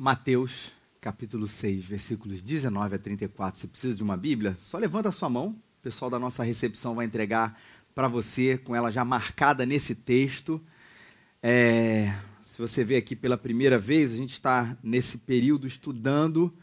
Mateus, 0.00 0.70
capítulo 1.00 1.48
6, 1.48 1.84
versículos 1.84 2.40
19 2.40 2.94
a 2.94 2.98
34. 3.00 3.58
Se 3.58 3.66
precisa 3.66 3.96
de 3.96 4.02
uma 4.04 4.16
Bíblia, 4.16 4.54
só 4.56 4.78
levanta 4.78 5.08
a 5.08 5.12
sua 5.12 5.28
mão. 5.28 5.48
O 5.48 5.82
pessoal 5.82 6.08
da 6.08 6.20
nossa 6.20 6.44
recepção 6.44 6.94
vai 6.94 7.04
entregar 7.04 7.60
para 7.96 8.06
você, 8.06 8.56
com 8.56 8.76
ela 8.76 8.92
já 8.92 9.04
marcada 9.04 9.66
nesse 9.66 9.96
texto. 9.96 10.62
É, 11.42 12.14
se 12.44 12.60
você 12.60 12.84
vê 12.84 12.94
aqui 12.94 13.16
pela 13.16 13.36
primeira 13.36 13.76
vez, 13.76 14.12
a 14.12 14.16
gente 14.16 14.34
está 14.34 14.78
nesse 14.84 15.18
período 15.18 15.66
estudando, 15.66 16.54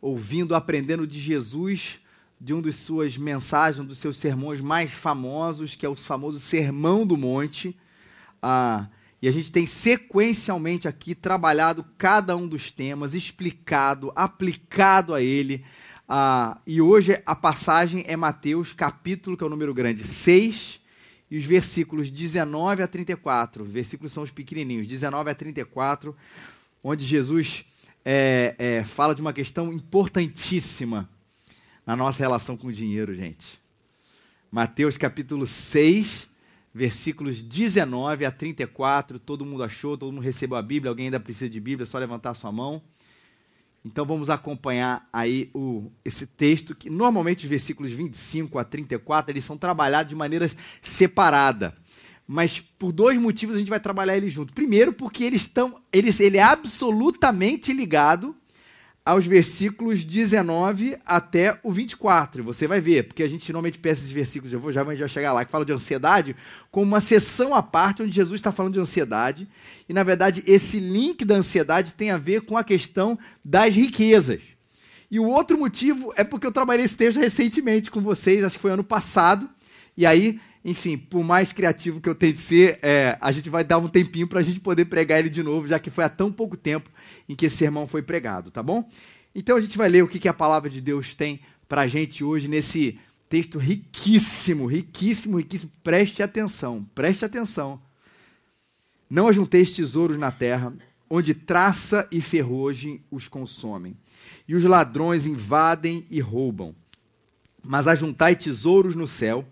ouvindo, 0.00 0.56
aprendendo 0.56 1.06
de 1.06 1.20
Jesus, 1.20 2.00
de 2.40 2.52
um 2.52 2.60
dos 2.60 2.74
suas 2.74 3.16
mensagens, 3.16 3.78
um 3.78 3.86
dos 3.86 3.98
seus 3.98 4.16
sermões 4.16 4.60
mais 4.60 4.90
famosos, 4.90 5.76
que 5.76 5.86
é 5.86 5.88
o 5.88 5.94
famoso 5.94 6.40
Sermão 6.40 7.06
do 7.06 7.16
Monte. 7.16 7.78
Ah, 8.42 8.88
e 9.22 9.28
a 9.28 9.30
gente 9.30 9.52
tem 9.52 9.66
sequencialmente 9.66 10.88
aqui 10.88 11.14
trabalhado 11.14 11.84
cada 11.98 12.36
um 12.36 12.48
dos 12.48 12.70
temas, 12.70 13.14
explicado, 13.14 14.10
aplicado 14.16 15.14
a 15.14 15.20
ele. 15.20 15.62
Ah, 16.08 16.58
e 16.66 16.80
hoje 16.80 17.20
a 17.26 17.36
passagem 17.36 18.02
é 18.06 18.16
Mateus, 18.16 18.72
capítulo, 18.72 19.36
que 19.36 19.44
é 19.44 19.46
o 19.46 19.50
número 19.50 19.74
grande, 19.74 20.02
6, 20.02 20.80
e 21.30 21.36
os 21.36 21.44
versículos 21.44 22.10
19 22.10 22.82
a 22.82 22.88
34. 22.88 23.62
Os 23.62 23.70
versículos 23.70 24.12
são 24.12 24.22
os 24.22 24.30
pequenininhos, 24.30 24.86
19 24.86 25.30
a 25.30 25.34
34, 25.34 26.16
onde 26.82 27.04
Jesus 27.04 27.66
é, 28.02 28.54
é, 28.58 28.84
fala 28.84 29.14
de 29.14 29.20
uma 29.20 29.34
questão 29.34 29.70
importantíssima 29.70 31.08
na 31.84 31.94
nossa 31.94 32.22
relação 32.22 32.56
com 32.56 32.68
o 32.68 32.72
dinheiro, 32.72 33.14
gente. 33.14 33.60
Mateus 34.50 34.96
capítulo 34.96 35.46
6, 35.46 36.29
versículos 36.72 37.42
19 37.42 38.24
a 38.24 38.30
34. 38.30 39.18
Todo 39.18 39.44
mundo 39.44 39.62
achou, 39.62 39.98
todo 39.98 40.12
mundo 40.12 40.22
recebeu 40.22 40.56
a 40.56 40.62
Bíblia. 40.62 40.90
Alguém 40.90 41.06
ainda 41.06 41.20
precisa 41.20 41.50
de 41.50 41.60
Bíblia? 41.60 41.84
É 41.84 41.86
só 41.86 41.98
levantar 41.98 42.34
sua 42.34 42.52
mão. 42.52 42.82
Então 43.84 44.04
vamos 44.04 44.28
acompanhar 44.28 45.08
aí 45.10 45.50
o, 45.54 45.90
esse 46.04 46.26
texto, 46.26 46.74
que 46.74 46.90
normalmente 46.90 47.44
os 47.44 47.50
versículos 47.50 47.90
25 47.90 48.58
a 48.58 48.64
34 48.64 49.32
eles 49.32 49.44
são 49.44 49.56
trabalhados 49.56 50.10
de 50.10 50.16
maneira 50.16 50.50
separada. 50.82 51.74
Mas 52.26 52.60
por 52.60 52.92
dois 52.92 53.18
motivos 53.18 53.56
a 53.56 53.58
gente 53.58 53.70
vai 53.70 53.80
trabalhar 53.80 54.16
eles 54.16 54.32
juntos. 54.32 54.54
Primeiro, 54.54 54.92
porque 54.92 55.24
eles 55.24 55.42
estão, 55.42 55.80
eles, 55.92 56.20
ele 56.20 56.36
é 56.36 56.42
absolutamente 56.42 57.72
ligado 57.72 58.36
aos 59.10 59.26
versículos 59.26 60.04
19 60.04 60.96
até 61.04 61.58
o 61.64 61.72
24. 61.72 62.44
Você 62.44 62.68
vai 62.68 62.80
ver, 62.80 63.08
porque 63.08 63.24
a 63.24 63.28
gente 63.28 63.52
normalmente 63.52 63.76
pensa 63.76 64.02
esses 64.02 64.12
versículos, 64.12 64.52
eu 64.52 64.60
vou 64.60 64.70
já, 64.70 64.84
já 64.94 65.08
chegar 65.08 65.32
lá, 65.32 65.44
que 65.44 65.50
fala 65.50 65.64
de 65.64 65.72
ansiedade, 65.72 66.36
como 66.70 66.86
uma 66.86 67.00
sessão 67.00 67.52
à 67.52 67.60
parte 67.60 68.04
onde 68.04 68.12
Jesus 68.12 68.38
está 68.38 68.52
falando 68.52 68.74
de 68.74 68.80
ansiedade. 68.80 69.48
E, 69.88 69.92
na 69.92 70.04
verdade, 70.04 70.44
esse 70.46 70.78
link 70.78 71.24
da 71.24 71.34
ansiedade 71.34 71.92
tem 71.94 72.12
a 72.12 72.16
ver 72.16 72.42
com 72.42 72.56
a 72.56 72.62
questão 72.62 73.18
das 73.44 73.74
riquezas. 73.74 74.42
E 75.10 75.18
o 75.18 75.26
outro 75.26 75.58
motivo 75.58 76.12
é 76.14 76.22
porque 76.22 76.46
eu 76.46 76.52
trabalhei 76.52 76.84
esse 76.84 76.96
texto 76.96 77.18
recentemente 77.18 77.90
com 77.90 78.00
vocês, 78.00 78.44
acho 78.44 78.54
que 78.54 78.62
foi 78.62 78.70
ano 78.70 78.84
passado, 78.84 79.50
e 79.96 80.06
aí 80.06 80.38
enfim, 80.64 80.98
por 80.98 81.24
mais 81.24 81.52
criativo 81.52 82.00
que 82.00 82.08
eu 82.08 82.14
tente 82.14 82.38
ser, 82.38 82.78
é, 82.82 83.16
a 83.20 83.32
gente 83.32 83.48
vai 83.48 83.64
dar 83.64 83.78
um 83.78 83.88
tempinho 83.88 84.28
para 84.28 84.40
a 84.40 84.42
gente 84.42 84.60
poder 84.60 84.84
pregar 84.84 85.18
ele 85.18 85.30
de 85.30 85.42
novo, 85.42 85.66
já 85.66 85.78
que 85.78 85.90
foi 85.90 86.04
há 86.04 86.08
tão 86.08 86.30
pouco 86.30 86.56
tempo 86.56 86.90
em 87.28 87.34
que 87.34 87.46
esse 87.46 87.56
sermão 87.56 87.86
foi 87.86 88.02
pregado, 88.02 88.50
tá 88.50 88.62
bom? 88.62 88.88
Então 89.34 89.56
a 89.56 89.60
gente 89.60 89.78
vai 89.78 89.88
ler 89.88 90.02
o 90.02 90.08
que, 90.08 90.18
que 90.18 90.28
a 90.28 90.34
palavra 90.34 90.68
de 90.68 90.80
Deus 90.80 91.14
tem 91.14 91.40
para 91.68 91.82
a 91.82 91.86
gente 91.86 92.22
hoje 92.22 92.46
nesse 92.48 92.98
texto 93.28 93.58
riquíssimo, 93.58 94.66
riquíssimo, 94.66 95.38
riquíssimo. 95.38 95.70
Preste 95.82 96.22
atenção, 96.22 96.84
preste 96.94 97.24
atenção. 97.24 97.80
Não 99.08 99.28
ajunteis 99.28 99.70
tesouros 99.70 100.18
na 100.18 100.30
terra, 100.30 100.74
onde 101.08 101.32
traça 101.32 102.06
e 102.12 102.20
ferrugem 102.20 103.02
os 103.10 103.28
consomem, 103.28 103.96
e 104.46 104.54
os 104.54 104.62
ladrões 104.62 105.26
invadem 105.26 106.04
e 106.10 106.20
roubam. 106.20 106.74
Mas 107.62 107.88
ajuntai 107.88 108.36
tesouros 108.36 108.94
no 108.94 109.06
céu, 109.06 109.44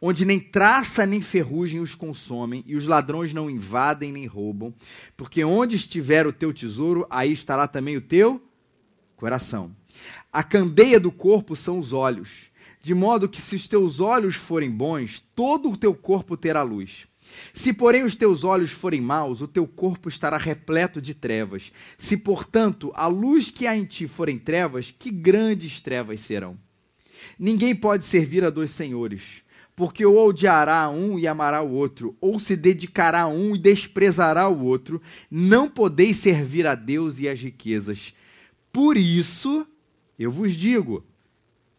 onde 0.00 0.24
nem 0.24 0.38
traça 0.38 1.06
nem 1.06 1.20
ferrugem 1.20 1.80
os 1.80 1.94
consomem, 1.94 2.62
e 2.66 2.76
os 2.76 2.86
ladrões 2.86 3.32
não 3.32 3.50
invadem 3.50 4.12
nem 4.12 4.26
roubam, 4.26 4.74
porque 5.16 5.42
onde 5.44 5.76
estiver 5.76 6.26
o 6.26 6.32
teu 6.32 6.52
tesouro, 6.52 7.06
aí 7.10 7.32
estará 7.32 7.66
também 7.66 7.96
o 7.96 8.00
teu 8.00 8.42
coração. 9.16 9.74
A 10.32 10.42
candeia 10.42 11.00
do 11.00 11.10
corpo 11.10 11.56
são 11.56 11.78
os 11.78 11.92
olhos, 11.92 12.50
de 12.82 12.94
modo 12.94 13.28
que 13.28 13.40
se 13.40 13.56
os 13.56 13.66
teus 13.66 13.98
olhos 13.98 14.34
forem 14.34 14.70
bons, 14.70 15.22
todo 15.34 15.70
o 15.70 15.76
teu 15.76 15.94
corpo 15.94 16.36
terá 16.36 16.62
luz. 16.62 17.08
Se, 17.52 17.72
porém, 17.72 18.04
os 18.04 18.14
teus 18.14 18.44
olhos 18.44 18.70
forem 18.70 19.00
maus, 19.00 19.40
o 19.40 19.48
teu 19.48 19.66
corpo 19.66 20.08
estará 20.08 20.36
repleto 20.36 21.00
de 21.00 21.12
trevas. 21.12 21.72
Se, 21.98 22.16
portanto, 22.16 22.92
a 22.94 23.08
luz 23.08 23.50
que 23.50 23.66
há 23.66 23.76
em 23.76 23.84
ti 23.84 24.06
forem 24.06 24.38
trevas, 24.38 24.94
que 24.96 25.10
grandes 25.10 25.80
trevas 25.80 26.20
serão. 26.20 26.56
Ninguém 27.38 27.74
pode 27.74 28.04
servir 28.04 28.44
a 28.44 28.50
dois 28.50 28.70
senhores 28.70 29.42
porque 29.76 30.06
ou 30.06 30.26
odiará 30.26 30.88
um 30.88 31.18
e 31.18 31.28
amará 31.28 31.60
o 31.60 31.70
outro, 31.70 32.16
ou 32.18 32.40
se 32.40 32.56
dedicará 32.56 33.22
a 33.22 33.28
um 33.28 33.54
e 33.54 33.58
desprezará 33.58 34.48
o 34.48 34.64
outro, 34.64 35.02
não 35.30 35.68
podeis 35.68 36.16
servir 36.16 36.66
a 36.66 36.74
Deus 36.74 37.20
e 37.20 37.28
as 37.28 37.38
riquezas. 37.38 38.14
Por 38.72 38.96
isso, 38.96 39.66
eu 40.18 40.32
vos 40.32 40.54
digo: 40.54 41.04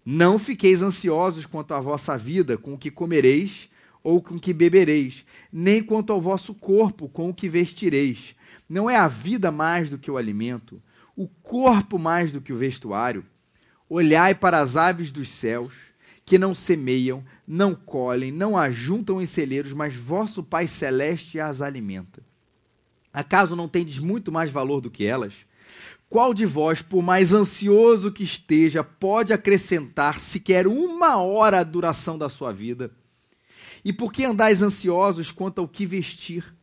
não 0.05 0.37
fiqueis 0.37 0.83
ansiosos 0.83 1.47
quanto 1.47 1.73
à 1.73 1.79
vossa 1.79 2.15
vida, 2.15 2.55
com 2.55 2.75
o 2.75 2.77
que 2.77 2.91
comereis 2.91 3.67
ou 4.03 4.21
com 4.21 4.35
o 4.35 4.39
que 4.39 4.53
bebereis, 4.53 5.25
nem 5.51 5.83
quanto 5.83 6.13
ao 6.13 6.21
vosso 6.21 6.53
corpo, 6.53 7.09
com 7.09 7.29
o 7.29 7.33
que 7.33 7.49
vestireis. 7.49 8.35
Não 8.69 8.89
é 8.89 8.95
a 8.95 9.07
vida 9.07 9.51
mais 9.51 9.89
do 9.89 9.97
que 9.97 10.09
o 10.09 10.17
alimento, 10.17 10.81
o 11.15 11.27
corpo 11.27 11.97
mais 11.97 12.31
do 12.31 12.39
que 12.39 12.53
o 12.53 12.57
vestuário? 12.57 13.25
Olhai 13.89 14.35
para 14.35 14.59
as 14.59 14.77
aves 14.77 15.11
dos 15.11 15.29
céus 15.29 15.73
que 16.25 16.37
não 16.37 16.53
semeiam, 16.53 17.23
não 17.47 17.73
colhem, 17.73 18.29
não 18.29 18.57
ajuntam 18.57 19.21
em 19.21 19.25
celeiros, 19.25 19.71
mas 19.71 19.95
vosso 19.95 20.43
Pai 20.43 20.67
Celeste 20.67 21.39
as 21.39 21.61
alimenta. 21.61 22.21
Acaso 23.13 23.55
não 23.55 23.69
tendes 23.69 23.99
muito 23.99 24.31
mais 24.31 24.51
valor 24.51 24.81
do 24.81 24.91
que 24.91 25.05
elas? 25.05 25.33
Qual 26.09 26.33
de 26.33 26.45
vós, 26.45 26.81
por 26.81 27.01
mais 27.01 27.33
ansioso 27.33 28.11
que 28.11 28.23
esteja, 28.23 28.83
pode 28.83 29.31
acrescentar 29.31 30.19
sequer 30.19 30.67
uma 30.67 31.17
hora 31.17 31.59
à 31.59 31.63
duração 31.63 32.17
da 32.17 32.29
sua 32.29 32.51
vida? 32.51 32.91
E 33.83 33.93
por 33.93 34.11
que 34.11 34.25
andais 34.25 34.61
ansiosos 34.61 35.31
quanto 35.31 35.59
ao 35.59 35.67
que 35.67 35.85
vestir? 35.85 36.53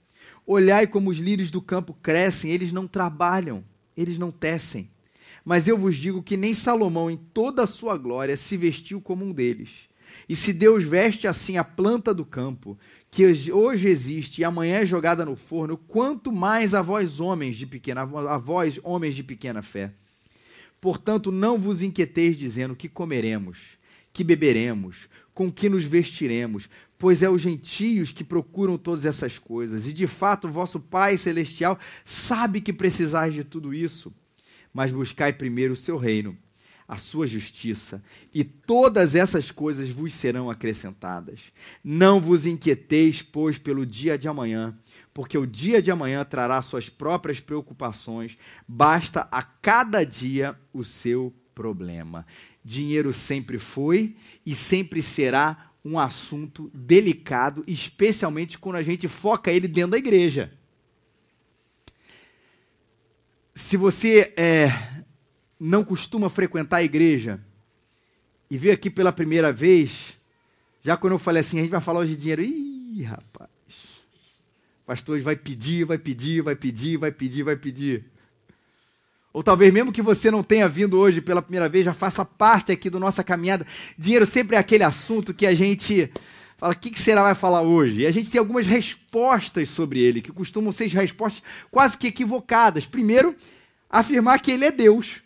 Olhai 0.47 0.87
como 0.87 1.11
os 1.11 1.17
lírios 1.17 1.50
do 1.50 1.61
campo 1.61 1.97
crescem, 2.03 2.50
eles 2.50 2.73
não 2.73 2.87
trabalham, 2.87 3.65
eles 3.97 4.19
não 4.19 4.31
tecem. 4.31 4.91
Mas 5.44 5.67
eu 5.67 5.77
vos 5.77 5.97
digo 5.97 6.23
que 6.23 6.37
nem 6.37 6.55
Salomão, 6.55 7.11
em 7.11 7.17
toda 7.17 7.62
a 7.62 7.67
sua 7.67 7.97
glória, 7.97 8.37
se 8.37 8.56
vestiu 8.56 9.00
como 9.00 9.25
um 9.25 9.33
deles. 9.33 9.89
E 10.29 10.35
se 10.35 10.53
Deus 10.53 10.85
veste 10.85 11.27
assim 11.27 11.57
a 11.57 11.65
planta 11.65 12.15
do 12.15 12.25
campo, 12.25 12.79
que 13.11 13.25
hoje 13.53 13.89
existe 13.89 14.41
e 14.41 14.45
amanhã 14.45 14.77
é 14.77 14.87
jogada 14.87 15.25
no 15.25 15.37
forno, 15.37 15.77
quanto 15.77 16.33
mais 16.33 16.75
a 16.75 16.83
vós 16.83 17.21
homens 17.21 17.57
de 17.57 17.67
pequena 17.67 18.03
a 18.03 18.39
vós 18.39 18.81
homens 18.83 19.15
de 19.15 19.23
pequena 19.23 19.63
fé. 19.63 19.93
Portanto, 20.81 21.33
não 21.33 21.59
vos 21.59 21.83
inquieteis 21.83 22.37
dizendo 22.37 22.77
que 22.77 22.89
comeremos, 22.89 23.79
que 24.13 24.25
beberemos, 24.25 25.09
com 25.33 25.51
que 25.51 25.69
nos 25.69 25.85
vestiremos, 25.85 26.69
pois 26.99 27.23
é 27.23 27.29
os 27.29 27.41
gentios 27.41 28.13
que 28.13 28.23
procuram 28.23 28.77
todas 28.77 29.05
essas 29.05 29.39
coisas, 29.39 29.87
e 29.87 29.93
de 29.93 30.07
fato 30.07 30.49
vosso 30.49 30.79
Pai 30.79 31.17
celestial 31.17 31.79
sabe 32.05 32.61
que 32.61 32.73
precisais 32.73 33.35
de 33.35 33.45
tudo 33.45 33.73
isso 33.73 34.13
mas 34.75 34.91
buscai 34.91 35.33
primeiro 35.33 35.75
o 35.75 35.77
seu 35.77 35.97
reino, 35.97 36.37
a 36.87 36.97
sua 36.97 37.27
justiça, 37.27 38.03
e 38.34 38.45
todas 38.45 39.15
essas 39.15 39.50
coisas 39.50 39.89
vos 39.89 40.12
serão 40.12 40.50
acrescentadas. 40.50 41.41
Não 41.83 42.21
vos 42.21 42.47
inquieteis, 42.47 43.22
pois, 43.22 43.56
pelo 43.59 43.87
dia 43.87 44.19
de 44.19 44.28
amanhã, 44.28 44.77
porque 45.12 45.39
o 45.39 45.47
dia 45.47 45.81
de 45.81 45.91
amanhã 45.91 46.25
trará 46.25 46.61
suas 46.61 46.89
próprias 46.89 47.41
preocupações, 47.41 48.37
basta 48.69 49.27
a 49.31 49.43
cada 49.43 50.05
dia 50.05 50.59
o 50.73 50.85
seu 50.85 51.32
problema. 51.55 52.26
Dinheiro 52.64 53.12
sempre 53.12 53.59
foi 53.59 54.17
e 54.44 54.55
sempre 54.55 55.00
será 55.03 55.70
um 55.85 55.99
assunto 55.99 56.70
delicado, 56.75 57.64
especialmente 57.67 58.59
quando 58.59 58.76
a 58.76 58.82
gente 58.82 59.09
foca 59.09 59.50
ele 59.50 59.69
dentro 59.69 59.93
da 59.93 59.99
igreja 59.99 60.53
se 63.55 63.76
você 63.76 64.32
é, 64.37 64.67
não 65.64 65.82
costuma 65.82 66.28
frequentar 66.28 66.78
a 66.78 66.82
igreja 66.82 67.40
e 68.50 68.58
veio 68.58 68.75
aqui 68.75 68.90
pela 68.90 69.11
primeira 69.11 69.50
vez, 69.50 70.14
já 70.82 70.94
quando 70.94 71.14
eu 71.14 71.19
falei 71.19 71.40
assim, 71.40 71.58
a 71.58 71.62
gente 71.62 71.70
vai 71.70 71.81
falar 71.81 72.00
hoje 72.00 72.14
de 72.14 72.20
dinheiro, 72.20 72.43
ih, 72.43 73.02
rapaz, 73.02 73.49
o 74.82 74.87
pastor 74.87 75.19
vai 75.22 75.34
pedir, 75.34 75.87
vai 75.87 75.96
pedir, 75.96 76.43
vai 76.43 76.55
pedir, 76.55 76.99
vai 76.99 77.11
pedir, 77.11 77.43
vai 77.43 77.56
pedir. 77.56 78.05
Ou 79.32 79.43
talvez 79.43 79.72
mesmo 79.72 79.90
que 79.90 80.02
você 80.02 80.31
não 80.31 80.43
tenha 80.43 80.69
vindo 80.69 80.99
hoje 80.99 81.22
pela 81.22 81.40
primeira 81.40 81.66
vez, 81.66 81.87
já 81.87 81.94
faça 81.94 82.26
parte 82.26 82.70
aqui 82.70 82.90
da 82.90 82.99
nossa 82.99 83.25
caminhada. 83.25 83.66
Dinheiro 83.96 84.26
sempre 84.26 84.56
é 84.56 84.58
aquele 84.58 84.84
assunto 84.84 85.32
que 85.32 85.46
a 85.46 85.55
gente 85.55 86.12
fala, 86.58 86.75
o 86.75 86.76
que, 86.76 86.90
que 86.90 87.00
será 87.00 87.22
vai 87.22 87.34
falar 87.34 87.62
hoje? 87.62 88.02
E 88.02 88.06
a 88.06 88.11
gente 88.11 88.31
tem 88.31 88.38
algumas 88.38 88.66
respostas 88.66 89.70
sobre 89.70 89.99
ele, 89.99 90.20
que 90.20 90.31
costumam 90.31 90.70
ser 90.72 90.88
respostas 90.88 91.43
quase 91.70 91.96
que 91.96 92.08
equivocadas. 92.08 92.84
Primeiro, 92.84 93.34
afirmar 93.88 94.38
que 94.40 94.50
ele 94.50 94.66
é 94.66 94.70
Deus. 94.70 95.24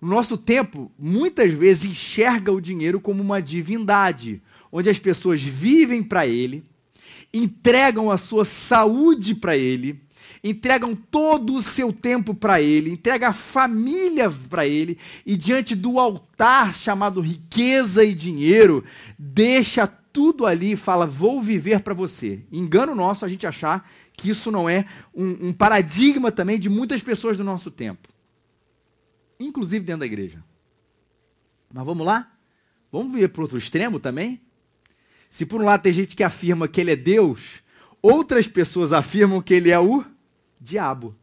Nosso 0.00 0.36
tempo 0.36 0.92
muitas 0.98 1.52
vezes 1.52 1.84
enxerga 1.84 2.52
o 2.52 2.60
dinheiro 2.60 3.00
como 3.00 3.22
uma 3.22 3.42
divindade, 3.42 4.40
onde 4.70 4.88
as 4.88 4.98
pessoas 4.98 5.40
vivem 5.42 6.02
para 6.02 6.26
ele, 6.26 6.64
entregam 7.32 8.10
a 8.10 8.16
sua 8.16 8.44
saúde 8.44 9.34
para 9.34 9.56
ele, 9.56 10.00
entregam 10.42 10.94
todo 10.94 11.54
o 11.54 11.62
seu 11.62 11.92
tempo 11.92 12.32
para 12.34 12.60
ele, 12.62 12.90
entregam 12.90 13.28
a 13.28 13.32
família 13.32 14.30
para 14.30 14.66
ele 14.66 14.98
e 15.26 15.36
diante 15.36 15.74
do 15.74 15.98
altar 15.98 16.74
chamado 16.74 17.20
riqueza 17.20 18.04
e 18.04 18.14
dinheiro, 18.14 18.84
deixa 19.18 19.86
tudo 19.86 20.46
ali 20.46 20.72
e 20.72 20.76
fala: 20.76 21.06
Vou 21.06 21.42
viver 21.42 21.80
para 21.80 21.94
você. 21.94 22.40
Engano 22.52 22.94
nosso 22.94 23.24
a 23.24 23.28
gente 23.28 23.46
achar 23.46 23.88
que 24.12 24.30
isso 24.30 24.50
não 24.50 24.68
é 24.68 24.84
um, 25.14 25.48
um 25.48 25.52
paradigma 25.52 26.32
também 26.32 26.58
de 26.58 26.68
muitas 26.68 27.00
pessoas 27.00 27.36
do 27.36 27.44
nosso 27.44 27.70
tempo, 27.70 28.08
inclusive 29.38 29.84
dentro 29.84 30.00
da 30.00 30.06
igreja. 30.06 30.42
Mas 31.72 31.84
vamos 31.84 32.06
lá? 32.06 32.32
Vamos 32.90 33.12
vir 33.12 33.28
para 33.28 33.40
o 33.40 33.42
outro 33.42 33.58
extremo 33.58 34.00
também? 34.00 34.40
Se 35.30 35.44
por 35.44 35.60
um 35.60 35.64
lado 35.64 35.82
tem 35.82 35.92
gente 35.92 36.16
que 36.16 36.24
afirma 36.24 36.66
que 36.66 36.80
ele 36.80 36.92
é 36.92 36.96
Deus, 36.96 37.62
outras 38.00 38.46
pessoas 38.46 38.92
afirmam 38.92 39.42
que 39.42 39.52
ele 39.52 39.70
é 39.70 39.78
o 39.78 40.04
diabo. 40.60 41.14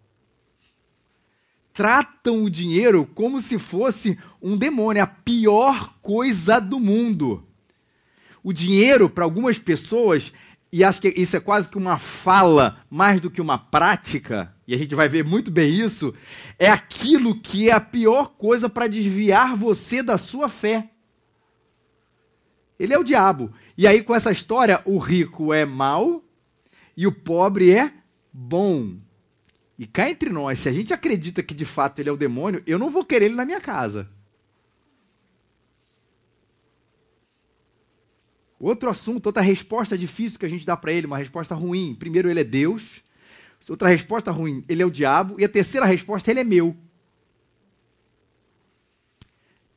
Tratam 1.74 2.44
o 2.44 2.50
dinheiro 2.50 3.06
como 3.14 3.42
se 3.42 3.60
fosse 3.60 4.18
um 4.42 4.56
demônio, 4.56 5.04
a 5.04 5.08
pior 5.08 5.96
coisa 6.02 6.60
do 6.60 6.80
mundo. 6.80 7.44
O 8.44 8.54
dinheiro, 8.54 9.10
para 9.10 9.24
algumas 9.24 9.58
pessoas, 9.58 10.32
e 10.75 10.83
acho 10.83 11.00
que 11.00 11.07
isso 11.16 11.38
é 11.38 11.39
quase 11.39 11.69
que 11.69 11.77
uma 11.77 11.98
fala 11.98 12.83
mais 12.89 13.22
do 13.22 13.31
que 13.31 13.39
uma 13.39 13.57
prática, 13.57 14.54
e 14.68 14.75
a 14.75 14.77
gente 14.77 14.94
vai 14.94 15.07
ver 15.07 15.24
muito 15.24 15.50
bem 15.50 15.74
isso, 15.74 16.13
é 16.60 16.69
aquilo 16.69 17.39
que 17.39 17.69
é 17.69 17.72
a 17.72 17.80
pior 17.80 18.31
coisa 18.31 18.68
para 18.68 18.86
desviar 18.86 19.56
você 19.56 20.04
da 20.04 20.18
sua 20.18 20.50
fé. 20.50 20.89
Ele 22.77 22.94
é 22.94 23.00
o 23.00 23.06
diabo. 23.06 23.54
E 23.77 23.88
aí, 23.88 24.04
com 24.04 24.13
essa 24.13 24.33
história, 24.33 24.81
o 24.83 24.98
rico 24.98 25.54
é 25.54 25.63
mau 25.63 26.22
e 26.98 27.07
o 27.07 27.12
pobre 27.13 27.72
é 27.72 27.94
bom. 28.33 28.98
E 29.80 29.88
cá 29.88 30.10
entre 30.10 30.30
nós, 30.30 30.60
se 30.60 30.68
a 30.68 30.74
gente 30.74 30.94
acredita 30.94 31.42
que 31.42 31.54
de 31.54 31.63
fato 31.63 32.00
ele 32.00 32.10
é 32.10 32.12
o 32.12 32.18
demônio, 32.18 32.62
eu 32.68 32.77
não 32.77 32.92
vou 32.92 33.06
querer 33.06 33.27
ele 33.27 33.36
na 33.36 33.45
minha 33.45 33.62
casa. 33.62 34.10
Outro 38.60 38.90
assunto, 38.90 39.28
outra 39.28 39.42
resposta 39.42 39.98
difícil 39.98 40.40
que 40.40 40.46
a 40.46 40.50
gente 40.50 40.66
dá 40.66 40.78
para 40.78 40.94
ele, 40.94 41.07
uma 41.07 41.18
resposta 41.18 41.54
ruim. 41.54 41.94
Primeiro, 41.94 42.30
ele 42.30 42.40
é 42.40 42.44
Deus. 42.44 43.04
Outra 43.68 43.90
resposta 43.90 44.31
ruim, 44.31 44.63
ele 44.69 44.81
é 44.81 44.86
o 44.86 44.92
diabo. 44.92 45.36
E 45.40 45.44
a 45.44 45.50
terceira 45.50 45.86
resposta, 45.86 46.31
ele 46.31 46.40
é 46.40 46.44
meu. 46.44 46.75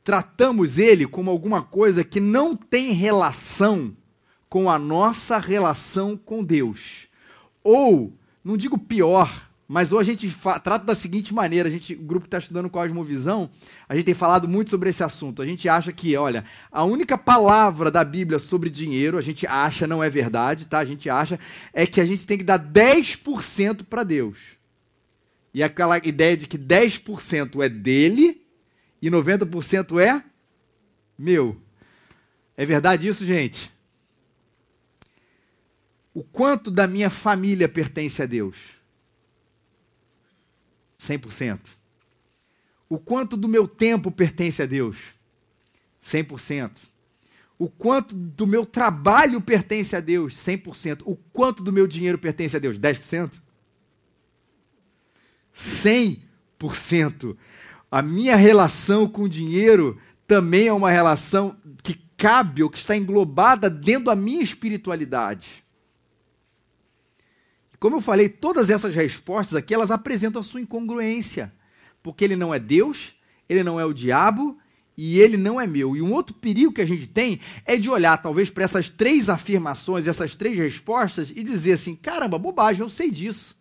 Tratamos 0.03 0.77
ele 0.77 1.05
como 1.05 1.29
alguma 1.29 1.61
coisa 1.61 2.03
que 2.03 2.19
não 2.19 2.55
tem 2.55 2.91
relação 2.91 3.95
com 4.47 4.69
a 4.69 4.79
nossa 4.79 5.37
relação 5.37 6.17
com 6.17 6.43
Deus. 6.43 7.07
Ou, 7.63 8.13
não 8.43 8.57
digo 8.57 8.77
pior, 8.77 9.48
mas 9.71 9.91
hoje 9.91 10.09
a 10.09 10.13
gente 10.15 10.35
trata 10.63 10.83
da 10.83 10.95
seguinte 10.95 11.31
maneira: 11.31 11.69
a 11.69 11.71
gente, 11.71 11.93
o 11.93 12.01
grupo 12.01 12.23
que 12.23 12.27
está 12.27 12.39
estudando 12.39 12.71
Cosmovisão, 12.71 13.47
a 13.87 13.95
gente 13.95 14.05
tem 14.05 14.15
falado 14.15 14.47
muito 14.47 14.71
sobre 14.71 14.89
esse 14.89 15.03
assunto. 15.03 15.43
A 15.43 15.45
gente 15.45 15.69
acha 15.69 15.93
que, 15.93 16.17
olha, 16.17 16.43
a 16.71 16.83
única 16.83 17.15
palavra 17.19 17.91
da 17.91 18.03
Bíblia 18.03 18.39
sobre 18.39 18.67
dinheiro, 18.71 19.15
a 19.15 19.21
gente 19.21 19.45
acha, 19.45 19.85
não 19.85 20.03
é 20.03 20.09
verdade, 20.09 20.65
tá? 20.65 20.79
A 20.79 20.85
gente 20.85 21.07
acha, 21.07 21.39
é 21.71 21.85
que 21.85 22.01
a 22.01 22.05
gente 22.05 22.25
tem 22.25 22.39
que 22.39 22.43
dar 22.43 22.57
10% 22.57 23.83
para 23.83 24.03
Deus. 24.03 24.39
E 25.53 25.61
aquela 25.61 25.97
ideia 25.99 26.35
de 26.35 26.47
que 26.47 26.57
10% 26.57 27.63
é 27.63 27.69
dele 27.69 28.41
e 28.99 29.07
90% 29.07 29.99
é 29.99 30.23
meu. 31.15 31.55
É 32.57 32.65
verdade 32.65 33.07
isso, 33.07 33.23
gente? 33.23 33.71
O 36.11 36.23
quanto 36.23 36.71
da 36.71 36.87
minha 36.87 37.11
família 37.11 37.69
pertence 37.69 38.19
a 38.19 38.25
Deus? 38.25 38.78
100%. 40.99 41.59
O 42.89 42.97
quanto 42.97 43.37
do 43.37 43.47
meu 43.47 43.67
tempo 43.67 44.11
pertence 44.11 44.61
a 44.61 44.65
Deus? 44.65 44.97
100%. 46.03 46.71
O 47.57 47.69
quanto 47.69 48.15
do 48.15 48.47
meu 48.47 48.65
trabalho 48.65 49.39
pertence 49.41 49.95
a 49.95 49.99
Deus? 49.99 50.33
100%. 50.35 51.03
O 51.05 51.15
quanto 51.15 51.63
do 51.63 51.71
meu 51.71 51.87
dinheiro 51.87 52.17
pertence 52.17 52.55
a 52.55 52.59
Deus? 52.59 52.79
10%? 52.79 53.33
100%. 55.55 57.37
A 57.91 58.01
minha 58.01 58.35
relação 58.35 59.07
com 59.07 59.23
o 59.23 59.29
dinheiro 59.29 59.99
também 60.25 60.67
é 60.67 60.73
uma 60.73 60.91
relação 60.91 61.57
que 61.83 61.99
cabe 62.15 62.63
ou 62.63 62.69
que 62.69 62.77
está 62.77 62.95
englobada 62.95 63.69
dentro 63.69 64.05
da 64.05 64.15
minha 64.15 64.41
espiritualidade. 64.41 65.63
Como 67.79 67.95
eu 67.95 68.01
falei, 68.01 68.27
todas 68.27 68.69
essas 68.69 68.93
respostas 68.93 69.55
aqui, 69.55 69.73
elas 69.73 69.89
apresentam 69.89 70.41
a 70.41 70.43
sua 70.43 70.59
incongruência. 70.59 71.53
Porque 72.03 72.25
ele 72.25 72.35
não 72.35 72.53
é 72.53 72.59
Deus, 72.59 73.13
ele 73.47 73.63
não 73.63 73.79
é 73.79 73.85
o 73.85 73.93
diabo 73.93 74.57
e 74.97 75.17
ele 75.17 75.37
não 75.37 75.61
é 75.61 75.65
meu. 75.65 75.95
E 75.95 76.01
um 76.01 76.11
outro 76.11 76.35
perigo 76.35 76.73
que 76.73 76.81
a 76.81 76.85
gente 76.85 77.07
tem 77.07 77.39
é 77.65 77.77
de 77.77 77.89
olhar, 77.89 78.17
talvez, 78.17 78.49
para 78.49 78.65
essas 78.65 78.89
três 78.89 79.29
afirmações, 79.29 80.07
essas 80.07 80.35
três 80.35 80.57
respostas 80.57 81.31
e 81.33 81.41
dizer 81.41 81.73
assim: 81.73 81.95
caramba, 81.95 82.37
bobagem, 82.37 82.81
eu 82.81 82.89
sei 82.89 83.09
disso. 83.09 83.57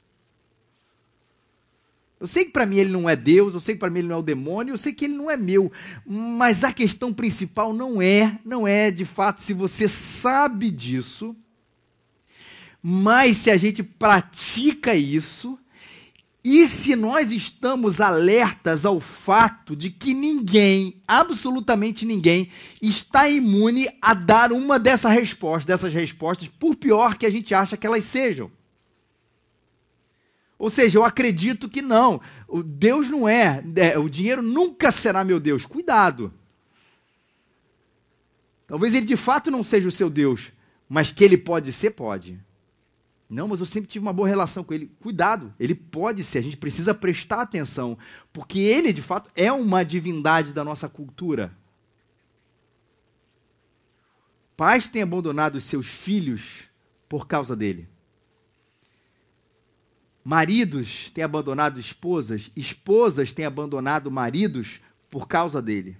Eu 2.21 2.26
sei 2.26 2.44
que 2.44 2.50
para 2.50 2.67
mim 2.67 2.79
ele 2.79 2.91
não 2.91 3.09
é 3.09 3.14
Deus, 3.14 3.55
eu 3.55 3.61
sei 3.61 3.76
que 3.76 3.79
para 3.79 3.91
mim 3.91 4.00
ele 4.00 4.09
não 4.09 4.17
é 4.17 4.19
o 4.19 4.23
demônio, 4.23 4.73
eu 4.73 4.79
sei 4.79 4.93
que 4.93 5.05
ele 5.05 5.14
não 5.14 5.31
é 5.31 5.37
meu. 5.37 5.71
Mas 6.05 6.64
a 6.64 6.73
questão 6.73 7.14
principal 7.14 7.73
não 7.73 8.03
é, 8.03 8.41
não 8.44 8.67
é 8.67 8.91
de 8.91 9.05
fato 9.05 9.41
se 9.41 9.55
você 9.55 9.87
sabe 9.87 10.69
disso 10.73 11.37
mas 12.90 13.37
se 13.37 13.50
a 13.50 13.56
gente 13.58 13.82
pratica 13.82 14.94
isso, 14.94 15.58
e 16.43 16.67
se 16.67 16.96
nós 16.96 17.31
estamos 17.31 18.00
alertas 18.00 18.87
ao 18.87 18.99
fato 18.99 19.76
de 19.76 19.90
que 19.90 20.14
ninguém, 20.14 21.02
absolutamente 21.06 22.06
ninguém, 22.06 22.49
está 22.81 23.29
imune 23.29 23.87
a 24.00 24.14
dar 24.14 24.52
uma 24.52 24.79
dessas 24.79 25.12
respostas, 25.12 25.67
dessas 25.67 25.93
respostas, 25.93 26.49
por 26.49 26.76
pior 26.76 27.19
que 27.19 27.26
a 27.26 27.31
gente 27.31 27.55
acha 27.55 27.76
que 27.76 27.87
elas 27.87 28.05
sejam. 28.05 28.50
Ou 30.58 30.70
seja, 30.70 30.99
eu 30.99 31.05
acredito 31.05 31.69
que 31.69 31.82
não. 31.82 32.19
O 32.49 32.62
Deus 32.62 33.11
não 33.11 33.29
é, 33.29 33.62
é, 33.76 33.99
o 33.99 34.09
dinheiro 34.09 34.40
nunca 34.40 34.90
será 34.90 35.23
meu 35.23 35.38
Deus. 35.38 35.66
Cuidado. 35.66 36.33
Talvez 38.66 38.95
ele 38.95 39.04
de 39.04 39.16
fato 39.16 39.50
não 39.50 39.62
seja 39.62 39.88
o 39.88 39.92
seu 39.92 40.09
Deus, 40.09 40.52
mas 40.88 41.11
que 41.11 41.23
ele 41.23 41.37
pode 41.37 41.71
ser, 41.71 41.90
pode. 41.90 42.48
Não, 43.28 43.47
mas 43.47 43.61
eu 43.61 43.66
sempre 43.66 43.90
tive 43.90 44.04
uma 44.04 44.12
boa 44.12 44.26
relação 44.26 44.64
com 44.64 44.73
ele. 44.73 44.90
Cuidado, 45.00 45.54
ele 45.61 45.75
pode 45.75 46.25
ser, 46.25 46.38
a 46.38 46.42
gente 46.42 46.56
precisa 46.56 46.94
prestar 46.94 47.42
atenção, 47.42 47.99
porque 48.32 48.58
ele, 48.58 48.92
de 48.92 49.02
fato, 49.02 49.30
é 49.37 49.52
uma 49.52 49.85
divindade 49.85 50.52
da 50.52 50.64
nossa 50.64 50.88
cultura. 50.88 51.54
Pais 54.56 54.88
têm 54.88 55.02
abandonado 55.02 55.61
seus 55.61 55.87
filhos 55.87 56.64
por 57.08 57.26
causa 57.26 57.54
dele. 57.54 57.88
Maridos 60.25 61.11
têm 61.11 61.23
abandonado 61.23 61.78
esposas, 61.78 62.50
esposas 62.56 63.30
têm 63.30 63.44
abandonado 63.44 64.11
maridos 64.11 64.80
por 65.08 65.28
causa 65.28 65.61
dele. 65.62 65.97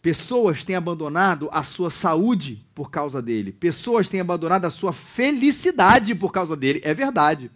Pessoas 0.00 0.62
têm 0.62 0.76
abandonado 0.76 1.48
a 1.52 1.62
sua 1.62 1.90
saúde 1.90 2.64
por 2.74 2.90
causa 2.90 3.20
dele. 3.20 3.50
Pessoas 3.50 4.08
têm 4.08 4.20
abandonado 4.20 4.64
a 4.64 4.70
sua 4.70 4.92
felicidade 4.92 6.14
por 6.14 6.32
causa 6.32 6.56
dele. 6.56 6.80
É 6.84 6.94
verdade. 6.94 7.50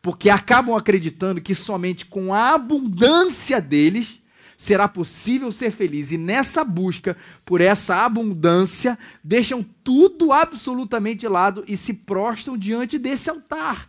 Porque 0.00 0.30
acabam 0.30 0.74
acreditando 0.74 1.40
que 1.40 1.54
somente 1.54 2.06
com 2.06 2.32
a 2.32 2.54
abundância 2.54 3.60
deles 3.60 4.20
será 4.56 4.88
possível 4.88 5.52
ser 5.52 5.70
feliz. 5.70 6.10
E 6.10 6.16
nessa 6.16 6.64
busca 6.64 7.14
por 7.44 7.60
essa 7.60 8.04
abundância, 8.06 8.98
deixam 9.22 9.62
tudo 9.84 10.32
absolutamente 10.32 11.20
de 11.20 11.28
lado 11.28 11.62
e 11.68 11.76
se 11.76 11.92
prostram 11.92 12.56
diante 12.56 12.98
desse 12.98 13.28
altar. 13.28 13.86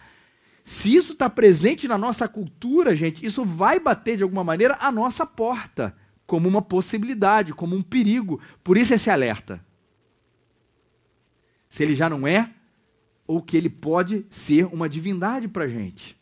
Se 0.64 0.94
isso 0.94 1.14
está 1.14 1.30
presente 1.30 1.88
na 1.88 1.98
nossa 1.98 2.28
cultura, 2.28 2.94
gente, 2.96 3.26
isso 3.26 3.46
vai 3.46 3.80
bater 3.80 4.18
de 4.18 4.24
alguma 4.24 4.44
maneira 4.44 4.78
a 4.82 4.92
nossa 4.92 5.26
porta 5.26 5.96
como 6.32 6.48
uma 6.48 6.62
possibilidade, 6.62 7.54
como 7.54 7.76
um 7.76 7.82
perigo. 7.82 8.40
Por 8.64 8.78
isso 8.78 8.94
esse 8.94 9.10
alerta. 9.10 9.62
Se 11.68 11.84
ele 11.84 11.94
já 11.94 12.10
não 12.10 12.26
é, 12.26 12.50
ou 13.28 13.42
que 13.42 13.58
ele 13.58 13.70
pode 13.70 14.26
ser 14.30 14.64
uma 14.68 14.88
divindade 14.88 15.50
para 15.50 15.66
a 15.66 15.68
gente. 15.68 16.18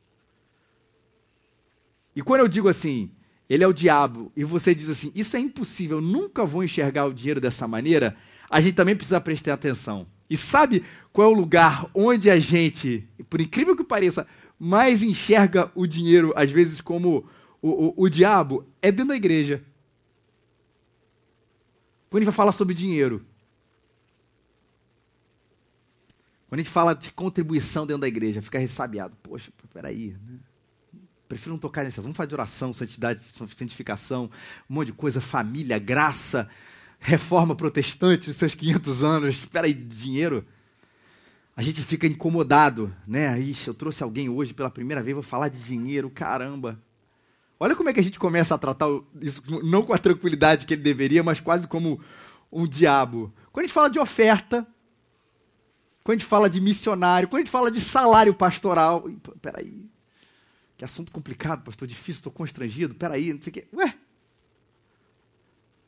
E 2.16 2.24
quando 2.24 2.42
eu 2.42 2.48
digo 2.48 2.68
assim, 2.68 3.12
ele 3.48 3.63
é 3.63 3.68
o 3.68 3.74
diabo, 3.74 4.32
e 4.36 4.44
você 4.44 4.74
diz 4.74 4.89
assim, 4.89 5.12
isso 5.13 5.38
é 5.38 5.39
impossível, 5.39 5.98
eu 5.98 6.01
nunca 6.01 6.44
vou 6.44 6.63
enxergar 6.63 7.06
o 7.06 7.13
dinheiro 7.13 7.39
dessa 7.39 7.68
maneira, 7.68 8.18
a 8.50 8.60
gente 8.60 8.74
também 8.74 8.96
precisa 8.96 9.22
prestar 9.22 9.54
atenção. 9.54 10.08
E 10.28 10.36
sabe 10.36 10.84
qual 11.13 11.30
é 11.30 11.32
o 11.32 11.38
lugar 11.38 11.88
onde 11.94 12.32
a 12.32 12.39
gente, 12.39 13.08
por 13.30 13.39
incrível 13.39 13.78
que 13.78 13.84
pareça, 13.84 14.25
mais 14.58 15.04
enxerga 15.04 15.72
o 15.75 15.86
dinheiro, 15.86 16.34
às 16.36 16.50
vezes, 16.50 16.82
como 16.82 17.28
o, 17.62 17.70
o, 17.70 17.94
o 17.96 18.10
diabo, 18.10 18.66
é 18.82 18.92
dentro 18.92 19.10
da 19.10 19.16
igreja. 19.16 19.63
Quando 22.10 22.22
a 22.22 22.24
gente 22.24 22.32
vai 22.32 22.36
falar 22.36 22.51
sobre 22.51 22.74
dinheiro, 22.74 23.25
quando 26.48 26.62
a 26.62 26.63
gente 26.63 26.72
fala 26.72 26.96
de 26.96 27.13
contribuição 27.13 27.86
dentro 27.86 28.01
da 28.01 28.08
igreja, 28.08 28.42
fica 28.42 28.58
ressabiado. 28.58 29.16
Poxa, 29.22 29.51
peraí, 29.72 30.18
né? 30.25 30.39
Prefiro 31.28 31.51
não 31.51 31.60
tocar 31.60 31.84
nessas. 31.84 32.04
Vamos 32.04 32.18
falar 32.18 32.25
de 32.25 32.34
oração, 32.34 32.74
santidade, 32.74 33.24
santificação, 33.56 34.32
um 34.68 34.74
monte 34.74 34.88
de 34.88 34.94
coisa, 34.94 35.22
família, 35.22 35.78
graça, 35.78 36.50
reforma 37.00 37.56
protestante 37.56 38.28
nos 38.28 38.38
seus 38.38 38.56
500 38.56 39.04
anos. 39.04 39.36
Espera 39.36 39.68
aí, 39.68 39.74
dinheiro. 39.74 40.44
A 41.56 41.62
gente 41.62 41.84
fica 41.84 42.08
incomodado, 42.08 42.92
né? 43.06 43.39
Ixi, 43.39 43.68
eu 43.68 43.75
trouxe 43.75 44.01
alguém 44.01 44.28
hoje 44.28 44.56
pela 44.56 44.72
primeira 44.72 45.04
vez, 45.04 45.13
vou 45.13 45.22
falar 45.22 45.50
de 45.50 45.60
dinheiro, 45.60 46.10
caramba. 46.10 46.82
Olha 47.60 47.75
como 47.75 47.89
é 47.89 47.94
que 47.94 48.00
a 48.00 48.04
gente 48.04 48.18
começa 48.18 48.56
a 48.56 48.58
tratar 48.58 48.88
isso, 49.22 49.44
não 49.66 49.84
com 49.84 49.94
a 49.94 49.98
tranquilidade 49.98 50.66
que 50.66 50.74
ele 50.74 50.82
deveria, 50.82 51.22
mas 51.22 51.39
quase 51.39 51.68
como 51.68 52.00
um 52.51 52.66
diabo. 52.66 53.34
Quando 53.51 53.66
a 53.66 53.68
gente 53.68 53.74
fala 53.74 53.89
de 53.89 54.00
oferta, 54.00 54.66
quando 56.04 56.16
a 56.16 56.20
gente 56.20 56.28
fala 56.28 56.50
de 56.50 56.62
missionário, 56.62 57.28
quando 57.28 57.42
a 57.42 57.44
gente 57.44 57.51
fala 57.51 57.70
de 57.70 57.82
salário 57.82 58.34
pastoral, 58.34 59.10
peraí, 59.42 59.89
que 60.78 60.86
assunto 60.86 61.12
complicado, 61.12 61.63
pastor, 61.63 61.86
difícil, 61.86 62.20
estou 62.20 62.32
constrangido, 62.32 62.96
peraí, 62.96 63.34
não 63.34 63.42
sei 63.42 63.51
o 63.51 63.54
quê. 63.54 63.68
Ué, 63.74 63.94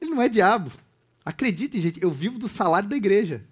ele 0.01 0.11
não 0.11 0.21
é 0.21 0.27
diabo. 0.27 0.71
Acreditem, 1.23 1.79
gente, 1.79 2.03
eu 2.03 2.11
vivo 2.11 2.37
do 2.37 2.49
salário 2.49 2.89
da 2.89 2.97
igreja. 2.97 3.45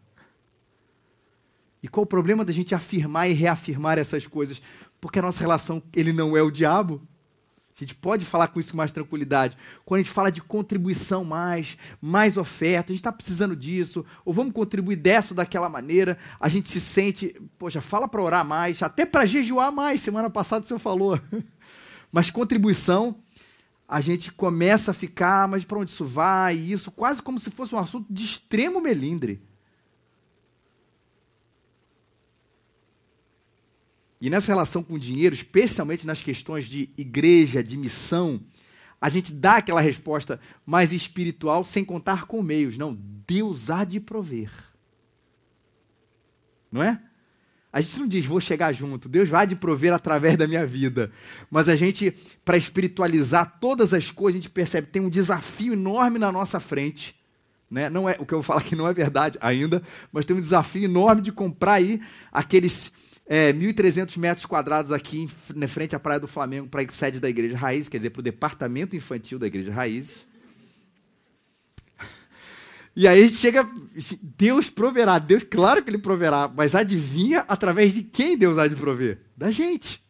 E 1.82 1.88
qual 1.88 2.04
o 2.04 2.08
problema 2.08 2.44
da 2.44 2.52
gente 2.52 2.76
afirmar 2.76 3.30
e 3.30 3.34
reafirmar 3.34 3.98
essas 3.98 4.28
coisas? 4.28 4.62
Porque 5.00 5.20
a 5.20 5.22
nossa 5.22 5.40
relação, 5.40 5.82
ele 5.96 6.12
não 6.12 6.36
é 6.36 6.42
o 6.42 6.52
diabo. 6.52 7.02
A 7.79 7.86
gente 7.86 7.95
pode 7.95 8.25
falar 8.25 8.50
com 8.50 8.59
isso 8.59 8.71
com 8.71 8.77
mais 8.77 8.91
tranquilidade. 8.91 9.57
Quando 9.86 10.00
a 10.00 10.03
gente 10.03 10.12
fala 10.12 10.29
de 10.29 10.41
contribuição 10.41 11.24
mais, 11.24 11.77
mais 12.01 12.36
oferta, 12.36 12.91
a 12.91 12.93
gente 12.93 13.00
está 13.00 13.12
precisando 13.12 13.55
disso, 13.55 14.05
ou 14.25 14.33
vamos 14.33 14.53
contribuir 14.53 14.98
dessa 14.98 15.33
ou 15.33 15.36
daquela 15.36 15.69
maneira, 15.69 16.17
a 16.39 16.50
gente 16.50 16.67
se 16.67 16.81
sente, 16.81 17.36
poxa, 17.57 17.79
fala 17.79 18.07
para 18.07 18.21
orar 18.21 18.45
mais, 18.45 18.81
até 18.83 19.05
para 19.05 19.25
jejuar 19.25 19.71
mais. 19.71 20.01
Semana 20.01 20.29
passada 20.29 20.65
o 20.65 20.67
senhor 20.67 20.79
falou. 20.79 21.19
Mas 22.12 22.29
contribuição, 22.29 23.15
a 23.88 24.01
gente 24.01 24.31
começa 24.31 24.91
a 24.91 24.93
ficar, 24.93 25.48
mas 25.48 25.63
para 25.63 25.79
onde 25.79 25.91
isso 25.91 26.05
vai? 26.05 26.55
Isso 26.55 26.91
quase 26.91 27.21
como 27.21 27.39
se 27.39 27.50
fosse 27.50 27.74
um 27.74 27.79
assunto 27.79 28.12
de 28.12 28.24
extremo 28.24 28.79
melindre. 28.81 29.41
E 34.22 34.30
nessa 34.30 34.48
relação 34.48 34.84
com 34.84 34.96
o 34.96 35.00
dinheiro, 35.00 35.34
especialmente 35.34 36.06
nas 36.06 36.22
questões 36.22 36.66
de 36.66 36.90
igreja, 36.98 37.64
de 37.64 37.78
missão, 37.78 38.42
a 39.00 39.08
gente 39.08 39.32
dá 39.32 39.58
aquela 39.58 39.80
resposta 39.80 40.40
mais 40.66 40.92
espiritual 40.92 41.64
sem 41.64 41.86
contar 41.86 42.26
com 42.26 42.42
meios. 42.42 42.78
Não, 42.78 42.98
Deus 43.26 43.70
há 43.70 43.86
de 43.86 44.00
prover. 44.00 44.52
Não 46.72 46.84
é? 46.84 47.02
A 47.72 47.82
gente 47.82 48.00
não 48.00 48.08
diz, 48.08 48.26
vou 48.26 48.42
chegar 48.42 48.74
junto, 48.74 49.08
Deus 49.08 49.30
vai 49.30 49.46
de 49.46 49.56
prover 49.56 49.94
através 49.94 50.36
da 50.36 50.48
minha 50.48 50.66
vida. 50.66 51.12
Mas 51.52 51.70
a 51.70 51.76
gente, 51.76 52.12
para 52.44 52.58
espiritualizar 52.58 53.60
todas 53.60 53.94
as 53.94 54.10
coisas, 54.10 54.40
a 54.40 54.42
gente 54.42 54.52
percebe 54.52 54.88
que 54.88 54.94
tem 54.94 55.02
um 55.02 55.10
desafio 55.10 55.74
enorme 55.74 56.18
na 56.18 56.32
nossa 56.32 56.60
frente. 56.60 57.16
Né? 57.70 57.88
Não 57.88 58.10
é, 58.10 58.18
o 58.20 58.26
que 58.26 58.34
eu 58.34 58.42
falar 58.42 58.62
aqui 58.62 58.76
não 58.76 58.88
é 58.88 58.94
verdade 58.94 59.38
ainda, 59.40 59.84
mas 60.12 60.26
tem 60.26 60.36
um 60.36 60.42
desafio 60.42 60.84
enorme 60.84 61.22
de 61.22 61.32
comprar 61.32 61.74
aí 61.74 62.02
aqueles 62.32 62.92
é, 63.31 63.53
1.300 63.53 64.17
metros 64.17 64.48
quadrados 64.48 64.91
aqui 64.91 65.29
em 65.55 65.67
frente 65.67 65.95
à 65.95 66.00
Praia 66.00 66.19
do 66.19 66.27
Flamengo, 66.27 66.67
para 66.67 66.81
a 66.81 66.89
sede 66.89 67.19
da 67.19 67.29
Igreja 67.29 67.55
Raiz, 67.55 67.88
quer 67.88 67.98
dizer, 67.98 68.09
para 68.09 68.21
o 68.21 68.24
departamento 68.24 68.95
infantil 68.95 69.38
da 69.38 69.45
Igreja 69.45 69.71
Raiz. 69.71 70.25
E 72.95 73.07
aí 73.07 73.21
a 73.21 73.25
gente 73.27 73.38
chega, 73.38 73.69
Deus 74.36 74.67
proverá, 74.67 75.19
Deus, 75.19 75.43
claro 75.43 75.83
que 75.83 75.91
Ele 75.91 76.00
proverá, 76.00 76.48
mas 76.53 76.74
adivinha 76.74 77.45
através 77.48 77.93
de 77.93 78.01
quem 78.01 78.36
Deus 78.36 78.57
há 78.57 78.67
de 78.67 78.75
prover? 78.75 79.19
Da 79.38 79.51
gente. 79.51 80.03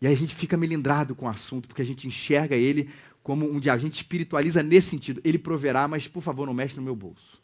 E 0.00 0.06
aí 0.06 0.12
a 0.12 0.16
gente 0.16 0.34
fica 0.34 0.58
melindrado 0.58 1.14
com 1.14 1.24
o 1.24 1.28
assunto, 1.30 1.68
porque 1.68 1.82
a 1.82 1.84
gente 1.84 2.06
enxerga 2.06 2.54
Ele 2.54 2.90
como 3.22 3.50
um 3.50 3.58
dia, 3.58 3.72
a 3.72 3.78
gente 3.78 3.94
espiritualiza 3.94 4.62
nesse 4.62 4.90
sentido. 4.90 5.22
Ele 5.24 5.38
proverá, 5.38 5.88
mas 5.88 6.06
por 6.06 6.22
favor 6.22 6.46
não 6.46 6.52
mexe 6.52 6.76
no 6.76 6.82
meu 6.82 6.94
bolso. 6.94 7.37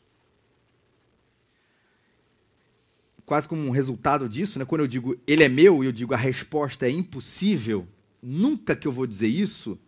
Quase 3.27 3.49
como 3.49 3.63
um 3.63 3.71
resultado 3.71 4.29
disso, 4.29 4.59
né? 4.59 4.65
quando 4.65 4.83
eu 4.83 4.87
digo 4.87 5.17
ele 5.27 5.45
é 5.45 5.49
meu 5.49 5.83
e 5.83 5.87
eu 5.87 5.93
digo 5.93 6.15
a 6.15 6.17
resposta 6.17 6.87
é 6.87 6.91
impossível, 6.91 7.87
nunca 8.23 8.77
que 8.77 8.87
eu 8.87 8.93
vou 8.93 9.07
dizer 9.07 9.29
isso, 9.29 9.79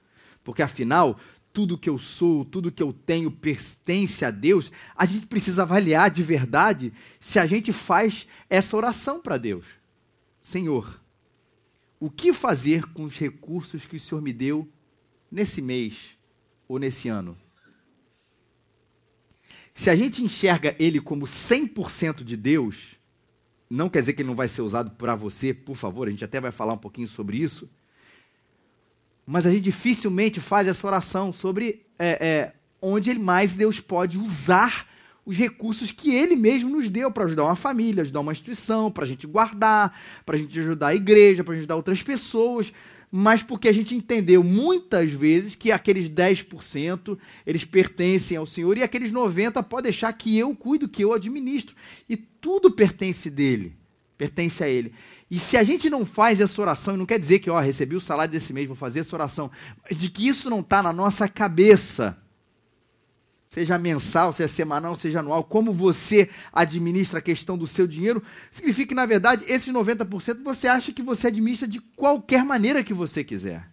porque 0.43 0.63
afinal, 0.63 1.19
tudo 1.53 1.79
que 1.79 1.89
eu 1.89 1.99
sou, 1.99 2.45
tudo 2.45 2.71
que 2.71 2.83
eu 2.83 2.93
tenho 2.93 3.31
pertence 3.31 4.25
a 4.25 4.31
Deus, 4.31 4.71
a 4.95 5.07
gente 5.07 5.27
precisa 5.27 5.63
avaliar 5.63 6.11
de 6.11 6.23
verdade 6.23 6.93
se 7.19 7.39
a 7.39 7.47
gente 7.47 7.73
faz 7.73 8.27
essa 8.49 8.77
oração 8.77 9.21
para 9.21 9.39
Deus. 9.39 9.65
Senhor, 10.41 11.01
o 11.99 12.11
que 12.11 12.33
fazer 12.33 12.85
com 12.93 13.05
os 13.05 13.19
recursos 13.19 13.87
que 13.87 13.97
o 13.97 14.01
Senhor 14.01 14.21
me 14.21 14.33
deu 14.33 14.69
nesse 15.31 15.63
mês 15.63 16.17
ou 16.69 16.79
nesse 16.79 17.09
ano? 17.09 17.37
Se 19.75 19.91
a 19.91 19.97
gente 19.97 20.23
enxerga 20.23 20.77
ele 20.79 21.01
como 21.01 21.25
100% 21.27 22.23
de 22.23 22.37
Deus, 22.37 22.96
não 23.69 23.89
quer 23.89 24.01
dizer 24.01 24.13
que 24.13 24.23
ele 24.23 24.29
não 24.29 24.37
vai 24.37 24.49
ser 24.49 24.63
usado 24.63 24.91
para 24.93 25.15
você, 25.15 25.53
por 25.53 25.77
favor, 25.77 26.07
a 26.07 26.11
gente 26.11 26.25
até 26.25 26.41
vai 26.41 26.53
falar 26.53 26.75
um 26.75 26.79
pouquinho 26.79 27.09
sobre 27.09 27.39
isso. 27.39 27.69
Mas 29.27 29.47
a 29.47 29.51
gente 29.51 29.65
dificilmente 29.65 30.41
faz 30.41 30.69
essa 30.69 30.87
oração 30.87 31.33
sobre 31.33 31.85
é, 31.99 32.27
é, 32.27 32.53
onde 32.81 33.19
mais 33.19 33.57
Deus 33.57 33.81
pode 33.81 34.19
usar 34.19 34.87
os 35.25 35.37
recursos 35.37 35.91
que 35.91 36.15
Ele 36.15 36.37
mesmo 36.37 36.71
nos 36.71 36.89
deu 36.89 37.11
para 37.11 37.25
ajudar 37.25 37.45
uma 37.45 37.57
família, 37.57 38.03
ajudar 38.03 38.21
uma 38.21 38.31
instituição, 38.31 38.93
para 38.93 39.05
a 39.05 39.07
gente 39.07 39.27
guardar, 39.27 39.99
para 40.25 40.37
a 40.37 40.39
gente 40.39 40.57
ajudar 40.61 40.89
a 40.89 40.95
igreja, 40.95 41.43
para 41.43 41.55
ajudar 41.55 41.75
outras 41.75 42.03
pessoas 42.03 42.73
mas 43.11 43.43
porque 43.43 43.69
a 43.69 43.73
gente 43.73 43.95
entendeu 43.95 44.43
muitas 44.43 45.11
vezes 45.11 45.55
que 45.55 45.71
aqueles 45.71 46.09
10% 46.09 47.19
eles 47.47 47.65
pertencem 47.65 48.37
ao 48.37 48.47
Senhor 48.47 48.77
e 48.77 48.83
aqueles 48.83 49.13
90% 49.13 49.63
pode 49.65 49.85
deixar 49.85 50.13
que 50.13 50.37
eu 50.37 50.55
cuido, 50.55 50.89
que 50.89 51.05
eu 51.05 51.13
administro. 51.13 51.77
E 52.09 52.17
tudo 52.17 52.71
pertence 52.71 53.31
dele, 53.31 53.77
pertence 54.19 54.63
a 54.63 54.69
ele. 54.69 54.93
E 55.31 55.39
se 55.39 55.57
a 55.57 55.65
gente 55.65 55.91
não 55.91 56.07
faz 56.07 56.41
essa 56.41 56.61
oração, 56.61 56.97
não 56.97 57.07
quer 57.07 57.19
dizer 57.19 57.41
que, 57.41 57.51
ó, 57.51 57.59
recebi 57.59 57.97
o 57.97 58.01
salário 58.01 58.33
desse 58.33 58.53
mês, 58.53 58.67
vou 58.67 58.77
fazer 58.77 59.01
essa 59.01 59.17
oração, 59.17 59.51
mas 59.83 59.99
de 59.99 60.09
que 60.09 60.27
isso 60.27 60.49
não 60.49 60.61
está 60.61 60.83
na 60.83 60.93
nossa 60.93 61.29
cabeça, 61.29 62.17
seja 63.49 63.79
mensal, 63.79 64.33
seja 64.33 64.49
semanal, 64.49 64.97
seja 64.97 65.21
anual, 65.21 65.45
como 65.45 65.73
você 65.73 66.29
administra 66.53 67.19
a 67.19 67.23
questão 67.23 67.57
do 67.57 67.67
seu 67.67 67.87
dinheiro, 67.87 68.23
significa 68.51 68.89
que, 68.89 68.95
na 68.95 69.07
verdade, 69.07 69.45
esses 69.49 69.73
90% 69.73 70.43
você 70.43 70.69
acha 70.69 70.93
que 70.93 71.03
você 71.03 71.29
administra 71.29 71.67
de 71.67 71.81
qualquer 71.81 72.45
maneira 72.45 72.83
que 72.83 72.95
você 72.95 73.23
quiser. 73.23 73.71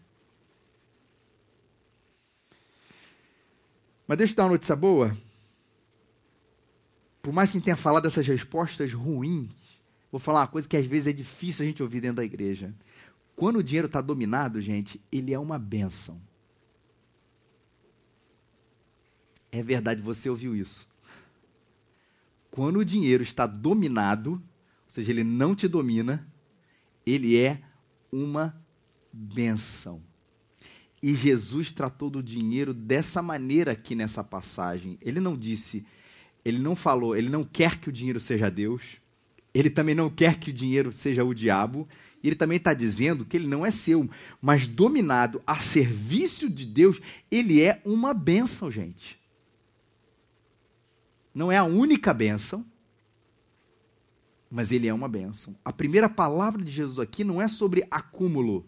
Mas 4.08 4.18
deixa 4.18 4.34
eu 4.34 4.38
dar 4.38 4.44
uma 4.44 4.52
notícia 4.52 4.76
boa. 4.76 5.16
Por 7.22 7.34
mais 7.34 7.50
que 7.50 7.58
a 7.58 7.60
gente 7.60 7.66
tenha 7.66 7.78
falado 7.78 8.04
dessas 8.04 8.28
respostas 8.28 8.94
ruins, 8.94 9.50
vou 10.12 10.20
falar 10.20 10.42
uma 10.42 10.48
coisa 10.48 10.68
que 10.68 10.76
às 10.76 10.86
vezes 10.86 11.08
é 11.08 11.14
difícil 11.14 11.64
a 11.64 11.68
gente 11.68 11.82
ouvir 11.82 12.02
dentro 12.02 12.18
da 12.18 12.26
igreja. 12.26 12.74
Quando 13.36 13.58
o 13.58 13.64
dinheiro 13.64 13.88
está 13.88 14.02
dominado, 14.02 14.62
gente, 14.62 15.02
ele 15.12 15.34
é 15.34 15.40
uma 15.40 15.58
benção. 15.58 16.22
É 19.54 19.62
verdade, 19.62 20.02
você 20.02 20.32
ouviu 20.32 20.56
isso. 20.56 20.88
Quando 22.50 22.80
o 22.80 22.86
dinheiro 22.86 23.22
está 23.22 23.46
dominado, 23.46 24.32
ou 24.32 24.42
seja, 24.88 25.12
ele 25.12 25.24
não 25.24 25.54
te 25.54 25.68
domina, 25.68 26.28
ele 27.06 27.38
é 27.38 27.62
uma 28.12 28.60
benção. 29.12 30.02
E 31.04 31.14
Jesus 31.14 31.72
tratou 31.72 32.10
do 32.10 32.24
dinheiro 32.24 32.74
dessa 32.74 33.22
maneira 33.22 33.74
aqui 33.74 33.94
nessa 33.94 34.24
passagem. 34.24 34.98
Ele 35.00 35.20
não 35.20 35.38
disse, 35.38 35.86
ele 36.44 36.58
não 36.58 36.76
falou, 36.76 37.16
ele 37.16 37.30
não 37.30 37.44
quer 37.44 37.78
que 37.78 37.90
o 37.90 37.92
dinheiro 37.92 38.20
seja 38.20 38.50
Deus, 38.50 38.82
ele 39.54 39.70
também 39.70 39.94
não 39.94 40.10
quer 40.10 40.40
que 40.40 40.50
o 40.50 40.54
dinheiro 40.54 40.92
seja 40.92 41.24
o 41.24 41.32
diabo, 41.32 41.88
e 42.24 42.28
ele 42.28 42.36
também 42.36 42.58
está 42.58 42.74
dizendo 42.74 43.24
que 43.24 43.38
ele 43.38 43.48
não 43.48 43.64
é 43.64 43.70
seu, 43.70 44.10
mas 44.42 44.66
dominado 44.66 45.44
a 45.46 45.60
serviço 45.60 46.50
de 46.50 46.66
Deus, 46.66 47.00
ele 47.30 47.62
é 47.62 47.80
uma 47.86 48.16
bênção, 48.16 48.72
gente 48.72 49.22
não 51.34 51.52
é 51.52 51.58
a 51.58 51.64
única 51.64 52.14
bênção, 52.14 52.66
mas 54.50 54.72
ele 54.72 54.88
é 54.88 54.94
uma 54.94 55.08
bênção. 55.08 55.56
A 55.66 55.74
primeira 55.74 56.08
palavra 56.08 56.64
de 56.64 56.72
Jesus 56.72 57.00
aqui 57.00 57.24
não 57.24 57.42
é 57.42 57.48
sobre 57.48 57.88
acúmulo. 57.90 58.66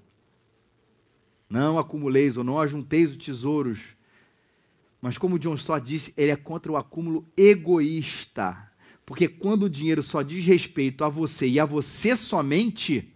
Não 1.48 1.77
acumuleis 1.77 2.38
ou 2.38 2.43
não 2.43 2.60
ajunteis 2.60 3.12
os 3.12 3.17
tesouros. 3.17 3.95
Mas 5.00 5.19
como 5.19 5.38
John 5.38 5.53
Stott 5.53 5.86
disse, 5.86 6.12
ele 6.17 6.31
é 6.31 6.36
contra 6.36 6.72
o 6.72 6.77
acúmulo 6.77 7.27
egoísta. 7.38 8.72
Porque 9.05 9.27
quando 9.27 9.63
o 9.63 9.69
dinheiro 9.69 10.01
só 10.01 10.24
diz 10.24 10.43
respeito 10.43 11.03
a 11.03 11.10
você 11.10 11.48
e 11.48 11.60
a 11.60 11.65
você 11.65 12.15
somente, 12.15 13.13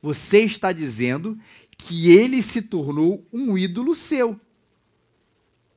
você 0.00 0.44
está 0.44 0.72
dizendo 0.72 1.38
que 1.76 2.10
ele 2.10 2.42
se 2.42 2.62
tornou 2.62 3.26
um 3.30 3.58
ídolo 3.58 3.94
seu. 3.94 4.40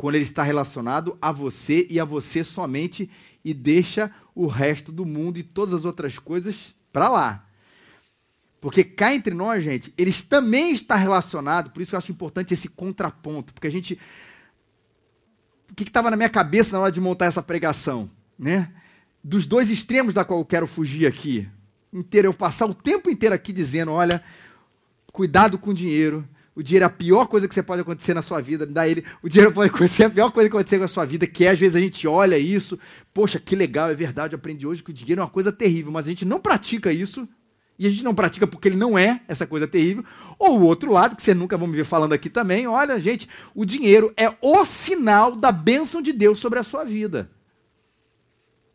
Quando 0.02 0.16
ele 0.16 0.24
está 0.24 0.42
relacionado 0.42 1.16
a 1.22 1.32
você 1.32 1.86
e 1.88 2.00
a 2.00 2.04
você 2.04 2.44
somente 2.44 3.08
e 3.46 3.54
deixa 3.54 4.12
o 4.34 4.48
resto 4.48 4.92
do 4.92 5.06
mundo 5.06 5.38
e 5.38 5.44
todas 5.44 5.76
as 5.76 5.86
outras 5.86 6.18
coisas 6.18 6.74
para 6.92 7.08
lá. 7.08 7.46
Porque 8.60 8.84
cá 8.84 9.14
entre 9.14 9.32
nós, 9.36 9.64
gente, 9.64 9.94
eles 9.96 10.20
também 10.20 10.72
está 10.72 10.96
relacionado, 10.96 11.70
por 11.70 11.84
isso 11.84 11.94
eu 11.94 12.00
acho 12.00 12.12
importante 12.12 12.52
esse 12.52 12.68
contraponto, 12.68 13.54
porque 13.54 13.68
a 13.68 13.70
gente 13.70 14.00
o 15.70 15.76
que 15.76 15.84
estava 15.84 16.10
na 16.10 16.18
minha 16.18 16.30
cabeça 16.30 16.76
na 16.76 16.82
hora 16.82 16.92
de 16.92 17.00
montar 17.00 17.28
essa 17.28 17.44
pregação, 17.44 18.10
né? 18.40 18.74
Dos 19.24 19.46
dois 19.46 19.70
extremos 19.70 20.16
da 20.16 20.26
qual 20.26 20.40
eu 20.40 20.46
quero 20.46 20.66
fugir 20.66 21.06
aqui. 21.06 21.48
Inteiro, 21.94 22.28
eu 22.28 22.34
passar 22.34 22.66
o 22.66 22.74
tempo 22.74 23.08
inteiro 23.08 23.36
aqui 23.36 23.54
dizendo, 23.54 23.92
olha, 23.92 24.24
cuidado 25.14 25.60
com 25.60 25.70
o 25.70 25.76
dinheiro. 25.76 26.28
O 26.56 26.62
dinheiro 26.62 26.84
é 26.84 26.88
a 26.88 26.90
pior 26.90 27.28
coisa 27.28 27.48
que 27.48 27.54
você 27.54 27.64
pode 27.64 27.82
acontecer 27.82 28.14
na 28.14 28.22
sua 28.22 28.42
vida. 28.42 28.66
Dá 28.66 28.88
ele, 28.88 29.06
o 29.24 29.30
dinheiro 29.30 29.54
pode 29.54 29.72
ser 29.88 30.06
a 30.06 30.10
pior 30.10 30.32
coisa 30.32 30.50
que 30.50 30.56
acontecer 30.56 30.78
na 30.78 30.88
sua 30.88 31.06
vida, 31.06 31.26
que 31.26 31.46
é, 31.46 31.50
às 31.50 31.60
vezes 31.60 31.76
a 31.76 31.80
gente 31.80 32.08
olha 32.08 32.38
isso, 32.38 32.78
poxa, 33.14 33.40
que 33.40 33.56
legal, 33.56 33.90
é 33.90 33.96
verdade, 33.96 34.36
aprendi 34.36 34.68
hoje 34.68 34.84
que 34.84 34.92
o 34.92 34.94
dinheiro 34.94 35.22
é 35.22 35.24
uma 35.24 35.30
coisa 35.30 35.52
terrível, 35.52 35.92
mas 35.92 36.06
a 36.06 36.10
gente 36.10 36.26
não 36.26 36.40
pratica 36.40 36.92
isso, 36.92 37.28
e 37.80 37.88
a 37.88 37.90
gente 37.90 38.04
não 38.04 38.14
pratica 38.14 38.46
porque 38.46 38.68
ele 38.68 38.76
não 38.76 39.00
é 39.00 39.22
essa 39.28 39.48
coisa 39.48 39.66
terrível. 39.66 40.04
Ou 40.38 40.60
o 40.60 40.64
outro 40.64 40.92
lado, 40.92 41.16
que 41.16 41.24
você 41.24 41.34
nunca 41.34 41.58
vai 41.58 41.68
me 41.68 41.76
ver 41.76 41.86
falando 41.86 42.14
aqui 42.14 42.30
também, 42.30 42.68
olha, 42.68 43.00
gente, 43.00 43.30
o 43.56 43.66
dinheiro 43.66 44.14
é 44.18 44.32
o 44.42 44.64
sinal 44.66 45.36
da 45.36 45.52
bênção 45.52 46.02
de 46.02 46.12
Deus 46.12 46.38
sobre 46.38 46.60
a 46.60 46.64
sua 46.64 46.84
vida 46.84 47.30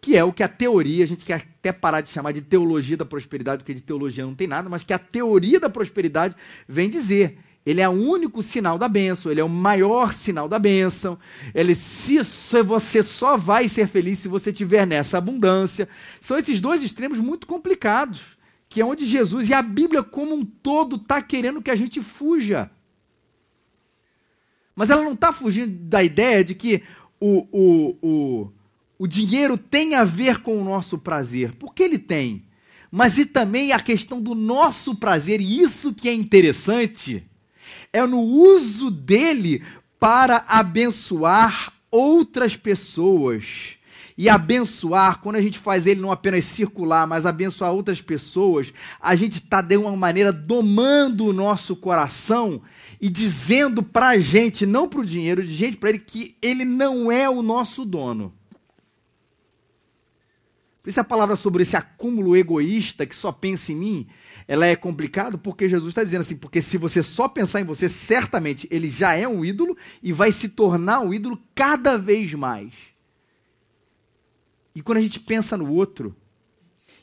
que 0.06 0.16
é 0.16 0.22
o 0.22 0.32
que 0.32 0.44
a 0.44 0.48
teoria, 0.48 1.02
a 1.02 1.06
gente 1.06 1.24
quer 1.24 1.34
até 1.34 1.72
parar 1.72 2.00
de 2.00 2.10
chamar 2.10 2.30
de 2.30 2.40
teologia 2.40 2.96
da 2.96 3.04
prosperidade, 3.04 3.64
porque 3.64 3.74
de 3.74 3.82
teologia 3.82 4.24
não 4.24 4.36
tem 4.36 4.46
nada, 4.46 4.68
mas 4.68 4.84
que 4.84 4.92
a 4.92 5.00
teoria 5.00 5.58
da 5.58 5.68
prosperidade 5.68 6.36
vem 6.68 6.88
dizer. 6.88 7.36
Ele 7.66 7.80
é 7.80 7.88
o 7.88 7.92
único 7.92 8.44
sinal 8.44 8.78
da 8.78 8.88
bênção, 8.88 9.32
ele 9.32 9.40
é 9.40 9.44
o 9.44 9.48
maior 9.48 10.12
sinal 10.12 10.48
da 10.48 10.56
bênção. 10.56 11.18
Ele, 11.52 11.74
se 11.74 12.20
você 12.64 13.02
só 13.02 13.36
vai 13.36 13.68
ser 13.68 13.88
feliz 13.88 14.20
se 14.20 14.28
você 14.28 14.52
tiver 14.52 14.86
nessa 14.86 15.18
abundância. 15.18 15.88
São 16.20 16.38
esses 16.38 16.60
dois 16.60 16.80
extremos 16.80 17.18
muito 17.18 17.44
complicados, 17.44 18.20
que 18.68 18.80
é 18.80 18.84
onde 18.84 19.04
Jesus 19.04 19.50
e 19.50 19.54
a 19.54 19.60
Bíblia 19.62 20.04
como 20.04 20.32
um 20.32 20.44
todo 20.44 20.94
está 20.94 21.20
querendo 21.20 21.60
que 21.60 21.70
a 21.70 21.74
gente 21.74 22.00
fuja. 22.00 22.70
Mas 24.76 24.88
ela 24.88 25.02
não 25.02 25.14
está 25.14 25.32
fugindo 25.32 25.76
da 25.88 26.04
ideia 26.04 26.44
de 26.44 26.54
que 26.54 26.84
o, 27.18 27.48
o, 27.50 27.96
o, 28.00 28.52
o 28.96 29.06
dinheiro 29.08 29.58
tem 29.58 29.96
a 29.96 30.04
ver 30.04 30.38
com 30.38 30.60
o 30.60 30.64
nosso 30.64 30.98
prazer, 30.98 31.52
porque 31.56 31.82
ele 31.82 31.98
tem. 31.98 32.44
Mas 32.92 33.18
e 33.18 33.26
também 33.26 33.72
a 33.72 33.80
questão 33.80 34.22
do 34.22 34.36
nosso 34.36 34.94
prazer, 34.94 35.40
e 35.40 35.60
isso 35.60 35.92
que 35.92 36.08
é 36.08 36.14
interessante, 36.14 37.26
é 37.96 38.06
no 38.06 38.20
uso 38.20 38.90
dele 38.90 39.62
para 39.98 40.44
abençoar 40.46 41.72
outras 41.90 42.54
pessoas. 42.54 43.76
E 44.18 44.28
abençoar, 44.28 45.20
quando 45.20 45.36
a 45.36 45.42
gente 45.42 45.58
faz 45.58 45.86
ele 45.86 46.00
não 46.00 46.12
apenas 46.12 46.44
circular, 46.44 47.06
mas 47.06 47.26
abençoar 47.26 47.72
outras 47.72 48.00
pessoas, 48.00 48.72
a 49.00 49.14
gente 49.14 49.38
está 49.38 49.60
de 49.60 49.76
uma 49.76 49.94
maneira 49.94 50.32
domando 50.32 51.26
o 51.26 51.32
nosso 51.32 51.76
coração 51.76 52.62
e 53.00 53.08
dizendo 53.08 53.82
para 53.82 54.08
a 54.08 54.18
gente, 54.18 54.64
não 54.64 54.88
para 54.88 55.00
o 55.00 55.04
dinheiro, 55.04 55.42
de 55.42 55.52
gente 55.52 55.76
para 55.76 55.90
ele, 55.90 55.98
que 55.98 56.34
ele 56.40 56.64
não 56.64 57.12
é 57.12 57.28
o 57.28 57.42
nosso 57.42 57.84
dono. 57.84 58.32
Por 60.86 60.90
isso 60.90 61.00
a 61.00 61.04
palavra 61.04 61.34
sobre 61.34 61.64
esse 61.64 61.76
acúmulo 61.76 62.36
egoísta 62.36 63.04
que 63.04 63.16
só 63.16 63.32
pensa 63.32 63.72
em 63.72 63.74
mim, 63.74 64.06
ela 64.46 64.64
é 64.64 64.76
complicada 64.76 65.36
porque 65.36 65.68
Jesus 65.68 65.88
está 65.88 66.04
dizendo 66.04 66.20
assim, 66.20 66.36
porque 66.36 66.62
se 66.62 66.78
você 66.78 67.02
só 67.02 67.28
pensar 67.28 67.60
em 67.60 67.64
você, 67.64 67.88
certamente 67.88 68.68
ele 68.70 68.88
já 68.88 69.12
é 69.12 69.26
um 69.26 69.44
ídolo 69.44 69.76
e 70.00 70.12
vai 70.12 70.30
se 70.30 70.48
tornar 70.48 71.00
um 71.00 71.12
ídolo 71.12 71.42
cada 71.56 71.98
vez 71.98 72.32
mais. 72.34 72.72
E 74.76 74.80
quando 74.80 74.98
a 74.98 75.00
gente 75.00 75.18
pensa 75.18 75.56
no 75.56 75.72
outro, 75.72 76.14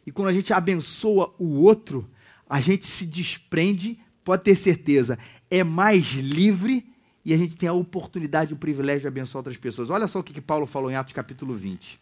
e 0.08 0.14
quando 0.14 0.30
a 0.30 0.34
gente 0.34 0.54
abençoa 0.54 1.36
o 1.38 1.60
outro, 1.60 2.10
a 2.50 2.62
gente 2.62 2.86
se 2.86 3.06
desprende, 3.06 4.00
pode 4.24 4.44
ter 4.44 4.56
certeza, 4.56 5.20
é 5.52 5.62
mais 5.62 6.06
livre 6.14 6.90
e 7.26 7.34
a 7.34 7.38
gente 7.38 7.58
tem 7.58 7.68
a 7.68 7.74
oportunidade, 7.74 8.54
o 8.54 8.58
privilégio 8.58 9.02
de 9.02 9.08
abençoar 9.10 9.40
outras 9.40 9.58
pessoas. 9.58 9.90
Olha 9.90 10.08
só 10.08 10.20
o 10.20 10.24
que, 10.24 10.32
que 10.32 10.40
Paulo 10.40 10.66
falou 10.66 10.90
em 10.90 10.96
Atos 10.96 11.12
capítulo 11.12 11.54
20. 11.54 12.02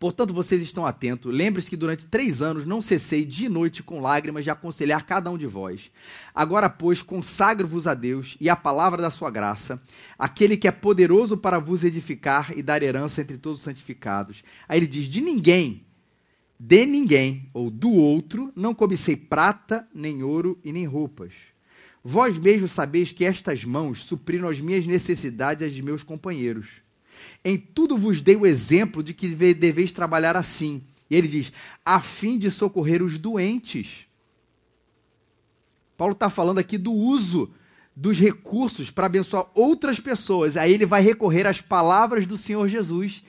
Portanto, 0.00 0.32
vocês 0.32 0.62
estão 0.62 0.86
atentos. 0.86 1.30
Lembre-se 1.30 1.68
que 1.68 1.76
durante 1.76 2.06
três 2.06 2.40
anos 2.40 2.64
não 2.64 2.80
cessei 2.80 3.22
de 3.22 3.50
noite 3.50 3.82
com 3.82 4.00
lágrimas 4.00 4.44
de 4.44 4.50
aconselhar 4.50 5.04
cada 5.04 5.30
um 5.30 5.36
de 5.36 5.46
vós. 5.46 5.90
Agora, 6.34 6.70
pois, 6.70 7.02
consagro-vos 7.02 7.86
a 7.86 7.92
Deus 7.92 8.34
e 8.40 8.48
a 8.48 8.56
palavra 8.56 9.02
da 9.02 9.10
sua 9.10 9.30
graça, 9.30 9.78
aquele 10.18 10.56
que 10.56 10.66
é 10.66 10.72
poderoso 10.72 11.36
para 11.36 11.58
vos 11.58 11.84
edificar 11.84 12.50
e 12.56 12.62
dar 12.62 12.82
herança 12.82 13.20
entre 13.20 13.36
todos 13.36 13.58
os 13.58 13.64
santificados. 13.64 14.42
Aí 14.66 14.78
ele 14.78 14.86
diz: 14.86 15.04
De 15.04 15.20
ninguém, 15.20 15.84
de 16.58 16.86
ninguém, 16.86 17.50
ou 17.52 17.68
do 17.70 17.90
outro, 17.90 18.50
não 18.56 18.74
cobicei 18.74 19.16
prata, 19.16 19.86
nem 19.94 20.22
ouro 20.22 20.58
e 20.64 20.72
nem 20.72 20.86
roupas. 20.86 21.34
Vós 22.02 22.38
mesmos 22.38 22.72
sabeis 22.72 23.12
que 23.12 23.22
estas 23.22 23.66
mãos 23.66 24.04
supriram 24.04 24.48
as 24.48 24.62
minhas 24.62 24.86
necessidades 24.86 25.60
e 25.60 25.66
as 25.66 25.74
de 25.74 25.82
meus 25.82 26.02
companheiros. 26.02 26.80
Em 27.44 27.58
tudo 27.58 27.96
vos 27.96 28.20
dei 28.20 28.36
o 28.36 28.46
exemplo 28.46 29.02
de 29.02 29.14
que 29.14 29.28
deveis 29.28 29.92
trabalhar 29.92 30.36
assim. 30.36 30.82
E 31.08 31.16
ele 31.16 31.28
diz: 31.28 31.52
a 31.84 32.00
fim 32.00 32.38
de 32.38 32.50
socorrer 32.50 33.02
os 33.02 33.18
doentes. 33.18 34.06
Paulo 35.96 36.12
está 36.12 36.30
falando 36.30 36.58
aqui 36.58 36.78
do 36.78 36.92
uso 36.92 37.52
dos 37.94 38.18
recursos 38.18 38.90
para 38.90 39.06
abençoar 39.06 39.46
outras 39.54 40.00
pessoas. 40.00 40.56
Aí 40.56 40.72
ele 40.72 40.86
vai 40.86 41.02
recorrer 41.02 41.46
às 41.46 41.60
palavras 41.60 42.26
do 42.26 42.38
Senhor 42.38 42.66
Jesus, 42.68 43.22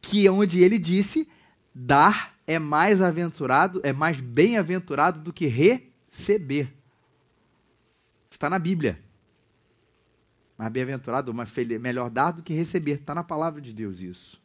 que 0.00 0.26
é 0.26 0.30
onde 0.30 0.60
ele 0.60 0.78
disse: 0.78 1.28
dar 1.74 2.34
é 2.46 2.58
mais 2.58 3.02
aventurado, 3.02 3.80
é 3.84 3.92
mais 3.92 4.20
bem-aventurado 4.20 5.20
do 5.20 5.32
que 5.32 5.46
receber. 5.46 6.74
Está 8.30 8.48
na 8.48 8.58
Bíblia. 8.58 9.07
Mais 10.58 10.72
bem-aventurado, 10.72 11.32
melhor 11.80 12.10
dar 12.10 12.32
do 12.32 12.42
que 12.42 12.52
receber. 12.52 12.94
Está 12.94 13.14
na 13.14 13.22
palavra 13.22 13.60
de 13.60 13.72
Deus 13.72 14.00
isso. 14.00 14.40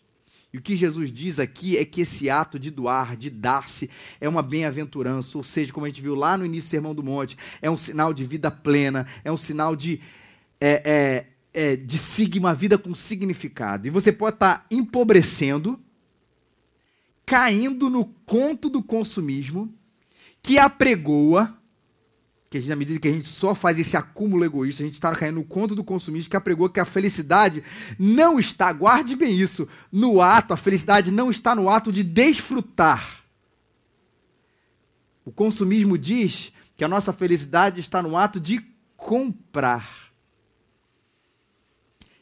E 0.53 0.57
o 0.59 0.61
que 0.61 0.75
Jesus 0.75 1.11
diz 1.11 1.39
aqui 1.39 1.75
é 1.75 1.83
que 1.83 2.01
esse 2.01 2.29
ato 2.29 2.59
de 2.59 2.69
doar, 2.69 3.17
de 3.17 3.31
dar-se, 3.31 3.89
é 4.21 4.29
uma 4.29 4.43
bem-aventurança, 4.43 5.35
ou 5.35 5.43
seja, 5.43 5.73
como 5.73 5.87
a 5.87 5.89
gente 5.89 6.03
viu 6.03 6.13
lá 6.13 6.37
no 6.37 6.45
início 6.45 6.67
do 6.67 6.71
Sermão 6.71 6.93
do 6.93 7.01
Monte, 7.01 7.35
é 7.59 7.71
um 7.71 7.75
sinal 7.75 8.13
de 8.13 8.23
vida 8.23 8.51
plena, 8.51 9.07
é 9.23 9.31
um 9.31 9.37
sinal 9.37 9.75
de, 9.75 9.99
é, 10.61 11.25
é, 11.51 11.71
é, 11.71 11.75
de 11.75 12.37
uma 12.37 12.53
vida 12.53 12.77
com 12.77 12.93
significado. 12.93 13.87
E 13.87 13.89
você 13.89 14.11
pode 14.11 14.35
estar 14.35 14.67
empobrecendo, 14.69 15.79
caindo 17.25 17.89
no 17.89 18.05
conto 18.05 18.69
do 18.69 18.83
consumismo, 18.83 19.73
que 20.43 20.59
apregoa 20.59 21.57
que 22.53 22.59
gente, 22.59 22.69
na 22.69 22.75
medida 22.75 22.99
que 22.99 23.07
a 23.07 23.11
gente 23.11 23.27
só 23.27 23.55
faz 23.55 23.79
esse 23.79 23.97
acúmulo 23.97 24.45
egoísta, 24.45 24.83
a 24.83 24.85
gente 24.85 24.93
está 24.93 25.15
caindo 25.15 25.37
no 25.37 25.43
conto 25.43 25.73
do 25.73 25.83
consumista 25.83 26.29
que 26.29 26.37
apregou 26.37 26.69
que 26.69 26.79
a 26.79 26.85
felicidade 26.85 27.63
não 27.97 28.37
está, 28.37 28.71
guarde 28.71 29.15
bem 29.15 29.35
isso, 29.35 29.67
no 29.91 30.21
ato, 30.21 30.53
a 30.53 30.57
felicidade 30.57 31.09
não 31.09 31.31
está 31.31 31.55
no 31.55 31.67
ato 31.67 31.91
de 31.91 32.03
desfrutar. 32.03 33.23
O 35.25 35.31
consumismo 35.31 35.97
diz 35.97 36.53
que 36.77 36.83
a 36.83 36.87
nossa 36.87 37.11
felicidade 37.11 37.79
está 37.79 38.03
no 38.03 38.15
ato 38.15 38.39
de 38.39 38.63
comprar. 38.95 40.11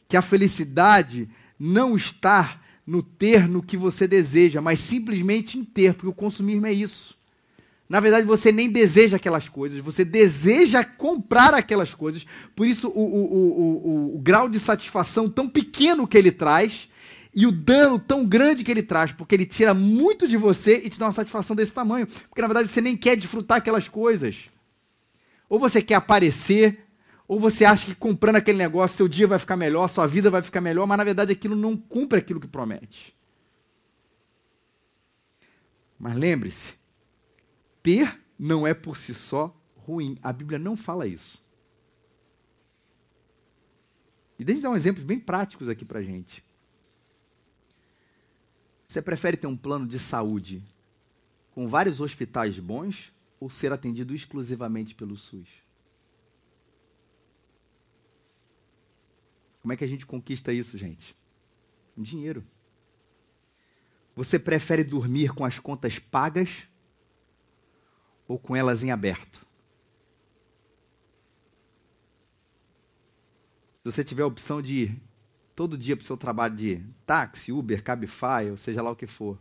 Que 0.08 0.16
a 0.16 0.22
felicidade 0.22 1.28
não 1.58 1.94
está 1.94 2.58
no 2.86 3.02
ter 3.02 3.46
no 3.46 3.62
que 3.62 3.76
você 3.76 4.08
deseja, 4.08 4.62
mas 4.62 4.80
simplesmente 4.80 5.58
em 5.58 5.64
ter, 5.64 5.92
porque 5.92 6.08
o 6.08 6.14
consumismo 6.14 6.66
é 6.66 6.72
isso. 6.72 7.18
Na 7.92 8.00
verdade, 8.00 8.26
você 8.26 8.50
nem 8.50 8.70
deseja 8.70 9.18
aquelas 9.18 9.50
coisas, 9.50 9.78
você 9.80 10.02
deseja 10.02 10.82
comprar 10.82 11.52
aquelas 11.52 11.92
coisas. 11.92 12.24
Por 12.56 12.66
isso, 12.66 12.88
o, 12.88 12.92
o, 12.92 14.14
o, 14.14 14.16
o, 14.16 14.18
grau 14.18 14.48
de 14.48 14.58
satisfação 14.58 15.28
tão 15.28 15.46
pequeno 15.46 16.08
que 16.08 16.16
ele 16.16 16.32
traz 16.32 16.88
e 17.34 17.46
o 17.46 17.52
dano 17.52 17.98
tão 17.98 18.24
grande 18.24 18.64
que 18.64 18.70
ele 18.70 18.82
traz, 18.82 19.12
porque 19.12 19.34
ele 19.34 19.44
tira 19.44 19.74
muito 19.74 20.26
de 20.26 20.38
você 20.38 20.80
e 20.82 20.88
te 20.88 20.98
dá 20.98 21.04
uma 21.04 21.12
satisfação 21.12 21.54
desse 21.54 21.74
tamanho. 21.74 22.06
Porque, 22.06 22.40
na 22.40 22.46
verdade, 22.48 22.70
você 22.70 22.80
nem 22.80 22.96
quer 22.96 23.14
desfrutar 23.14 23.58
aquelas 23.58 23.90
coisas. 23.90 24.48
Ou 25.46 25.58
você 25.58 25.82
quer 25.82 25.96
aparecer, 25.96 26.86
ou 27.28 27.38
você 27.38 27.66
acha 27.66 27.84
que 27.84 27.94
comprando 27.94 28.36
aquele 28.36 28.56
negócio 28.56 28.96
seu 28.96 29.06
dia 29.06 29.26
vai 29.26 29.38
ficar 29.38 29.58
melhor, 29.58 29.86
sua 29.88 30.06
vida 30.06 30.30
vai 30.30 30.40
ficar 30.40 30.62
melhor, 30.62 30.86
mas 30.86 30.96
na 30.96 31.04
verdade 31.04 31.32
aquilo 31.32 31.54
não 31.54 31.76
cumpre 31.76 32.20
aquilo 32.20 32.40
que 32.40 32.48
promete. 32.48 33.14
Mas 36.00 36.16
lembre-se, 36.16 36.80
ter 37.82 38.20
não 38.38 38.66
é 38.66 38.74
por 38.74 38.96
si 38.96 39.14
só 39.14 39.54
ruim. 39.76 40.18
A 40.22 40.32
Bíblia 40.32 40.58
não 40.58 40.76
fala 40.76 41.06
isso. 41.06 41.42
E 44.38 44.44
deixa 44.44 44.60
eu 44.60 44.62
dar 44.64 44.70
um 44.70 44.76
exemplos 44.76 45.04
bem 45.04 45.20
práticos 45.20 45.68
aqui 45.68 45.84
para 45.84 46.02
gente. 46.02 46.44
Você 48.88 49.00
prefere 49.00 49.36
ter 49.36 49.46
um 49.46 49.56
plano 49.56 49.86
de 49.86 49.98
saúde 49.98 50.62
com 51.52 51.68
vários 51.68 52.00
hospitais 52.00 52.58
bons 52.58 53.12
ou 53.38 53.48
ser 53.48 53.72
atendido 53.72 54.14
exclusivamente 54.14 54.94
pelo 54.94 55.16
SUS? 55.16 55.48
Como 59.60 59.72
é 59.72 59.76
que 59.76 59.84
a 59.84 59.86
gente 59.88 60.04
conquista 60.04 60.52
isso, 60.52 60.76
gente? 60.76 61.16
Dinheiro. 61.96 62.44
Você 64.14 64.38
prefere 64.38 64.82
dormir 64.82 65.32
com 65.32 65.44
as 65.44 65.58
contas 65.58 65.98
pagas 65.98 66.64
ou 68.32 68.38
com 68.38 68.56
elas 68.56 68.82
em 68.82 68.90
aberto? 68.90 69.46
Se 73.82 73.92
você 73.92 74.02
tiver 74.02 74.22
a 74.22 74.26
opção 74.26 74.62
de 74.62 74.74
ir 74.74 75.02
todo 75.54 75.76
dia 75.76 75.94
para 75.94 76.02
o 76.02 76.06
seu 76.06 76.16
trabalho 76.16 76.56
de 76.56 76.82
táxi, 77.04 77.52
Uber, 77.52 77.84
Cabify, 77.84 78.48
ou 78.50 78.56
seja 78.56 78.80
lá 78.80 78.90
o 78.90 78.96
que 78.96 79.06
for, 79.06 79.38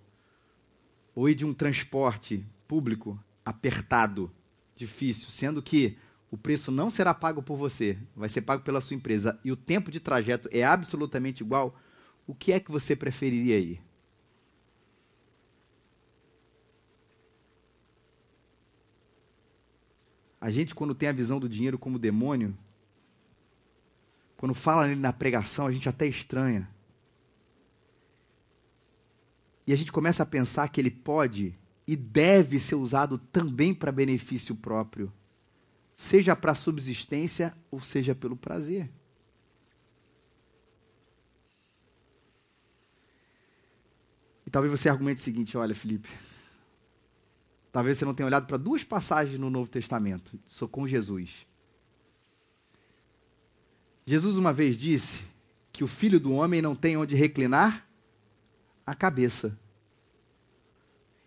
ou 1.15 1.29
ir 1.29 1.35
de 1.35 1.45
um 1.45 1.53
transporte 1.53 2.45
público 2.67 3.17
apertado, 3.45 4.29
difícil, 4.75 5.29
sendo 5.29 5.61
que 5.61 5.97
o 6.29 6.37
preço 6.37 6.69
não 6.69 6.89
será 6.89 7.13
pago 7.13 7.41
por 7.41 7.55
você, 7.55 7.97
vai 8.13 8.27
ser 8.27 8.41
pago 8.41 8.61
pela 8.61 8.81
sua 8.81 8.95
empresa 8.95 9.39
e 9.41 9.53
o 9.53 9.55
tempo 9.55 9.89
de 9.89 10.01
trajeto 10.01 10.49
é 10.51 10.65
absolutamente 10.65 11.43
igual, 11.43 11.79
o 12.27 12.35
que 12.35 12.51
é 12.51 12.59
que 12.59 12.71
você 12.71 12.93
preferiria 12.93 13.57
ir? 13.57 13.90
A 20.41 20.49
gente, 20.49 20.73
quando 20.73 20.95
tem 20.95 21.07
a 21.07 21.13
visão 21.13 21.39
do 21.39 21.47
dinheiro 21.47 21.77
como 21.77 21.99
demônio, 21.99 22.57
quando 24.35 24.55
fala 24.55 24.87
nele 24.87 24.99
na 24.99 25.13
pregação, 25.13 25.67
a 25.67 25.71
gente 25.71 25.87
até 25.87 26.07
estranha. 26.07 26.67
E 29.67 29.71
a 29.71 29.75
gente 29.75 29.91
começa 29.91 30.23
a 30.23 30.25
pensar 30.25 30.67
que 30.69 30.81
ele 30.81 30.89
pode 30.89 31.55
e 31.85 31.95
deve 31.95 32.59
ser 32.59 32.73
usado 32.73 33.19
também 33.19 33.71
para 33.71 33.91
benefício 33.91 34.55
próprio, 34.55 35.13
seja 35.95 36.35
para 36.35 36.55
subsistência 36.55 37.55
ou 37.69 37.79
seja 37.79 38.15
pelo 38.15 38.35
prazer. 38.35 38.89
E 44.43 44.49
talvez 44.49 44.71
você 44.71 44.89
argumente 44.89 45.19
o 45.19 45.21
seguinte: 45.21 45.55
olha, 45.55 45.75
Felipe, 45.75 46.09
talvez 47.71 47.97
você 47.97 48.05
não 48.05 48.13
tenha 48.13 48.27
olhado 48.27 48.45
para 48.45 48.57
duas 48.57 48.83
passagens 48.83 49.39
no 49.39 49.49
Novo 49.49 49.69
Testamento, 49.69 50.39
sou 50.45 50.67
com 50.67 50.87
Jesus. 50.87 51.45
Jesus 54.05 54.37
uma 54.37 54.51
vez 54.51 54.75
disse 54.75 55.21
que 55.71 55.83
o 55.83 55.87
filho 55.87 56.19
do 56.19 56.33
homem 56.33 56.61
não 56.61 56.75
tem 56.75 56.97
onde 56.97 57.15
reclinar 57.15 57.87
a 58.85 58.93
cabeça. 58.93 59.57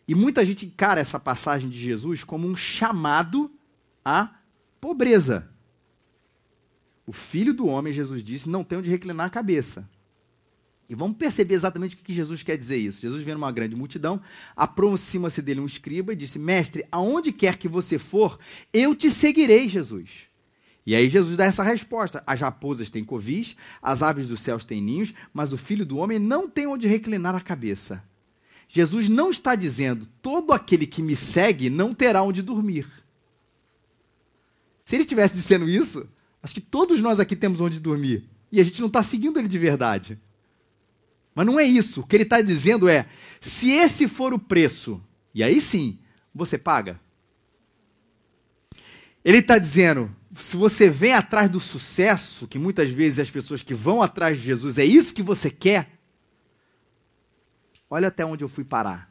E 0.06 0.14
muita 0.14 0.44
gente 0.44 0.66
encara 0.66 1.00
essa 1.00 1.18
passagem 1.18 1.70
de 1.70 1.78
Jesus 1.78 2.22
como 2.22 2.46
um 2.46 2.54
chamado 2.54 3.50
à 4.04 4.34
pobreza. 4.80 5.48
O 7.06 7.12
filho 7.12 7.54
do 7.54 7.66
homem, 7.66 7.92
Jesus 7.92 8.22
disse, 8.22 8.48
não 8.48 8.62
tem 8.64 8.78
onde 8.78 8.90
reclinar 8.90 9.26
a 9.26 9.30
cabeça. 9.30 9.88
E 10.88 10.94
vamos 10.94 11.16
perceber 11.16 11.54
exatamente 11.54 11.94
o 11.94 11.98
que 11.98 12.12
Jesus 12.12 12.42
quer 12.42 12.56
dizer 12.58 12.76
isso. 12.76 13.00
Jesus 13.00 13.24
vendo 13.24 13.38
uma 13.38 13.50
grande 13.50 13.74
multidão, 13.74 14.20
aproxima-se 14.54 15.40
dele 15.40 15.60
um 15.60 15.66
escriba 15.66 16.12
e 16.12 16.16
disse: 16.16 16.38
Mestre, 16.38 16.84
aonde 16.92 17.32
quer 17.32 17.56
que 17.56 17.68
você 17.68 17.98
for, 17.98 18.38
eu 18.72 18.94
te 18.94 19.10
seguirei, 19.10 19.68
Jesus. 19.68 20.10
E 20.86 20.94
aí 20.94 21.08
Jesus 21.08 21.36
dá 21.36 21.46
essa 21.46 21.62
resposta: 21.62 22.22
As 22.26 22.40
raposas 22.40 22.90
têm 22.90 23.02
covis, 23.02 23.56
as 23.80 24.02
aves 24.02 24.28
dos 24.28 24.42
céus 24.42 24.64
têm 24.64 24.82
ninhos, 24.82 25.14
mas 25.32 25.52
o 25.52 25.56
filho 25.56 25.86
do 25.86 25.96
homem 25.96 26.18
não 26.18 26.48
tem 26.48 26.66
onde 26.66 26.86
reclinar 26.86 27.34
a 27.34 27.40
cabeça. 27.40 28.02
Jesus 28.68 29.08
não 29.08 29.30
está 29.30 29.54
dizendo, 29.54 30.06
todo 30.20 30.52
aquele 30.52 30.86
que 30.86 31.02
me 31.02 31.14
segue 31.14 31.70
não 31.70 31.94
terá 31.94 32.22
onde 32.22 32.42
dormir. 32.42 32.86
Se 34.84 34.96
ele 34.96 35.04
estivesse 35.04 35.34
dizendo 35.34 35.68
isso, 35.68 36.08
acho 36.42 36.54
que 36.54 36.60
todos 36.60 37.00
nós 37.00 37.20
aqui 37.20 37.36
temos 37.36 37.60
onde 37.60 37.78
dormir. 37.78 38.28
E 38.50 38.60
a 38.60 38.64
gente 38.64 38.80
não 38.80 38.88
está 38.88 39.02
seguindo 39.02 39.38
ele 39.38 39.48
de 39.48 39.58
verdade. 39.58 40.18
Mas 41.34 41.46
não 41.46 41.58
é 41.58 41.64
isso. 41.64 42.00
O 42.00 42.06
que 42.06 42.16
ele 42.16 42.22
está 42.22 42.40
dizendo 42.40 42.88
é: 42.88 43.06
se 43.40 43.70
esse 43.70 44.06
for 44.06 44.32
o 44.32 44.38
preço, 44.38 45.02
e 45.34 45.42
aí 45.42 45.60
sim, 45.60 45.98
você 46.34 46.56
paga. 46.56 47.00
Ele 49.24 49.38
está 49.38 49.58
dizendo: 49.58 50.14
se 50.36 50.56
você 50.56 50.88
vem 50.88 51.12
atrás 51.12 51.48
do 51.48 51.58
sucesso, 51.58 52.46
que 52.46 52.58
muitas 52.58 52.90
vezes 52.90 53.18
as 53.18 53.30
pessoas 53.30 53.62
que 53.62 53.74
vão 53.74 54.02
atrás 54.02 54.36
de 54.36 54.44
Jesus 54.44 54.78
é 54.78 54.84
isso 54.84 55.14
que 55.14 55.22
você 55.22 55.50
quer, 55.50 55.94
Olha 57.94 58.08
até 58.08 58.24
onde 58.24 58.42
eu 58.42 58.48
fui 58.48 58.64
parar. 58.64 59.08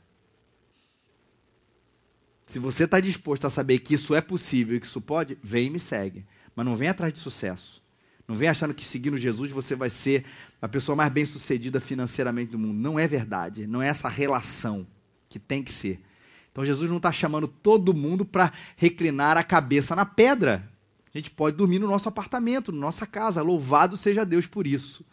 Se 2.46 2.60
você 2.60 2.84
está 2.84 3.00
disposto 3.00 3.48
a 3.48 3.50
saber 3.50 3.80
que 3.80 3.94
isso 3.94 4.14
é 4.14 4.20
possível 4.20 4.76
e 4.76 4.80
que 4.82 4.86
isso 4.86 5.00
pode, 5.00 5.38
vem 5.42 5.68
e 5.68 5.70
me 5.70 5.80
segue. 5.80 6.26
Mas 6.54 6.66
não 6.66 6.76
vem 6.76 6.90
atrás 6.90 7.14
de 7.14 7.20
sucesso. 7.20 7.82
Não 8.28 8.36
vem 8.36 8.50
achando 8.50 8.74
que 8.74 8.86
seguindo 8.86 9.16
Jesus 9.16 9.52
você 9.52 9.74
vai 9.74 9.90
ser 9.90 10.26
a 10.64 10.68
pessoa 10.70 10.96
mais 10.96 11.12
bem 11.12 11.26
sucedida 11.26 11.82
financeiramente 11.82 12.52
do 12.54 12.58
mundo. 12.58 12.80
Não 12.80 12.98
é 12.98 13.06
verdade. 13.06 13.68
Não 13.68 13.82
é 13.82 13.90
essa 13.90 14.08
relação 14.08 14.88
que 15.28 15.38
tem 15.38 15.62
que 15.62 15.70
ser. 15.70 16.02
Então 16.50 16.66
Jesus 16.66 16.90
não 16.90 16.96
está 16.96 17.12
chamando 17.12 17.50
todo 17.50 17.94
mundo 17.94 18.24
para 18.24 18.50
reclinar 18.78 19.36
a 19.36 19.44
cabeça 19.44 19.94
na 19.94 20.06
pedra. 20.06 20.72
A 21.14 21.18
gente 21.18 21.30
pode 21.30 21.58
dormir 21.58 21.80
no 21.80 21.88
nosso 21.88 22.08
apartamento, 22.08 22.72
na 22.72 22.80
nossa 22.80 23.06
casa. 23.06 23.42
Louvado 23.42 23.98
seja 23.98 24.26
Deus 24.26 24.48
por 24.48 24.66
isso. 24.66 25.06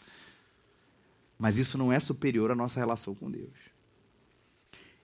Mas 1.36 1.58
isso 1.58 1.76
não 1.76 1.92
é 1.92 1.98
superior 1.98 2.52
à 2.52 2.54
nossa 2.54 2.78
relação 2.78 3.12
com 3.12 3.28
Deus. 3.28 3.50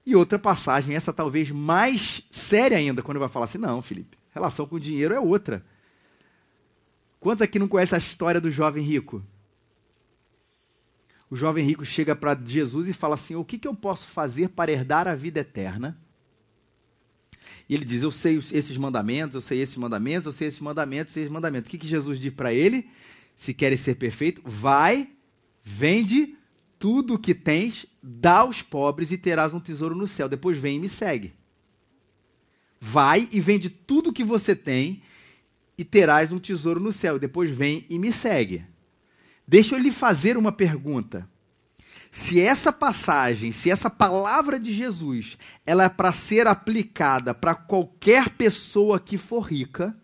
E 0.06 0.14
outra 0.14 0.38
passagem, 0.38 0.94
essa 0.94 1.12
talvez 1.12 1.50
mais 1.50 2.22
séria 2.30 2.78
ainda, 2.78 3.02
quando 3.02 3.18
vai 3.18 3.28
falar 3.28 3.46
assim: 3.46 3.58
não, 3.58 3.82
Felipe, 3.82 4.16
relação 4.30 4.64
com 4.64 4.78
dinheiro 4.78 5.12
é 5.12 5.18
outra. 5.18 5.66
Quantos 7.18 7.42
aqui 7.42 7.58
não 7.58 7.66
conhecem 7.66 7.96
a 7.96 7.98
história 7.98 8.40
do 8.40 8.48
jovem 8.48 8.84
rico? 8.84 9.24
O 11.30 11.36
jovem 11.36 11.64
rico 11.64 11.84
chega 11.84 12.14
para 12.14 12.40
Jesus 12.44 12.88
e 12.88 12.92
fala 12.92 13.14
assim: 13.14 13.34
O 13.34 13.44
que, 13.44 13.58
que 13.58 13.66
eu 13.66 13.74
posso 13.74 14.06
fazer 14.06 14.50
para 14.50 14.70
herdar 14.70 15.08
a 15.08 15.14
vida 15.14 15.40
eterna? 15.40 15.98
E 17.68 17.74
ele 17.74 17.84
diz: 17.84 18.02
Eu 18.02 18.10
sei 18.10 18.36
esses 18.36 18.76
mandamentos, 18.76 19.34
eu 19.34 19.40
sei 19.40 19.60
esses 19.60 19.76
mandamentos, 19.76 20.26
eu 20.26 20.32
sei 20.32 20.48
esses 20.48 20.60
mandamentos, 20.60 21.12
sei 21.12 21.24
esses 21.24 21.32
mandamentos. 21.32 21.68
O 21.68 21.70
que, 21.70 21.78
que 21.78 21.88
Jesus 21.88 22.18
diz 22.18 22.32
para 22.32 22.52
ele? 22.52 22.88
Se 23.34 23.52
queres 23.52 23.80
ser 23.80 23.96
perfeito, 23.96 24.40
vai, 24.44 25.10
Vende 25.68 26.36
tudo 26.78 27.14
o 27.14 27.18
que 27.18 27.34
tens, 27.34 27.86
dá 28.00 28.38
aos 28.38 28.62
pobres 28.62 29.10
e 29.10 29.18
terás 29.18 29.52
um 29.52 29.58
tesouro 29.58 29.96
no 29.96 30.06
céu. 30.06 30.28
Depois 30.28 30.56
vem 30.56 30.76
e 30.76 30.78
me 30.78 30.88
segue. 30.88 31.34
Vai 32.80 33.28
e 33.32 33.40
vende 33.40 33.68
tudo 33.68 34.10
o 34.10 34.12
que 34.12 34.22
você 34.22 34.54
tem 34.54 35.02
e 35.76 35.84
terás 35.84 36.30
um 36.30 36.38
tesouro 36.38 36.78
no 36.78 36.92
céu. 36.92 37.18
Depois 37.18 37.50
vem 37.50 37.84
e 37.90 37.98
me 37.98 38.12
segue. 38.12 38.64
Deixa 39.46 39.74
eu 39.76 39.78
lhe 39.78 39.90
fazer 39.90 40.36
uma 40.36 40.50
pergunta. 40.50 41.28
Se 42.10 42.40
essa 42.40 42.72
passagem, 42.72 43.52
se 43.52 43.70
essa 43.70 43.90
palavra 43.90 44.58
de 44.58 44.72
Jesus, 44.72 45.36
ela 45.66 45.84
é 45.84 45.88
para 45.88 46.12
ser 46.12 46.46
aplicada 46.46 47.34
para 47.34 47.54
qualquer 47.54 48.30
pessoa 48.30 48.98
que 48.98 49.18
for 49.18 49.40
rica, 49.40 49.96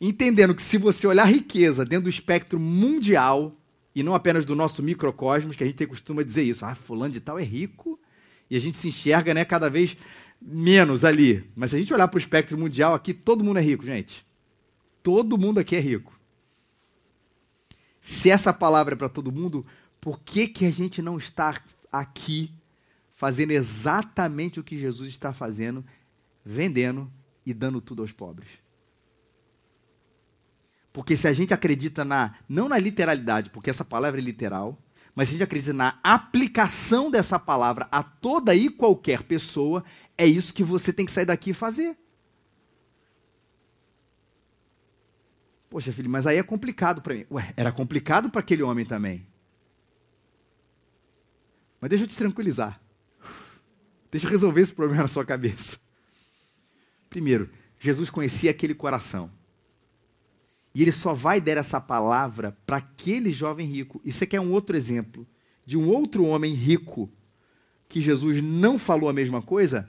entendendo 0.00 0.54
que 0.54 0.62
se 0.62 0.76
você 0.76 1.06
olhar 1.06 1.24
riqueza 1.24 1.84
dentro 1.84 2.04
do 2.04 2.10
espectro 2.10 2.58
mundial, 2.58 3.56
e 3.94 4.02
não 4.02 4.14
apenas 4.14 4.44
do 4.44 4.54
nosso 4.54 4.82
microcosmos, 4.82 5.56
que 5.56 5.64
a 5.64 5.66
gente 5.66 5.76
tem 5.76 5.86
costuma 5.86 6.22
dizer 6.22 6.42
isso. 6.42 6.64
Ah, 6.64 6.74
fulano 6.74 7.12
de 7.12 7.20
tal 7.20 7.38
é 7.38 7.42
rico, 7.42 7.98
e 8.50 8.56
a 8.56 8.60
gente 8.60 8.76
se 8.76 8.88
enxerga 8.88 9.32
né, 9.32 9.44
cada 9.44 9.70
vez 9.70 9.96
menos 10.40 11.04
ali. 11.04 11.48
Mas 11.54 11.70
se 11.70 11.76
a 11.76 11.78
gente 11.78 11.94
olhar 11.94 12.08
para 12.08 12.16
o 12.16 12.20
espectro 12.20 12.58
mundial, 12.58 12.94
aqui 12.94 13.14
todo 13.14 13.44
mundo 13.44 13.58
é 13.58 13.62
rico, 13.62 13.84
gente. 13.84 14.26
Todo 15.02 15.38
mundo 15.38 15.58
aqui 15.60 15.76
é 15.76 15.80
rico. 15.80 16.19
Se 18.00 18.30
essa 18.30 18.52
palavra 18.52 18.94
é 18.94 18.96
para 18.96 19.08
todo 19.08 19.32
mundo, 19.32 19.64
por 20.00 20.20
que, 20.20 20.48
que 20.48 20.64
a 20.64 20.70
gente 20.70 21.02
não 21.02 21.18
está 21.18 21.54
aqui 21.92 22.52
fazendo 23.14 23.50
exatamente 23.50 24.58
o 24.58 24.64
que 24.64 24.78
Jesus 24.78 25.10
está 25.10 25.32
fazendo, 25.32 25.84
vendendo 26.44 27.10
e 27.44 27.52
dando 27.52 27.80
tudo 27.80 28.02
aos 28.02 28.12
pobres? 28.12 28.48
Porque 30.92 31.16
se 31.16 31.28
a 31.28 31.32
gente 31.32 31.54
acredita 31.54 32.04
na, 32.04 32.34
não 32.48 32.68
na 32.68 32.78
literalidade, 32.78 33.50
porque 33.50 33.70
essa 33.70 33.84
palavra 33.84 34.20
é 34.20 34.24
literal, 34.24 34.78
mas 35.14 35.28
se 35.28 35.34
a 35.34 35.38
gente 35.38 35.44
acredita 35.44 35.72
na 35.72 35.98
aplicação 36.02 37.10
dessa 37.10 37.38
palavra 37.38 37.86
a 37.92 38.02
toda 38.02 38.54
e 38.54 38.68
qualquer 38.68 39.22
pessoa, 39.22 39.84
é 40.16 40.26
isso 40.26 40.54
que 40.54 40.64
você 40.64 40.92
tem 40.92 41.04
que 41.06 41.12
sair 41.12 41.26
daqui 41.26 41.50
e 41.50 41.54
fazer. 41.54 41.96
Poxa, 45.70 45.92
filho, 45.92 46.10
mas 46.10 46.26
aí 46.26 46.36
é 46.36 46.42
complicado 46.42 47.00
para 47.00 47.14
mim. 47.14 47.24
Ué, 47.30 47.54
era 47.56 47.70
complicado 47.70 48.28
para 48.28 48.40
aquele 48.40 48.64
homem 48.64 48.84
também. 48.84 49.24
Mas 51.80 51.90
deixa 51.90 52.04
eu 52.04 52.08
te 52.08 52.16
tranquilizar. 52.16 52.80
Deixa 54.10 54.26
eu 54.26 54.30
resolver 54.30 54.60
esse 54.60 54.74
problema 54.74 55.02
na 55.04 55.08
sua 55.08 55.24
cabeça. 55.24 55.78
Primeiro, 57.08 57.48
Jesus 57.78 58.10
conhecia 58.10 58.50
aquele 58.50 58.74
coração. 58.74 59.30
E 60.74 60.82
ele 60.82 60.92
só 60.92 61.14
vai 61.14 61.40
dar 61.40 61.56
essa 61.56 61.80
palavra 61.80 62.56
para 62.66 62.78
aquele 62.78 63.32
jovem 63.32 63.66
rico. 63.66 64.00
E 64.04 64.10
você 64.10 64.26
quer 64.26 64.40
um 64.40 64.52
outro 64.52 64.76
exemplo 64.76 65.26
de 65.64 65.78
um 65.78 65.88
outro 65.88 66.24
homem 66.24 66.52
rico 66.52 67.08
que 67.88 68.00
Jesus 68.00 68.42
não 68.42 68.76
falou 68.76 69.08
a 69.08 69.12
mesma 69.12 69.40
coisa? 69.40 69.88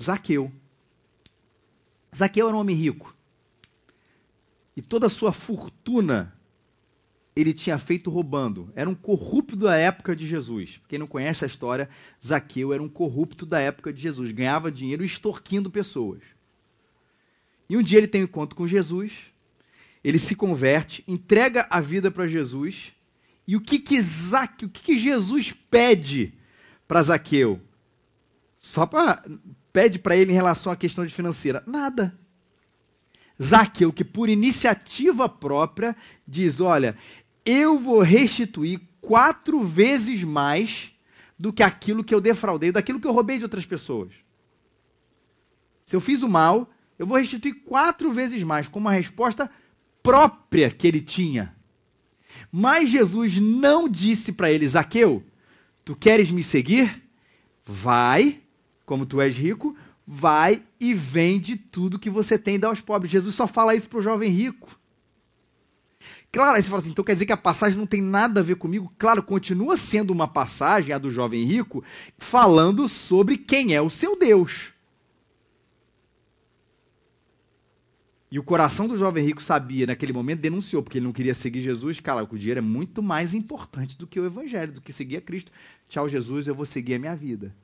Zaqueu. 0.00 0.50
Zaqueu 2.14 2.48
era 2.48 2.56
um 2.56 2.60
homem 2.60 2.76
rico. 2.76 3.14
E 4.76 4.82
toda 4.82 5.06
a 5.06 5.10
sua 5.10 5.32
fortuna 5.32 6.34
ele 7.34 7.52
tinha 7.52 7.78
feito 7.78 8.10
roubando. 8.10 8.70
Era 8.74 8.88
um 8.88 8.94
corrupto 8.94 9.56
da 9.56 9.76
época 9.76 10.14
de 10.14 10.26
Jesus. 10.26 10.80
Quem 10.86 10.98
não 10.98 11.06
conhece 11.06 11.44
a 11.44 11.46
história, 11.46 11.88
Zaqueu 12.24 12.72
era 12.72 12.82
um 12.82 12.88
corrupto 12.88 13.46
da 13.46 13.58
época 13.58 13.92
de 13.92 14.00
Jesus. 14.00 14.32
Ganhava 14.32 14.70
dinheiro 14.70 15.04
extorquindo 15.04 15.70
pessoas. 15.70 16.20
E 17.68 17.76
um 17.76 17.82
dia 17.82 17.98
ele 17.98 18.06
tem 18.06 18.20
um 18.20 18.24
encontro 18.24 18.54
com 18.54 18.66
Jesus, 18.66 19.32
ele 20.04 20.18
se 20.18 20.34
converte, 20.34 21.02
entrega 21.08 21.66
a 21.70 21.80
vida 21.80 22.10
para 22.10 22.26
Jesus. 22.26 22.92
E 23.48 23.56
o 23.56 23.60
que 23.60 23.78
que, 23.78 24.00
Zaque, 24.00 24.66
o 24.66 24.68
que, 24.68 24.82
que 24.82 24.98
Jesus 24.98 25.54
pede 25.70 26.34
para 26.86 27.02
Zaqueu? 27.02 27.60
Só 28.60 28.84
para 28.84 29.22
pede 29.72 29.98
para 29.98 30.14
ele 30.14 30.32
em 30.32 30.34
relação 30.34 30.70
à 30.70 30.76
questão 30.76 31.06
de 31.06 31.14
financeira? 31.14 31.62
Nada. 31.66 32.18
Zaqueu, 33.42 33.92
que 33.92 34.04
por 34.04 34.28
iniciativa 34.28 35.28
própria 35.28 35.96
diz: 36.26 36.60
Olha, 36.60 36.96
eu 37.44 37.78
vou 37.78 38.00
restituir 38.00 38.80
quatro 39.00 39.60
vezes 39.60 40.22
mais 40.22 40.92
do 41.38 41.52
que 41.52 41.62
aquilo 41.62 42.04
que 42.04 42.14
eu 42.14 42.20
defraudei, 42.20 42.70
daquilo 42.70 43.00
que 43.00 43.06
eu 43.06 43.12
roubei 43.12 43.38
de 43.38 43.44
outras 43.44 43.66
pessoas. 43.66 44.12
Se 45.84 45.96
eu 45.96 46.00
fiz 46.00 46.22
o 46.22 46.28
mal, 46.28 46.70
eu 46.98 47.06
vou 47.06 47.18
restituir 47.18 47.54
quatro 47.64 48.12
vezes 48.12 48.42
mais, 48.42 48.68
como 48.68 48.86
uma 48.86 48.92
resposta 48.92 49.50
própria 50.02 50.70
que 50.70 50.86
ele 50.86 51.00
tinha. 51.00 51.54
Mas 52.50 52.90
Jesus 52.90 53.38
não 53.38 53.88
disse 53.88 54.32
para 54.32 54.52
ele, 54.52 54.68
Zaqueu, 54.68 55.22
tu 55.84 55.96
queres 55.96 56.30
me 56.30 56.42
seguir? 56.42 57.02
Vai, 57.66 58.40
como 58.86 59.04
tu 59.04 59.20
és 59.20 59.36
rico, 59.36 59.76
vai 60.06 60.62
e 60.80 60.92
vende 60.94 61.56
tudo 61.56 61.98
que 61.98 62.10
você 62.10 62.38
tem 62.38 62.56
e 62.56 62.58
dá 62.58 62.68
aos 62.68 62.80
pobres. 62.80 63.10
Jesus 63.10 63.34
só 63.34 63.46
fala 63.46 63.74
isso 63.74 63.88
para 63.88 63.98
o 63.98 64.02
jovem 64.02 64.30
rico. 64.30 64.78
Claro, 66.32 66.56
aí 66.56 66.62
você 66.62 66.68
fala 66.68 66.80
assim, 66.80 66.90
então 66.90 67.04
quer 67.04 67.12
dizer 67.12 67.26
que 67.26 67.32
a 67.32 67.36
passagem 67.36 67.78
não 67.78 67.86
tem 67.86 68.00
nada 68.00 68.40
a 68.40 68.42
ver 68.42 68.56
comigo? 68.56 68.92
Claro, 68.98 69.22
continua 69.22 69.76
sendo 69.76 70.12
uma 70.12 70.26
passagem, 70.26 70.94
a 70.94 70.98
do 70.98 71.10
jovem 71.10 71.44
rico, 71.44 71.84
falando 72.16 72.88
sobre 72.88 73.36
quem 73.36 73.74
é 73.74 73.82
o 73.82 73.90
seu 73.90 74.18
Deus. 74.18 74.72
E 78.30 78.38
o 78.38 78.42
coração 78.42 78.88
do 78.88 78.96
jovem 78.96 79.22
rico 79.22 79.42
sabia, 79.42 79.84
naquele 79.84 80.10
momento, 80.10 80.40
denunciou, 80.40 80.82
porque 80.82 80.96
ele 80.96 81.04
não 81.04 81.12
queria 81.12 81.34
seguir 81.34 81.60
Jesus. 81.60 82.00
Cara, 82.00 82.24
o 82.24 82.38
dinheiro 82.38 82.60
é 82.60 82.62
muito 82.62 83.02
mais 83.02 83.34
importante 83.34 83.98
do 83.98 84.06
que 84.06 84.18
o 84.18 84.24
evangelho, 84.24 84.72
do 84.72 84.80
que 84.80 84.90
seguir 84.90 85.18
a 85.18 85.20
Cristo. 85.20 85.52
Tchau, 85.86 86.08
Jesus, 86.08 86.46
eu 86.46 86.54
vou 86.54 86.64
seguir 86.64 86.94
a 86.94 86.98
minha 86.98 87.14
vida. 87.14 87.54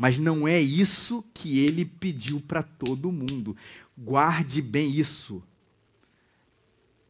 Mas 0.00 0.16
não 0.16 0.48
é 0.48 0.58
isso 0.58 1.22
que 1.34 1.58
ele 1.58 1.84
pediu 1.84 2.40
para 2.40 2.62
todo 2.62 3.12
mundo. 3.12 3.54
Guarde 3.98 4.62
bem 4.62 4.90
isso. 4.90 5.42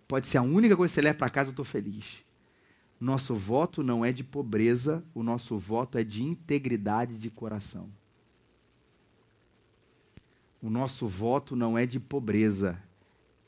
Pode 0.08 0.26
ser 0.26 0.38
a 0.38 0.42
única 0.42 0.76
coisa 0.76 0.90
que 0.90 0.94
você 0.96 1.02
leva 1.02 1.16
para 1.16 1.30
casa, 1.30 1.50
eu 1.50 1.52
estou 1.52 1.64
feliz. 1.64 2.24
Nosso 2.98 3.36
voto 3.36 3.84
não 3.84 4.04
é 4.04 4.10
de 4.10 4.24
pobreza, 4.24 5.04
o 5.14 5.22
nosso 5.22 5.56
voto 5.56 5.98
é 5.98 6.02
de 6.02 6.24
integridade 6.24 7.16
de 7.16 7.30
coração. 7.30 7.88
O 10.60 10.68
nosso 10.68 11.06
voto 11.06 11.54
não 11.54 11.78
é 11.78 11.86
de 11.86 12.00
pobreza, 12.00 12.76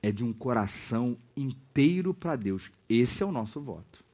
é 0.01 0.13
de 0.13 0.23
um 0.23 0.33
coração 0.33 1.19
inteiro 1.37 2.15
para 2.15 2.37
Deus. 2.37 2.71
Esse 2.89 3.25
é 3.25 3.27
o 3.27 3.33
nosso 3.33 3.61
voto. 3.61 4.05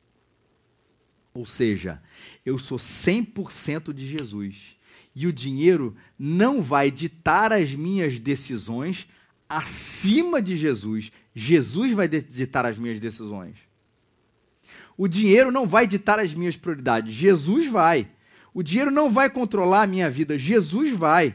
Ou 1.35 1.45
seja, 1.45 2.03
eu 2.47 2.57
sou 2.59 2.79
100% 2.79 3.93
de 3.93 4.07
Jesus. 4.07 4.78
E 5.21 5.27
o 5.27 5.33
dinheiro 5.33 5.97
não 6.17 6.63
vai 6.63 6.93
ditar 6.93 7.53
as 7.53 7.75
minhas 7.75 8.21
decisões 8.21 9.09
acima 9.49 10.41
de 10.41 10.57
Jesus. 10.57 11.11
Jesus 11.35 11.91
vai 11.91 12.07
ditar 12.07 12.65
as 12.65 12.79
minhas 12.79 13.01
decisões. 13.01 13.57
O 14.97 15.09
dinheiro 15.09 15.51
não 15.51 15.67
vai 15.67 15.89
ditar 15.89 16.21
as 16.21 16.33
minhas 16.33 16.57
prioridades, 16.57 17.13
Jesus 17.13 17.67
vai. 17.67 18.09
O 18.55 18.63
dinheiro 18.63 18.93
não 18.93 19.11
vai 19.11 19.29
controlar 19.29 19.83
a 19.83 19.87
minha 19.89 20.09
vida, 20.09 20.39
Jesus 20.39 20.97
vai. 20.97 21.35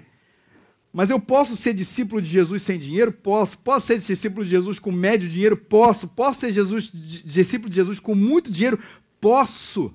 Mas 0.94 1.10
eu 1.10 1.20
posso 1.20 1.58
ser 1.58 1.74
discípulo 1.74 2.22
de 2.22 2.30
Jesus 2.30 2.62
sem 2.62 2.80
dinheiro? 2.80 3.12
Posso. 3.12 3.58
Posso 3.58 3.88
ser 3.88 3.98
discípulo 3.98 4.46
de 4.46 4.52
Jesus 4.52 4.80
com 4.80 4.94
médio 4.94 5.28
dinheiro? 5.28 5.58
Posso. 5.58 6.08
Posso 6.08 6.40
ser 6.40 6.54
Jesus, 6.54 6.90
discípulo 6.94 7.70
de 7.70 7.76
Jesus 7.76 8.00
com 8.00 8.16
muito 8.16 8.50
dinheiro? 8.50 8.80
Posso. 9.20 9.94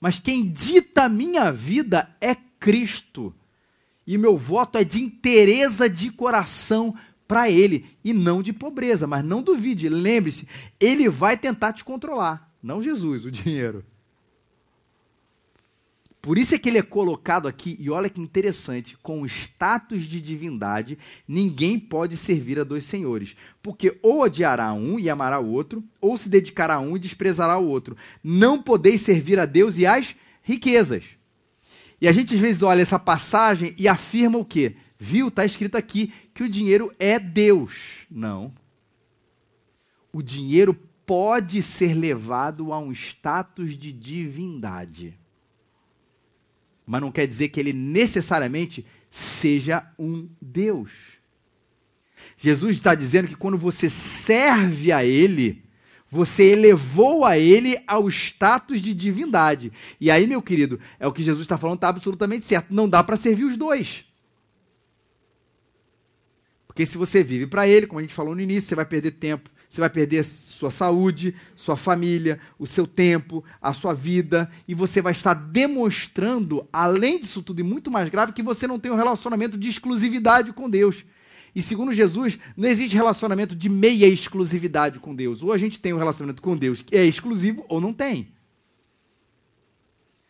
Mas 0.00 0.18
quem 0.18 0.50
dita 0.50 1.04
a 1.04 1.08
minha 1.08 1.52
vida 1.52 2.16
é 2.18 2.34
Cristo. 2.58 3.34
E 4.06 4.16
meu 4.16 4.36
voto 4.36 4.78
é 4.78 4.84
de 4.84 5.00
inteireza 5.00 5.88
de 5.88 6.10
coração 6.10 6.94
para 7.26 7.50
ele 7.50 7.84
e 8.02 8.14
não 8.14 8.42
de 8.42 8.52
pobreza. 8.52 9.06
Mas 9.06 9.22
não 9.22 9.42
duvide, 9.42 9.88
lembre-se, 9.88 10.48
ele 10.80 11.08
vai 11.08 11.36
tentar 11.36 11.74
te 11.74 11.84
controlar, 11.84 12.50
não 12.62 12.82
Jesus, 12.82 13.26
o 13.26 13.30
dinheiro. 13.30 13.84
Por 16.20 16.36
isso 16.36 16.54
é 16.54 16.58
que 16.58 16.68
ele 16.68 16.78
é 16.78 16.82
colocado 16.82 17.46
aqui, 17.46 17.76
e 17.78 17.88
olha 17.88 18.10
que 18.10 18.20
interessante, 18.20 18.98
com 19.02 19.22
o 19.22 19.26
status 19.26 20.02
de 20.02 20.20
divindade, 20.20 20.98
ninguém 21.26 21.78
pode 21.78 22.16
servir 22.16 22.58
a 22.58 22.64
dois 22.64 22.84
senhores, 22.84 23.36
porque 23.62 23.98
ou 24.02 24.22
odiará 24.22 24.72
um 24.72 24.98
e 24.98 25.08
amará 25.08 25.38
o 25.38 25.48
outro, 25.48 25.82
ou 26.00 26.18
se 26.18 26.28
dedicará 26.28 26.74
a 26.74 26.80
um 26.80 26.96
e 26.96 26.98
desprezará 26.98 27.56
o 27.56 27.68
outro. 27.68 27.96
Não 28.22 28.60
podeis 28.60 29.00
servir 29.00 29.38
a 29.38 29.46
Deus 29.46 29.78
e 29.78 29.86
às 29.86 30.16
riquezas. 30.42 31.04
E 32.00 32.06
a 32.06 32.12
gente 32.12 32.34
às 32.34 32.40
vezes 32.40 32.62
olha 32.62 32.82
essa 32.82 32.98
passagem 32.98 33.74
e 33.78 33.88
afirma 33.88 34.38
o 34.38 34.44
quê? 34.44 34.76
Viu? 34.98 35.28
Está 35.28 35.44
escrito 35.44 35.76
aqui 35.76 36.12
que 36.32 36.42
o 36.42 36.48
dinheiro 36.48 36.92
é 36.98 37.18
Deus. 37.18 38.06
Não. 38.10 38.52
O 40.12 40.22
dinheiro 40.22 40.74
pode 41.06 41.62
ser 41.62 41.94
levado 41.94 42.72
a 42.72 42.78
um 42.78 42.92
status 42.92 43.76
de 43.76 43.92
divindade. 43.92 45.18
Mas 46.86 47.00
não 47.00 47.12
quer 47.12 47.26
dizer 47.26 47.48
que 47.48 47.60
ele 47.60 47.72
necessariamente 47.72 48.84
seja 49.10 49.86
um 49.98 50.28
Deus. 50.40 51.18
Jesus 52.36 52.76
está 52.76 52.94
dizendo 52.94 53.28
que 53.28 53.36
quando 53.36 53.58
você 53.58 53.88
serve 53.88 54.92
a 54.92 55.04
Ele, 55.04 55.62
você 56.10 56.52
elevou 56.52 57.24
a 57.24 57.38
Ele 57.38 57.78
ao 57.86 58.08
status 58.08 58.80
de 58.80 58.94
divindade. 58.94 59.72
E 60.00 60.10
aí, 60.10 60.26
meu 60.26 60.42
querido, 60.42 60.80
é 60.98 61.06
o 61.06 61.12
que 61.12 61.22
Jesus 61.22 61.42
está 61.42 61.58
falando, 61.58 61.76
está 61.76 61.88
absolutamente 61.88 62.46
certo. 62.46 62.72
Não 62.72 62.88
dá 62.88 63.02
para 63.02 63.16
servir 63.16 63.44
os 63.44 63.56
dois. 63.56 64.04
Porque 66.78 66.86
se 66.86 66.96
você 66.96 67.24
vive 67.24 67.46
para 67.46 67.66
ele, 67.66 67.88
como 67.88 67.98
a 67.98 68.02
gente 68.02 68.14
falou 68.14 68.36
no 68.36 68.40
início, 68.40 68.68
você 68.68 68.76
vai 68.76 68.84
perder 68.84 69.10
tempo, 69.10 69.50
você 69.68 69.80
vai 69.80 69.90
perder 69.90 70.24
sua 70.24 70.70
saúde, 70.70 71.34
sua 71.56 71.76
família, 71.76 72.38
o 72.56 72.68
seu 72.68 72.86
tempo, 72.86 73.44
a 73.60 73.72
sua 73.72 73.92
vida, 73.92 74.48
e 74.68 74.74
você 74.74 75.02
vai 75.02 75.10
estar 75.10 75.34
demonstrando, 75.34 76.68
além 76.72 77.18
disso 77.18 77.42
tudo 77.42 77.58
e 77.58 77.64
muito 77.64 77.90
mais 77.90 78.08
grave, 78.08 78.32
que 78.32 78.44
você 78.44 78.66
não 78.66 78.78
tem 78.78 78.92
um 78.92 78.96
relacionamento 78.96 79.58
de 79.58 79.68
exclusividade 79.68 80.52
com 80.52 80.70
Deus. 80.70 81.04
E 81.54 81.62
segundo 81.62 81.92
Jesus, 81.92 82.38
não 82.56 82.68
existe 82.68 82.94
relacionamento 82.94 83.54
de 83.54 83.68
meia 83.68 84.06
exclusividade 84.06 85.00
com 85.00 85.14
Deus. 85.14 85.42
Ou 85.42 85.52
a 85.52 85.58
gente 85.58 85.78
tem 85.78 85.92
um 85.92 85.98
relacionamento 85.98 86.42
com 86.42 86.56
Deus 86.56 86.82
que 86.82 86.96
é 86.96 87.04
exclusivo 87.04 87.64
ou 87.68 87.80
não 87.80 87.92
tem. 87.92 88.32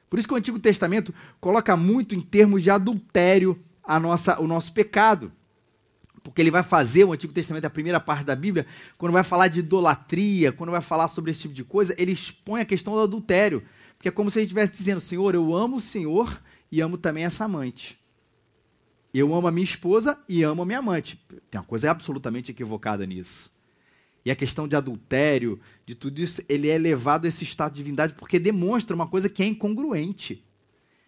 Por 0.08 0.18
isso 0.18 0.26
que 0.26 0.34
o 0.34 0.36
Antigo 0.36 0.58
Testamento 0.58 1.14
coloca 1.40 1.76
muito 1.76 2.14
em 2.14 2.20
termos 2.20 2.62
de 2.62 2.70
adultério 2.70 3.58
a 3.82 4.00
nossa, 4.00 4.40
o 4.40 4.46
nosso 4.46 4.72
pecado 4.72 5.32
porque 6.28 6.42
ele 6.42 6.50
vai 6.50 6.62
fazer, 6.62 7.04
o 7.04 7.12
Antigo 7.12 7.32
Testamento, 7.32 7.64
a 7.64 7.70
primeira 7.70 7.98
parte 7.98 8.24
da 8.24 8.36
Bíblia, 8.36 8.66
quando 8.98 9.12
vai 9.12 9.22
falar 9.22 9.48
de 9.48 9.60
idolatria, 9.60 10.52
quando 10.52 10.70
vai 10.70 10.80
falar 10.80 11.08
sobre 11.08 11.30
esse 11.30 11.40
tipo 11.40 11.54
de 11.54 11.64
coisa, 11.64 11.94
ele 11.96 12.12
expõe 12.12 12.60
a 12.60 12.66
questão 12.66 12.92
do 12.92 13.00
adultério. 13.00 13.62
Porque 13.96 14.08
é 14.08 14.12
como 14.12 14.30
se 14.30 14.38
ele 14.38 14.44
estivesse 14.44 14.72
dizendo, 14.72 15.00
Senhor, 15.00 15.34
eu 15.34 15.54
amo 15.54 15.76
o 15.76 15.80
Senhor 15.80 16.40
e 16.70 16.80
amo 16.80 16.98
também 16.98 17.24
essa 17.24 17.44
amante. 17.44 17.97
Eu 19.12 19.34
amo 19.34 19.46
a 19.46 19.50
minha 19.50 19.64
esposa 19.64 20.22
e 20.28 20.42
amo 20.42 20.62
a 20.62 20.66
minha 20.66 20.78
amante. 20.78 21.16
Tem 21.50 21.60
uma 21.60 21.66
coisa 21.66 21.90
absolutamente 21.90 22.50
equivocada 22.50 23.06
nisso. 23.06 23.50
E 24.24 24.30
a 24.30 24.36
questão 24.36 24.68
de 24.68 24.76
adultério, 24.76 25.58
de 25.86 25.94
tudo 25.94 26.20
isso, 26.20 26.42
ele 26.48 26.68
é 26.68 26.76
levado 26.76 27.24
a 27.24 27.28
esse 27.28 27.44
estado 27.44 27.72
de 27.72 27.78
divindade 27.78 28.14
porque 28.14 28.38
demonstra 28.38 28.94
uma 28.94 29.06
coisa 29.06 29.28
que 29.28 29.42
é 29.42 29.46
incongruente. 29.46 30.44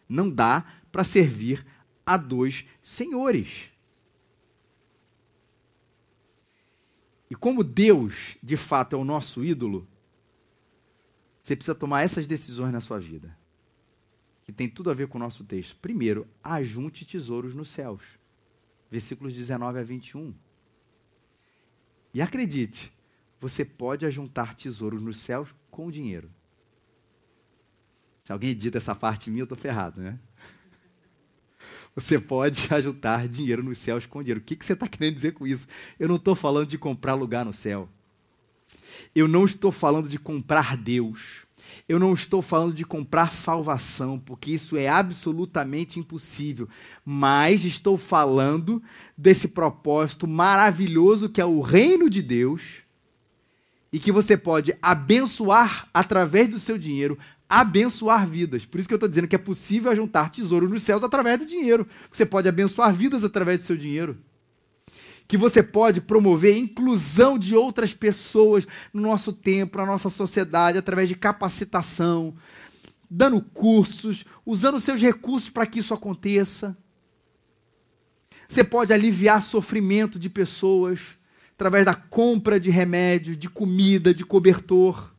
Não 0.08 0.30
dá 0.30 0.64
para 0.90 1.04
servir 1.04 1.66
a 2.06 2.16
dois 2.16 2.64
senhores. 2.82 3.68
E 7.30 7.34
como 7.34 7.62
Deus, 7.62 8.36
de 8.42 8.56
fato, 8.56 8.96
é 8.96 8.98
o 8.98 9.04
nosso 9.04 9.44
ídolo, 9.44 9.86
você 11.40 11.54
precisa 11.54 11.74
tomar 11.74 12.02
essas 12.02 12.26
decisões 12.26 12.72
na 12.72 12.80
sua 12.80 12.98
vida. 12.98 13.36
Tem 14.52 14.68
tudo 14.68 14.90
a 14.90 14.94
ver 14.94 15.08
com 15.08 15.18
o 15.18 15.20
nosso 15.20 15.44
texto. 15.44 15.76
Primeiro, 15.80 16.26
ajunte 16.42 17.04
tesouros 17.04 17.54
nos 17.54 17.68
céus. 17.68 18.02
Versículos 18.90 19.32
19 19.32 19.78
a 19.78 19.82
21. 19.82 20.34
E 22.12 22.20
acredite, 22.20 22.92
você 23.40 23.64
pode 23.64 24.04
ajuntar 24.04 24.54
tesouros 24.54 25.00
nos 25.00 25.18
céus 25.18 25.54
com 25.70 25.90
dinheiro. 25.90 26.30
Se 28.24 28.32
alguém 28.32 28.50
edita 28.50 28.78
essa 28.78 28.94
parte 28.94 29.30
minha, 29.30 29.42
eu 29.42 29.44
estou 29.44 29.58
ferrado, 29.58 30.00
né? 30.00 30.18
Você 31.94 32.18
pode 32.18 32.68
ajuntar 32.72 33.28
dinheiro 33.28 33.62
nos 33.62 33.78
céus 33.78 34.06
com 34.06 34.22
dinheiro. 34.22 34.40
O 34.40 34.42
que, 34.42 34.56
que 34.56 34.64
você 34.64 34.72
está 34.72 34.86
querendo 34.86 35.14
dizer 35.14 35.32
com 35.32 35.46
isso? 35.46 35.66
Eu 35.98 36.08
não 36.08 36.16
estou 36.16 36.34
falando 36.34 36.68
de 36.68 36.78
comprar 36.78 37.14
lugar 37.14 37.44
no 37.44 37.52
céu. 37.52 37.88
Eu 39.14 39.26
não 39.26 39.44
estou 39.44 39.72
falando 39.72 40.08
de 40.08 40.18
comprar 40.18 40.76
Deus. 40.76 41.46
Eu 41.90 41.98
não 41.98 42.14
estou 42.14 42.40
falando 42.40 42.72
de 42.72 42.84
comprar 42.84 43.32
salvação, 43.32 44.16
porque 44.16 44.52
isso 44.52 44.76
é 44.76 44.86
absolutamente 44.86 45.98
impossível. 45.98 46.68
Mas 47.04 47.64
estou 47.64 47.98
falando 47.98 48.80
desse 49.18 49.48
propósito 49.48 50.24
maravilhoso 50.28 51.28
que 51.28 51.40
é 51.40 51.44
o 51.44 51.60
reino 51.60 52.08
de 52.08 52.22
Deus 52.22 52.84
e 53.92 53.98
que 53.98 54.12
você 54.12 54.36
pode 54.36 54.72
abençoar 54.80 55.88
através 55.92 56.46
do 56.46 56.60
seu 56.60 56.78
dinheiro, 56.78 57.18
abençoar 57.48 58.24
vidas. 58.24 58.64
Por 58.64 58.78
isso 58.78 58.88
que 58.88 58.94
eu 58.94 58.96
estou 58.96 59.08
dizendo 59.08 59.26
que 59.26 59.34
é 59.34 59.38
possível 59.38 59.92
juntar 59.92 60.30
tesouro 60.30 60.68
nos 60.68 60.84
céus 60.84 61.02
através 61.02 61.40
do 61.40 61.44
dinheiro. 61.44 61.88
Você 62.12 62.24
pode 62.24 62.48
abençoar 62.48 62.94
vidas 62.94 63.24
através 63.24 63.58
do 63.58 63.64
seu 63.64 63.76
dinheiro 63.76 64.16
que 65.30 65.36
você 65.36 65.62
pode 65.62 66.00
promover 66.00 66.56
inclusão 66.56 67.38
de 67.38 67.54
outras 67.54 67.94
pessoas 67.94 68.66
no 68.92 69.00
nosso 69.00 69.32
tempo, 69.32 69.78
na 69.78 69.86
nossa 69.86 70.10
sociedade, 70.10 70.76
através 70.76 71.08
de 71.08 71.14
capacitação, 71.14 72.34
dando 73.08 73.40
cursos, 73.40 74.24
usando 74.44 74.80
seus 74.80 75.00
recursos 75.00 75.48
para 75.48 75.66
que 75.66 75.78
isso 75.78 75.94
aconteça. 75.94 76.76
Você 78.48 78.64
pode 78.64 78.92
aliviar 78.92 79.40
sofrimento 79.40 80.18
de 80.18 80.28
pessoas 80.28 80.98
através 81.52 81.84
da 81.84 81.94
compra 81.94 82.58
de 82.58 82.68
remédio, 82.68 83.36
de 83.36 83.48
comida, 83.48 84.12
de 84.12 84.24
cobertor. 84.24 85.14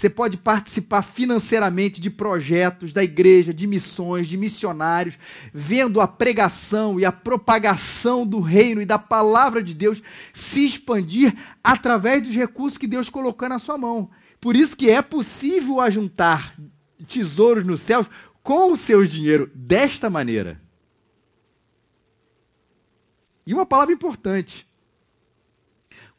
Você 0.00 0.08
pode 0.08 0.38
participar 0.38 1.02
financeiramente 1.02 2.00
de 2.00 2.08
projetos 2.08 2.90
da 2.90 3.04
igreja, 3.04 3.52
de 3.52 3.66
missões, 3.66 4.26
de 4.26 4.38
missionários, 4.38 5.18
vendo 5.52 6.00
a 6.00 6.08
pregação 6.08 6.98
e 6.98 7.04
a 7.04 7.12
propagação 7.12 8.26
do 8.26 8.40
reino 8.40 8.80
e 8.80 8.86
da 8.86 8.98
palavra 8.98 9.62
de 9.62 9.74
Deus 9.74 10.02
se 10.32 10.64
expandir 10.64 11.36
através 11.62 12.22
dos 12.22 12.34
recursos 12.34 12.78
que 12.78 12.86
Deus 12.86 13.10
colocou 13.10 13.46
na 13.46 13.58
sua 13.58 13.76
mão. 13.76 14.10
Por 14.40 14.56
isso 14.56 14.74
que 14.74 14.88
é 14.88 15.02
possível 15.02 15.80
ajuntar 15.80 16.56
tesouros 17.06 17.66
nos 17.66 17.82
céus 17.82 18.06
com 18.42 18.72
o 18.72 18.76
seu 18.78 19.06
dinheiro 19.06 19.50
desta 19.54 20.08
maneira. 20.08 20.62
E 23.46 23.52
uma 23.52 23.66
palavra 23.66 23.92
importante. 23.92 24.66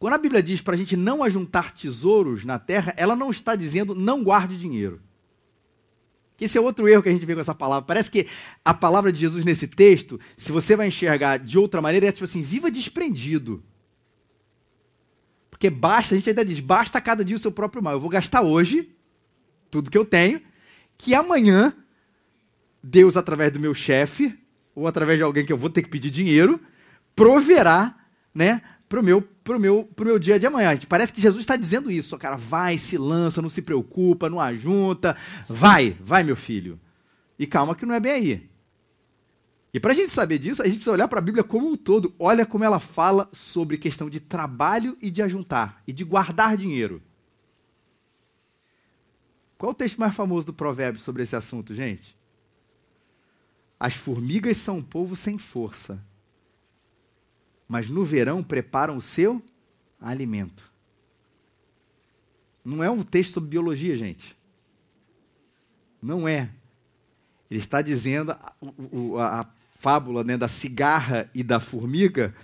Quando 0.02 0.16
a 0.16 0.18
Bíblia 0.18 0.42
diz 0.42 0.62
para 0.62 0.74
a 0.74 0.78
gente 0.78 0.98
não 0.98 1.22
ajuntar 1.22 1.72
tesouros 1.72 2.44
na 2.44 2.58
terra, 2.58 2.92
ela 2.98 3.16
não 3.16 3.30
está 3.30 3.56
dizendo 3.56 3.94
não 3.94 4.24
guarde 4.24 4.58
dinheiro. 4.58 5.00
Esse 6.40 6.58
é 6.58 6.62
outro 6.62 6.88
erro 6.88 7.04
que 7.04 7.10
a 7.10 7.12
gente 7.12 7.24
vê 7.24 7.36
com 7.36 7.40
essa 7.40 7.54
palavra. 7.54 7.86
Parece 7.86 8.10
que 8.10 8.26
a 8.66 8.74
palavra 8.74 9.14
de 9.14 9.20
Jesus 9.20 9.46
nesse 9.46 9.68
texto, 9.68 10.20
se 10.36 10.52
você 10.52 10.76
vai 10.76 10.88
enxergar 10.88 11.38
de 11.38 11.56
outra 11.60 11.84
maneira, 11.84 12.08
é 12.08 12.12
tipo 12.12 12.24
assim: 12.24 12.42
viva 12.42 12.72
desprendido. 12.72 13.64
Porque 15.52 15.70
basta, 15.70 16.16
a 16.16 16.18
gente 16.18 16.30
ainda 16.30 16.44
diz, 16.44 16.60
basta 16.60 17.00
cada 17.00 17.24
dia 17.24 17.36
o 17.36 17.40
seu 17.40 17.52
próprio 17.52 17.84
mal. 17.84 17.94
Eu 17.94 18.00
vou 18.00 18.10
gastar 18.10 18.42
hoje 18.42 18.90
tudo 19.70 19.92
que 19.92 19.98
eu 20.00 20.04
tenho, 20.04 20.42
que 20.98 21.14
amanhã 21.14 21.76
Deus, 22.82 23.16
através 23.16 23.54
do 23.54 23.60
meu 23.60 23.76
chefe, 23.76 24.36
ou 24.74 24.88
através 24.88 25.20
de 25.20 25.24
alguém 25.24 25.46
que 25.46 25.54
eu 25.54 25.58
vou 25.58 25.70
ter 25.70 25.84
que 25.84 25.90
pedir 25.90 26.10
dinheiro, 26.10 26.60
proverá 27.16 27.96
né, 28.34 28.64
para 28.92 29.00
o 29.00 29.04
meu, 29.04 29.22
pro 29.22 29.58
meu, 29.58 29.86
pro 29.96 30.06
meu 30.06 30.20
dia 30.20 30.38
de 30.38 30.46
amanhã. 30.46 30.78
Parece 30.90 31.14
que 31.14 31.22
Jesus 31.22 31.40
está 31.40 31.56
dizendo 31.56 31.90
isso. 31.90 32.18
Cara 32.18 32.36
vai, 32.36 32.78
se 32.78 32.98
lança, 32.98 33.42
não 33.42 33.48
se 33.48 33.62
preocupa, 33.62 34.30
não 34.30 34.38
ajunta. 34.38 35.16
Vai, 35.48 35.96
vai, 36.02 36.24
meu 36.24 36.36
filho. 36.36 36.78
E 37.40 37.48
calma 37.48 37.74
que 37.74 37.86
não 37.86 37.96
é 37.96 38.02
bem 38.02 38.12
aí. 38.12 38.50
E 39.74 39.80
para 39.80 39.94
a 39.94 39.96
gente 39.96 40.12
saber 40.12 40.40
disso, 40.40 40.62
a 40.62 40.66
gente 40.66 40.74
precisa 40.74 40.92
olhar 40.92 41.08
para 41.08 41.20
a 41.20 41.22
Bíblia 41.22 41.42
como 41.42 41.70
um 41.70 41.76
todo. 41.78 42.14
Olha 42.20 42.46
como 42.46 42.66
ela 42.66 42.82
fala 42.82 43.30
sobre 43.32 43.78
questão 43.78 44.10
de 44.10 44.20
trabalho 44.20 44.98
e 45.02 45.10
de 45.10 45.22
ajuntar, 45.22 45.82
e 45.88 45.94
de 45.94 46.04
guardar 46.04 46.58
dinheiro. 46.58 47.02
Qual 49.58 49.72
o 49.72 49.76
texto 49.76 50.02
mais 50.02 50.14
famoso 50.14 50.48
do 50.48 50.54
provérbio 50.54 51.00
sobre 51.00 51.24
esse 51.24 51.34
assunto, 51.34 51.74
gente? 51.74 52.18
As 53.80 53.94
formigas 53.94 54.58
são 54.58 54.80
um 54.80 54.84
povo 54.84 55.16
sem 55.16 55.38
força, 55.38 56.06
mas 57.72 57.90
no 57.90 58.04
verão 58.04 58.44
preparam 58.44 58.98
o 58.98 59.02
seu 59.02 59.42
alimento. 59.98 60.70
Não 62.66 62.84
é 62.84 62.92
um 62.92 63.02
texto 63.02 63.36
sobre 63.36 63.52
biologia, 63.52 63.96
gente. 63.96 64.38
Não 66.02 66.28
é. 66.28 66.50
Ele 67.50 67.62
está 67.62 67.82
dizendo 67.82 68.32
a, 68.32 68.54
a, 69.18 69.40
a 69.40 69.46
fábula 69.80 70.22
né, 70.22 70.36
da 70.36 70.50
cigarra 70.50 71.32
e 71.34 71.42
da 71.44 71.62
formiga. 71.62 72.36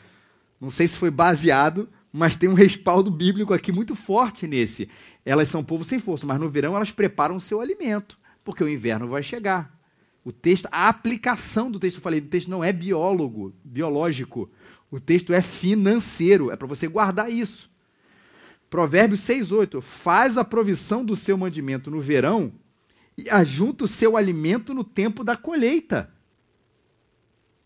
Não 0.61 0.71
sei 0.71 0.87
se 0.87 0.97
foi 0.97 1.11
baseado, 1.11 1.89
mas 2.09 2.37
tem 2.37 2.47
um 2.47 2.53
respaldo 2.53 3.11
bíblico 3.11 3.53
aqui 3.53 3.69
muito 3.69 3.97
forte 3.97 4.47
nesse. 4.47 4.89
Elas 5.25 5.49
são 5.49 5.61
povo 5.61 5.83
sem 5.83 5.99
força, 5.99 6.25
mas 6.25 6.39
no 6.39 6.49
verão 6.49 6.73
elas 6.73 6.93
preparam 6.93 7.35
o 7.35 7.41
seu 7.41 7.59
alimento, 7.59 8.17
porque 8.45 8.63
o 8.63 8.69
inverno 8.69 9.09
vai 9.09 9.21
chegar. 9.21 9.77
O 10.23 10.31
texto, 10.31 10.69
a 10.71 10.87
aplicação 10.87 11.69
do 11.69 11.81
texto, 11.81 11.97
eu 11.97 12.01
falei, 12.01 12.21
o 12.21 12.27
texto 12.27 12.47
não 12.47 12.63
é 12.63 12.71
biólogo, 12.71 13.53
biológico. 13.61 14.49
O 14.89 14.99
texto 14.99 15.33
é 15.33 15.41
financeiro, 15.41 16.49
é 16.51 16.55
para 16.55 16.67
você 16.67 16.87
guardar 16.87 17.31
isso. 17.31 17.69
Provérbios 18.69 19.21
6,8: 19.21 19.81
Faz 19.81 20.37
a 20.37 20.45
provisão 20.45 21.03
do 21.03 21.15
seu 21.15 21.37
mandamento 21.37 21.91
no 21.91 21.99
verão 21.99 22.53
e 23.17 23.29
ajunta 23.29 23.85
o 23.85 23.87
seu 23.87 24.15
alimento 24.15 24.73
no 24.73 24.83
tempo 24.83 25.23
da 25.23 25.35
colheita. 25.35 26.11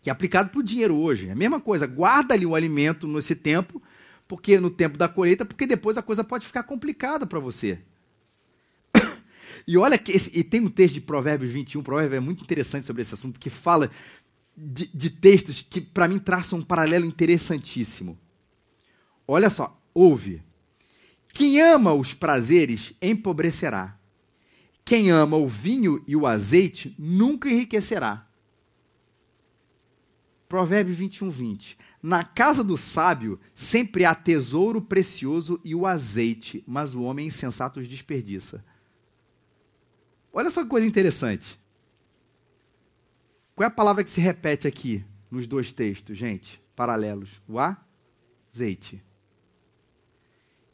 Que 0.00 0.10
é 0.10 0.12
aplicado 0.12 0.50
para 0.50 0.60
o 0.60 0.64
dinheiro 0.64 0.96
hoje. 0.96 1.28
É 1.28 1.32
a 1.32 1.36
mesma 1.36 1.60
coisa, 1.60 1.86
guarda 1.86 2.34
ali 2.34 2.46
o 2.46 2.56
alimento 2.56 3.06
nesse 3.06 3.36
tempo, 3.36 3.80
porque 4.26 4.58
no 4.58 4.70
tempo 4.70 4.98
da 4.98 5.08
colheita, 5.08 5.44
porque 5.44 5.66
depois 5.66 5.96
a 5.96 6.02
coisa 6.02 6.24
pode 6.24 6.46
ficar 6.46 6.62
complicada 6.64 7.26
para 7.26 7.38
você. 7.38 7.78
E 9.64 9.76
olha 9.76 9.96
que 9.96 10.10
esse, 10.10 10.28
e 10.36 10.42
tem 10.42 10.60
um 10.60 10.68
texto 10.68 10.94
de 10.94 11.00
Provérbios 11.00 11.52
21, 11.52 11.84
Provérbios 11.84 12.16
é 12.16 12.20
muito 12.20 12.42
interessante 12.42 12.84
sobre 12.84 13.02
esse 13.02 13.14
assunto, 13.14 13.38
que 13.38 13.48
fala 13.48 13.92
de, 14.56 14.86
de 14.86 15.10
textos 15.10 15.62
que, 15.62 15.80
para 15.80 16.08
mim, 16.08 16.18
traçam 16.18 16.58
um 16.58 16.62
paralelo 16.62 17.06
interessantíssimo. 17.06 18.18
Olha 19.26 19.48
só, 19.48 19.80
ouve. 19.94 20.42
Quem 21.32 21.60
ama 21.60 21.92
os 21.92 22.12
prazeres 22.12 22.92
empobrecerá. 23.00 23.98
Quem 24.84 25.10
ama 25.10 25.36
o 25.36 25.46
vinho 25.46 26.02
e 26.06 26.14
o 26.14 26.26
azeite 26.26 26.94
nunca 26.98 27.48
enriquecerá. 27.48 28.28
Provérbio 30.48 30.94
21, 30.94 31.30
20. 31.30 31.78
Na 32.02 32.24
casa 32.24 32.62
do 32.62 32.76
sábio 32.76 33.40
sempre 33.54 34.04
há 34.04 34.14
tesouro 34.14 34.82
precioso 34.82 35.58
e 35.64 35.74
o 35.74 35.86
azeite, 35.86 36.62
mas 36.66 36.94
o 36.94 37.02
homem 37.02 37.28
insensato 37.28 37.80
os 37.80 37.88
desperdiça. 37.88 38.62
Olha 40.32 40.50
só 40.50 40.62
que 40.62 40.68
coisa 40.68 40.86
interessante. 40.86 41.58
Qual 43.54 43.64
é 43.64 43.68
a 43.68 43.70
palavra 43.70 44.02
que 44.02 44.10
se 44.10 44.20
repete 44.20 44.66
aqui 44.66 45.04
nos 45.30 45.46
dois 45.46 45.70
textos, 45.72 46.16
gente? 46.16 46.60
Paralelos. 46.74 47.40
O 47.46 47.58
azeite. 47.58 49.02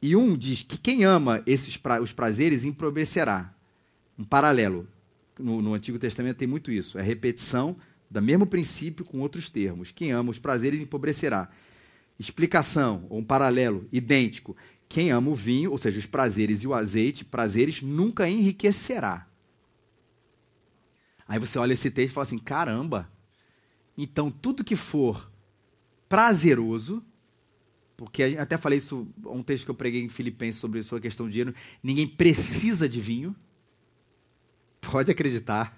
E 0.01 0.15
um 0.15 0.37
diz 0.37 0.63
que 0.63 0.79
quem 0.79 1.05
ama 1.05 1.43
esses 1.45 1.77
pra, 1.77 2.01
os 2.01 2.13
prazeres 2.13 2.65
empobrecerá. 2.65 3.53
Um 4.17 4.25
paralelo. 4.25 4.87
No, 5.39 5.61
no, 5.61 5.75
Antigo 5.75 5.99
Testamento 5.99 6.37
tem 6.37 6.49
muito 6.49 6.71
isso. 6.71 6.99
É 6.99 7.03
repetição 7.03 7.77
do 8.11 8.23
mesmo 8.23 8.47
princípio 8.47 9.05
com 9.05 9.21
outros 9.21 9.49
termos. 9.49 9.91
Quem 9.91 10.13
ama 10.13 10.31
os 10.31 10.39
prazeres 10.39 10.81
empobrecerá. 10.81 11.49
Explicação, 12.19 13.07
ou 13.09 13.19
um 13.19 13.25
paralelo 13.25 13.87
idêntico. 13.93 14.57
Quem 14.89 15.11
ama 15.11 15.31
o 15.31 15.35
vinho, 15.35 15.71
ou 15.71 15.79
seja, 15.79 15.99
os 15.99 16.07
prazeres 16.07 16.63
e 16.63 16.67
o 16.67 16.75
azeite, 16.75 17.25
prazeres 17.25 17.83
nunca 17.83 18.29
enriquecerá. 18.29 19.28
Aí 21.29 21.39
você 21.39 21.59
olha 21.59 21.75
esse 21.75 21.91
texto 21.91 22.13
e 22.13 22.15
fala 22.15 22.25
assim: 22.25 22.39
caramba, 22.39 23.09
então 23.97 24.31
tudo 24.31 24.65
que 24.65 24.75
for 24.75 25.31
prazeroso, 26.09 27.05
porque 27.97 28.37
até 28.39 28.57
falei 28.57 28.79
isso, 28.79 29.07
um 29.27 29.43
texto 29.43 29.67
que 29.67 29.71
eu 29.71 29.75
preguei 29.75 30.03
em 30.03 30.09
Filipenses 30.09 30.59
sobre 30.59 30.81
a 30.81 31.01
questão 31.01 31.27
de 31.27 31.33
dinheiro, 31.33 31.55
ninguém 31.83 32.07
precisa 32.07 32.89
de 32.89 32.99
vinho, 32.99 33.37
pode 34.81 35.11
acreditar. 35.11 35.77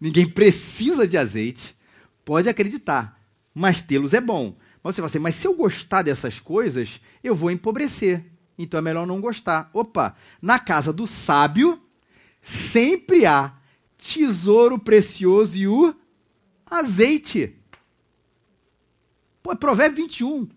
Ninguém 0.00 0.28
precisa 0.28 1.06
de 1.06 1.16
azeite, 1.16 1.76
pode 2.24 2.48
acreditar, 2.48 3.20
mas 3.54 3.82
tê-los 3.82 4.14
é 4.14 4.20
bom. 4.20 4.56
Mas 4.82 4.94
você 4.94 5.02
fala 5.02 5.06
assim, 5.06 5.18
mas 5.18 5.34
se 5.34 5.46
eu 5.46 5.54
gostar 5.54 6.02
dessas 6.02 6.40
coisas, 6.40 7.00
eu 7.22 7.34
vou 7.34 7.50
empobrecer. 7.50 8.24
Então 8.56 8.78
é 8.78 8.82
melhor 8.82 9.06
não 9.06 9.20
gostar. 9.20 9.70
Opa, 9.72 10.16
na 10.40 10.58
casa 10.58 10.92
do 10.92 11.06
sábio 11.06 11.80
sempre 12.40 13.26
há 13.26 13.57
tesouro 13.98 14.78
precioso 14.78 15.58
e 15.58 15.68
o 15.68 15.94
azeite. 16.70 17.54
Pô, 19.42 19.52
é 19.52 19.56
Provérbio 19.56 20.04
21. 20.04 20.48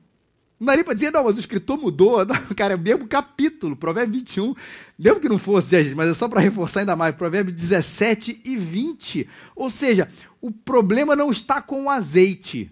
Não 0.59 0.67
daria 0.67 0.83
para 0.83 0.93
dizer, 0.93 1.11
não, 1.11 1.23
mas 1.23 1.37
o 1.37 1.39
escritor 1.39 1.75
mudou. 1.75 2.23
Não, 2.23 2.35
cara, 2.55 2.73
é 2.73 2.75
o 2.75 2.79
mesmo 2.79 3.07
capítulo, 3.07 3.75
Provérbio 3.75 4.19
21. 4.19 4.53
Mesmo 4.97 5.19
que 5.19 5.27
não 5.27 5.39
fosse, 5.39 5.71
gente, 5.71 5.95
mas 5.95 6.07
é 6.07 6.13
só 6.13 6.27
para 6.27 6.39
reforçar 6.39 6.81
ainda 6.81 6.95
mais. 6.95 7.15
Provérbio 7.15 7.51
17 7.51 8.41
e 8.45 8.57
20. 8.57 9.27
Ou 9.55 9.71
seja, 9.71 10.07
o 10.39 10.51
problema 10.51 11.15
não 11.15 11.31
está 11.31 11.63
com 11.63 11.85
o 11.85 11.89
azeite. 11.89 12.69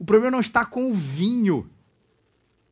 O 0.00 0.04
problema 0.04 0.32
não 0.32 0.40
está 0.40 0.64
com 0.66 0.90
o 0.90 0.94
vinho. 0.94 1.70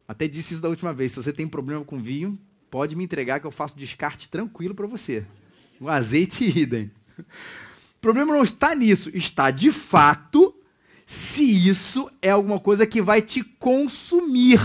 Até 0.08 0.26
disse 0.26 0.54
isso 0.54 0.62
da 0.62 0.68
última 0.68 0.92
vez. 0.92 1.12
Se 1.12 1.22
você 1.22 1.32
tem 1.32 1.46
problema 1.46 1.84
com 1.84 2.02
vinho, 2.02 2.36
pode 2.68 2.96
me 2.96 3.04
entregar 3.04 3.38
que 3.38 3.46
eu 3.46 3.52
faço 3.52 3.76
descarte 3.76 4.28
tranquilo 4.28 4.74
para 4.74 4.88
você. 4.88 5.24
O 5.80 5.88
azeite 5.88 6.42
idem. 6.58 6.90
O 7.18 7.24
problema 8.00 8.34
não 8.34 8.42
está 8.42 8.74
nisso. 8.74 9.10
Está 9.14 9.50
de 9.50 9.70
fato 9.72 10.54
se 11.06 11.68
isso 11.68 12.10
é 12.20 12.30
alguma 12.30 12.58
coisa 12.58 12.86
que 12.86 13.00
vai 13.00 13.22
te 13.22 13.42
consumir. 13.42 14.60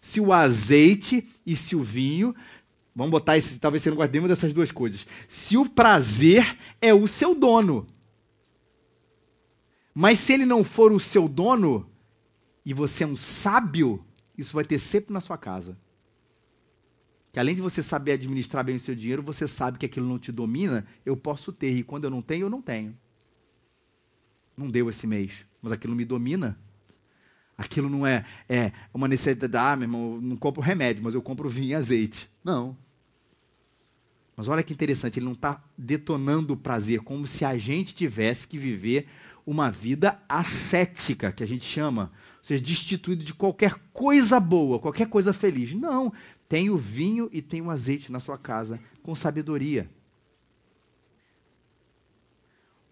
Se 0.00 0.20
o 0.20 0.32
azeite 0.32 1.26
e 1.44 1.56
se 1.56 1.74
o 1.74 1.82
vinho, 1.82 2.34
vamos 2.94 3.10
botar 3.10 3.36
isso, 3.36 3.58
talvez 3.58 3.82
você 3.82 3.90
não 3.90 3.96
goste 3.96 4.12
nenhuma 4.12 4.28
dessas 4.28 4.52
duas 4.52 4.70
coisas. 4.70 5.06
Se 5.28 5.56
o 5.56 5.68
prazer 5.68 6.56
é 6.80 6.94
o 6.94 7.06
seu 7.06 7.34
dono. 7.34 7.86
Mas 9.92 10.20
se 10.20 10.32
ele 10.32 10.46
não 10.46 10.62
for 10.62 10.92
o 10.92 11.00
seu 11.00 11.28
dono 11.28 11.90
e 12.64 12.72
você 12.72 13.02
é 13.02 13.06
um 13.06 13.16
sábio, 13.16 14.04
isso 14.36 14.54
vai 14.54 14.64
ter 14.64 14.78
sempre 14.78 15.12
na 15.12 15.20
sua 15.20 15.36
casa. 15.36 15.76
Que 17.32 17.38
além 17.38 17.54
de 17.54 17.62
você 17.62 17.82
saber 17.82 18.12
administrar 18.12 18.64
bem 18.64 18.76
o 18.76 18.80
seu 18.80 18.94
dinheiro, 18.94 19.22
você 19.22 19.46
sabe 19.46 19.78
que 19.78 19.86
aquilo 19.86 20.06
não 20.06 20.18
te 20.18 20.32
domina, 20.32 20.86
eu 21.04 21.16
posso 21.16 21.52
ter, 21.52 21.70
e 21.70 21.82
quando 21.82 22.04
eu 22.04 22.10
não 22.10 22.22
tenho, 22.22 22.46
eu 22.46 22.50
não 22.50 22.62
tenho 22.62 22.96
não 24.58 24.68
deu 24.68 24.90
esse 24.90 25.06
mês, 25.06 25.46
mas 25.62 25.72
aquilo 25.72 25.94
me 25.94 26.04
domina. 26.04 26.58
Aquilo 27.56 27.88
não 27.88 28.06
é, 28.06 28.24
é 28.48 28.72
uma 28.92 29.08
necessidade, 29.08 29.56
ah, 29.56 29.76
meu 29.76 29.86
irmão, 29.86 30.14
eu 30.14 30.20
não 30.20 30.36
compro 30.36 30.60
remédio, 30.60 31.02
mas 31.02 31.14
eu 31.14 31.22
compro 31.22 31.48
vinho 31.48 31.68
e 31.68 31.74
azeite. 31.74 32.30
Não. 32.44 32.76
Mas 34.36 34.46
olha 34.46 34.62
que 34.62 34.72
interessante, 34.72 35.18
ele 35.18 35.26
não 35.26 35.32
está 35.32 35.62
detonando 35.76 36.54
o 36.54 36.56
prazer, 36.56 37.00
como 37.00 37.26
se 37.26 37.44
a 37.44 37.56
gente 37.58 37.94
tivesse 37.94 38.46
que 38.46 38.58
viver 38.58 39.08
uma 39.44 39.70
vida 39.70 40.20
ascética, 40.28 41.32
que 41.32 41.42
a 41.42 41.46
gente 41.46 41.64
chama, 41.64 42.12
ou 42.38 42.44
seja, 42.44 42.62
destituído 42.62 43.24
de 43.24 43.34
qualquer 43.34 43.74
coisa 43.92 44.38
boa, 44.38 44.78
qualquer 44.78 45.08
coisa 45.08 45.32
feliz. 45.32 45.72
Não, 45.72 46.12
tem 46.48 46.70
o 46.70 46.78
vinho 46.78 47.28
e 47.32 47.42
tem 47.42 47.60
o 47.60 47.70
azeite 47.70 48.10
na 48.10 48.20
sua 48.20 48.38
casa, 48.38 48.80
com 49.02 49.14
sabedoria. 49.14 49.90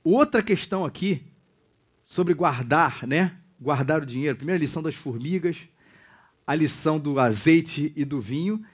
Outra 0.05 0.43
questão 0.43 0.85
aqui 0.85 1.27
sobre 2.05 2.35
guardar, 2.35 3.07
né? 3.07 3.39
Guardar 3.61 4.03
o 4.03 4.07
dinheiro. 4.07 4.37
Primeira 4.37 4.61
lição 4.61 4.83
das 4.83 4.95
formigas, 4.95 5.67
a 6.47 6.55
lição 6.55 7.01
do 7.01 7.19
azeite 7.19 7.93
e 7.97 8.05
do 8.05 8.21
vinho, 8.21 8.65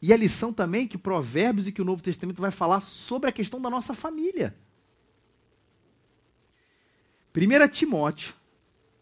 e 0.00 0.12
a 0.12 0.16
lição 0.16 0.52
também 0.52 0.86
que 0.86 0.96
Provérbios 0.96 1.66
e 1.66 1.72
que 1.72 1.82
o 1.82 1.84
Novo 1.84 2.02
Testamento 2.02 2.40
vai 2.40 2.50
falar 2.50 2.80
sobre 2.80 3.28
a 3.28 3.32
questão 3.32 3.60
da 3.60 3.68
nossa 3.68 3.92
família. 3.92 4.56
1 7.36 7.68
Timóteo 7.68 8.34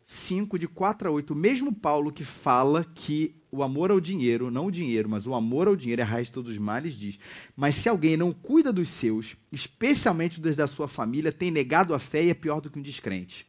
5, 0.07 0.59
de 0.59 0.66
4 0.66 1.09
a 1.09 1.11
8, 1.12 1.32
o 1.32 1.36
mesmo 1.36 1.72
Paulo 1.72 2.12
que 2.12 2.24
fala 2.24 2.84
que 2.84 3.34
o 3.55 3.62
amor 3.62 3.92
ao 3.92 4.00
dinheiro, 4.00 4.50
não 4.50 4.66
o 4.66 4.70
dinheiro, 4.70 5.09
mas 5.09 5.26
o 5.26 5.34
amor 5.34 5.68
ao 5.68 5.76
dinheiro 5.76 6.02
é 6.02 6.05
a 6.05 6.07
raiz 6.07 6.26
de 6.26 6.32
todos 6.32 6.50
os 6.50 6.59
males, 6.59 6.94
diz: 6.94 7.18
Mas 7.57 7.76
se 7.76 7.88
alguém 7.88 8.16
não 8.16 8.32
cuida 8.32 8.72
dos 8.72 8.88
seus, 8.88 9.36
especialmente 9.52 10.40
dos 10.40 10.57
da 10.57 10.66
sua 10.66 10.88
família, 10.88 11.32
tem 11.32 11.50
negado 11.50 11.94
a 11.94 11.98
fé 12.00 12.24
e 12.24 12.30
é 12.30 12.34
pior 12.34 12.61
do 12.61 12.68
que 12.68 12.78
um 12.78 12.82
descrente. 12.82 13.46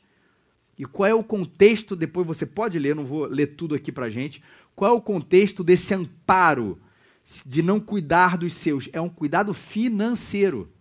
E 0.77 0.85
qual 0.85 1.09
é 1.09 1.13
o 1.13 1.23
contexto? 1.23 1.95
Depois 1.95 2.27
você 2.27 2.45
pode 2.45 2.77
ler, 2.77 2.93
não 2.93 3.05
vou 3.05 3.25
ler 3.25 3.47
tudo 3.47 3.73
aqui 3.73 3.91
para 3.91 4.09
gente. 4.09 4.43
Qual 4.75 4.91
é 4.91 4.93
o 4.93 5.01
contexto 5.01 5.63
desse 5.63 5.93
amparo 5.93 6.79
de 7.45 7.63
não 7.63 7.79
cuidar 7.79 8.37
dos 8.37 8.53
seus? 8.53 8.87
É 8.93 9.01
um 9.01 9.09
cuidado 9.09 9.53
financeiro. 9.53 10.71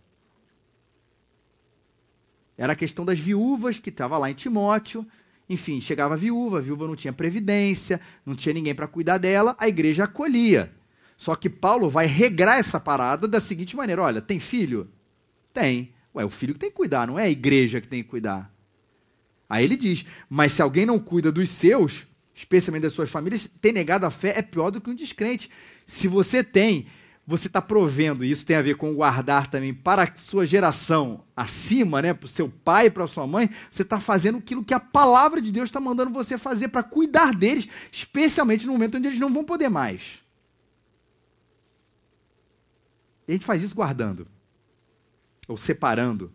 Era 2.59 2.75
a 2.75 2.77
questão 2.77 3.05
das 3.05 3.18
viúvas 3.18 3.79
que 3.79 3.89
estava 3.89 4.18
lá 4.18 4.31
em 4.31 4.35
Timóteo 4.35 5.07
enfim, 5.49 5.80
chegava 5.80 6.14
a 6.14 6.16
viúva, 6.16 6.59
a 6.59 6.62
viúva 6.62 6.86
não 6.86 6.97
tinha 6.97 7.12
previdência, 7.12 8.01
não 8.24 8.34
tinha 8.34 8.55
ninguém 8.55 8.74
para 8.74 8.88
cuidar 8.88 9.18
dela, 9.18 9.55
a 9.59 9.68
igreja 9.68 10.05
acolhia. 10.05 10.72
Só 11.16 11.36
que 11.36 11.49
Paulo 11.51 11.88
vai 11.88 12.07
regrar 12.07 12.59
essa 12.59 12.80
parada 12.80 13.28
da 13.28 13.40
seguinte 13.40 13.76
maneira: 13.76 14.03
olha, 14.03 14.20
tem 14.20 14.40
filho? 14.40 14.88
Tem. 15.53 15.92
Ué, 16.14 16.24
o 16.24 16.30
filho 16.30 16.55
que 16.55 16.61
tem 16.61 16.70
que 16.70 16.76
cuidar, 16.76 17.07
não 17.07 17.18
é 17.18 17.24
a 17.24 17.30
igreja 17.30 17.80
que 17.80 17.88
tem 17.88 18.03
que 18.03 18.09
cuidar. 18.09 18.53
Aí 19.49 19.64
ele 19.64 19.76
diz: 19.76 20.05
mas 20.28 20.53
se 20.53 20.62
alguém 20.62 20.86
não 20.86 20.99
cuida 20.99 21.30
dos 21.30 21.51
seus, 21.51 22.07
especialmente 22.34 22.82
das 22.82 22.92
suas 22.92 23.11
famílias, 23.11 23.49
tem 23.61 23.72
negado 23.72 24.07
a 24.07 24.11
fé 24.11 24.34
é 24.36 24.42
pior 24.42 24.70
do 24.70 24.80
que 24.80 24.90
um 24.90 24.95
descrente. 24.95 25.51
Se 25.86 26.09
você 26.09 26.42
tem 26.42 26.86
você 27.27 27.47
está 27.47 27.62
provendo, 27.62 28.22
e 28.25 28.31
isso 28.31 28.45
tem 28.45 28.55
a 28.55 28.62
ver 28.62 28.77
com 28.77 28.95
guardar 28.95 29.51
também 29.51 29.72
para 29.72 30.03
a 30.03 30.16
sua 30.16 30.45
geração 30.45 31.25
acima, 31.35 32.03
né, 32.03 32.12
para 32.12 32.27
o 32.27 32.29
seu 32.29 32.51
pai, 32.51 32.91
para 32.91 33.05
a 33.05 33.09
sua 33.09 33.27
mãe, 33.27 33.49
você 33.70 33.83
está 33.83 33.99
fazendo 33.99 34.39
aquilo 34.39 34.64
que 34.64 34.75
a 34.75 34.81
palavra 34.81 35.41
de 35.41 35.51
Deus 35.51 35.70
está 35.70 35.81
mandando 35.81 36.12
você 36.12 36.37
fazer 36.37 36.68
para 36.68 36.83
cuidar 36.83 37.35
deles, 37.35 37.66
especialmente 37.91 38.66
no 38.66 38.72
momento 38.72 38.99
onde 38.99 39.09
eles 39.09 39.18
não 39.18 39.33
vão 39.33 39.43
poder 39.43 39.70
mais. 39.70 40.22
E 43.27 43.33
a 43.33 43.35
gente 43.35 43.47
faz 43.47 43.62
isso 43.62 43.75
guardando, 43.75 44.29
ou 45.49 45.57
separando. 45.57 46.31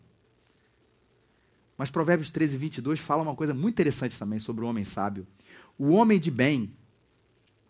Mas 1.78 1.92
Provérbios 1.92 2.32
13, 2.32 2.58
22 2.58 3.00
fala 3.00 3.22
uma 3.22 3.36
coisa 3.36 3.54
muito 3.54 3.76
interessante 3.76 4.18
também 4.18 4.40
sobre 4.40 4.66
o 4.66 4.68
homem 4.68 4.84
sábio. 4.84 5.26
O 5.78 5.94
homem 5.94 6.20
de 6.20 6.32
bem 6.32 6.74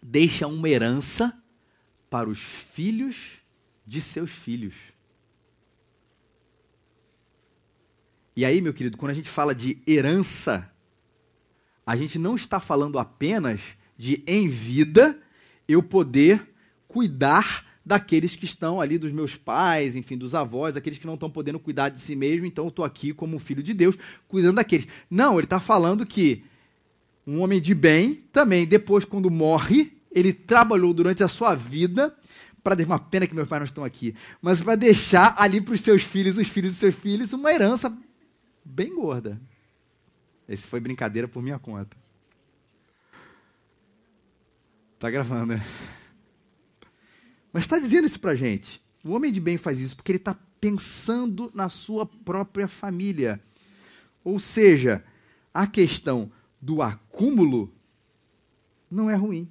deixa 0.01 0.47
uma 0.47 0.69
herança 0.69 1.37
para 2.09 2.29
os 2.29 2.39
filhos 2.39 3.39
de 3.85 4.01
seus 4.01 4.31
filhos. 4.31 4.75
E 8.35 8.45
aí, 8.45 8.61
meu 8.61 8.73
querido, 8.73 8.97
quando 8.97 9.11
a 9.11 9.15
gente 9.15 9.29
fala 9.29 9.53
de 9.53 9.77
herança, 9.85 10.71
a 11.85 11.95
gente 11.95 12.17
não 12.17 12.35
está 12.35 12.59
falando 12.59 12.97
apenas 12.97 13.61
de 13.97 14.23
em 14.25 14.47
vida 14.47 15.19
eu 15.67 15.83
poder 15.83 16.47
cuidar 16.87 17.65
daqueles 17.85 18.35
que 18.35 18.45
estão 18.45 18.79
ali, 18.79 18.97
dos 18.97 19.11
meus 19.11 19.35
pais, 19.35 19.95
enfim, 19.95 20.17
dos 20.17 20.35
avós, 20.35 20.77
aqueles 20.77 20.99
que 20.99 21.07
não 21.07 21.15
estão 21.15 21.29
podendo 21.29 21.59
cuidar 21.59 21.89
de 21.89 21.99
si 21.99 22.15
mesmo, 22.15 22.45
então 22.45 22.65
eu 22.65 22.69
estou 22.69 22.85
aqui 22.85 23.13
como 23.13 23.39
filho 23.39 23.63
de 23.63 23.73
Deus, 23.73 23.97
cuidando 24.27 24.55
daqueles. 24.55 24.87
Não, 25.09 25.33
ele 25.33 25.45
está 25.45 25.59
falando 25.59 26.05
que 26.05 26.43
um 27.25 27.41
homem 27.41 27.59
de 27.59 27.73
bem 27.73 28.15
também, 28.31 28.65
depois, 28.65 29.05
quando 29.05 29.29
morre, 29.29 29.98
ele 30.11 30.33
trabalhou 30.33 30.93
durante 30.93 31.23
a 31.23 31.27
sua 31.27 31.55
vida 31.55 32.15
para 32.63 32.75
deixar 32.75 32.91
uma 32.91 32.99
pena 32.99 33.25
que 33.25 33.33
meus 33.33 33.47
pais 33.47 33.61
não 33.61 33.65
estão 33.65 33.83
aqui, 33.83 34.15
mas 34.41 34.61
para 34.61 34.75
deixar 34.75 35.35
ali 35.37 35.61
para 35.61 35.73
os 35.73 35.81
seus 35.81 36.03
filhos, 36.03 36.37
os 36.37 36.47
filhos 36.47 36.73
dos 36.73 36.79
seus 36.79 36.95
filhos, 36.95 37.33
uma 37.33 37.51
herança 37.51 37.95
bem 38.63 38.93
gorda. 38.93 39.39
Esse 40.47 40.67
foi 40.67 40.79
brincadeira 40.79 41.27
por 41.27 41.41
minha 41.41 41.59
conta. 41.59 41.95
Tá 44.99 45.09
gravando, 45.09 45.53
né? 45.53 45.65
Mas 47.53 47.63
está 47.63 47.79
dizendo 47.79 48.05
isso 48.05 48.19
para 48.19 48.35
gente. 48.35 48.81
O 49.03 49.11
homem 49.11 49.31
de 49.31 49.39
bem 49.39 49.57
faz 49.57 49.79
isso 49.79 49.95
porque 49.95 50.11
ele 50.11 50.17
está 50.17 50.35
pensando 50.59 51.49
na 51.53 51.69
sua 51.69 52.05
própria 52.05 52.67
família. 52.67 53.39
Ou 54.23 54.39
seja, 54.39 55.03
a 55.53 55.65
questão 55.65 56.31
do 56.61 56.81
acúmulo 56.81 57.73
não 58.91 59.09
é 59.09 59.15
ruim. 59.15 59.49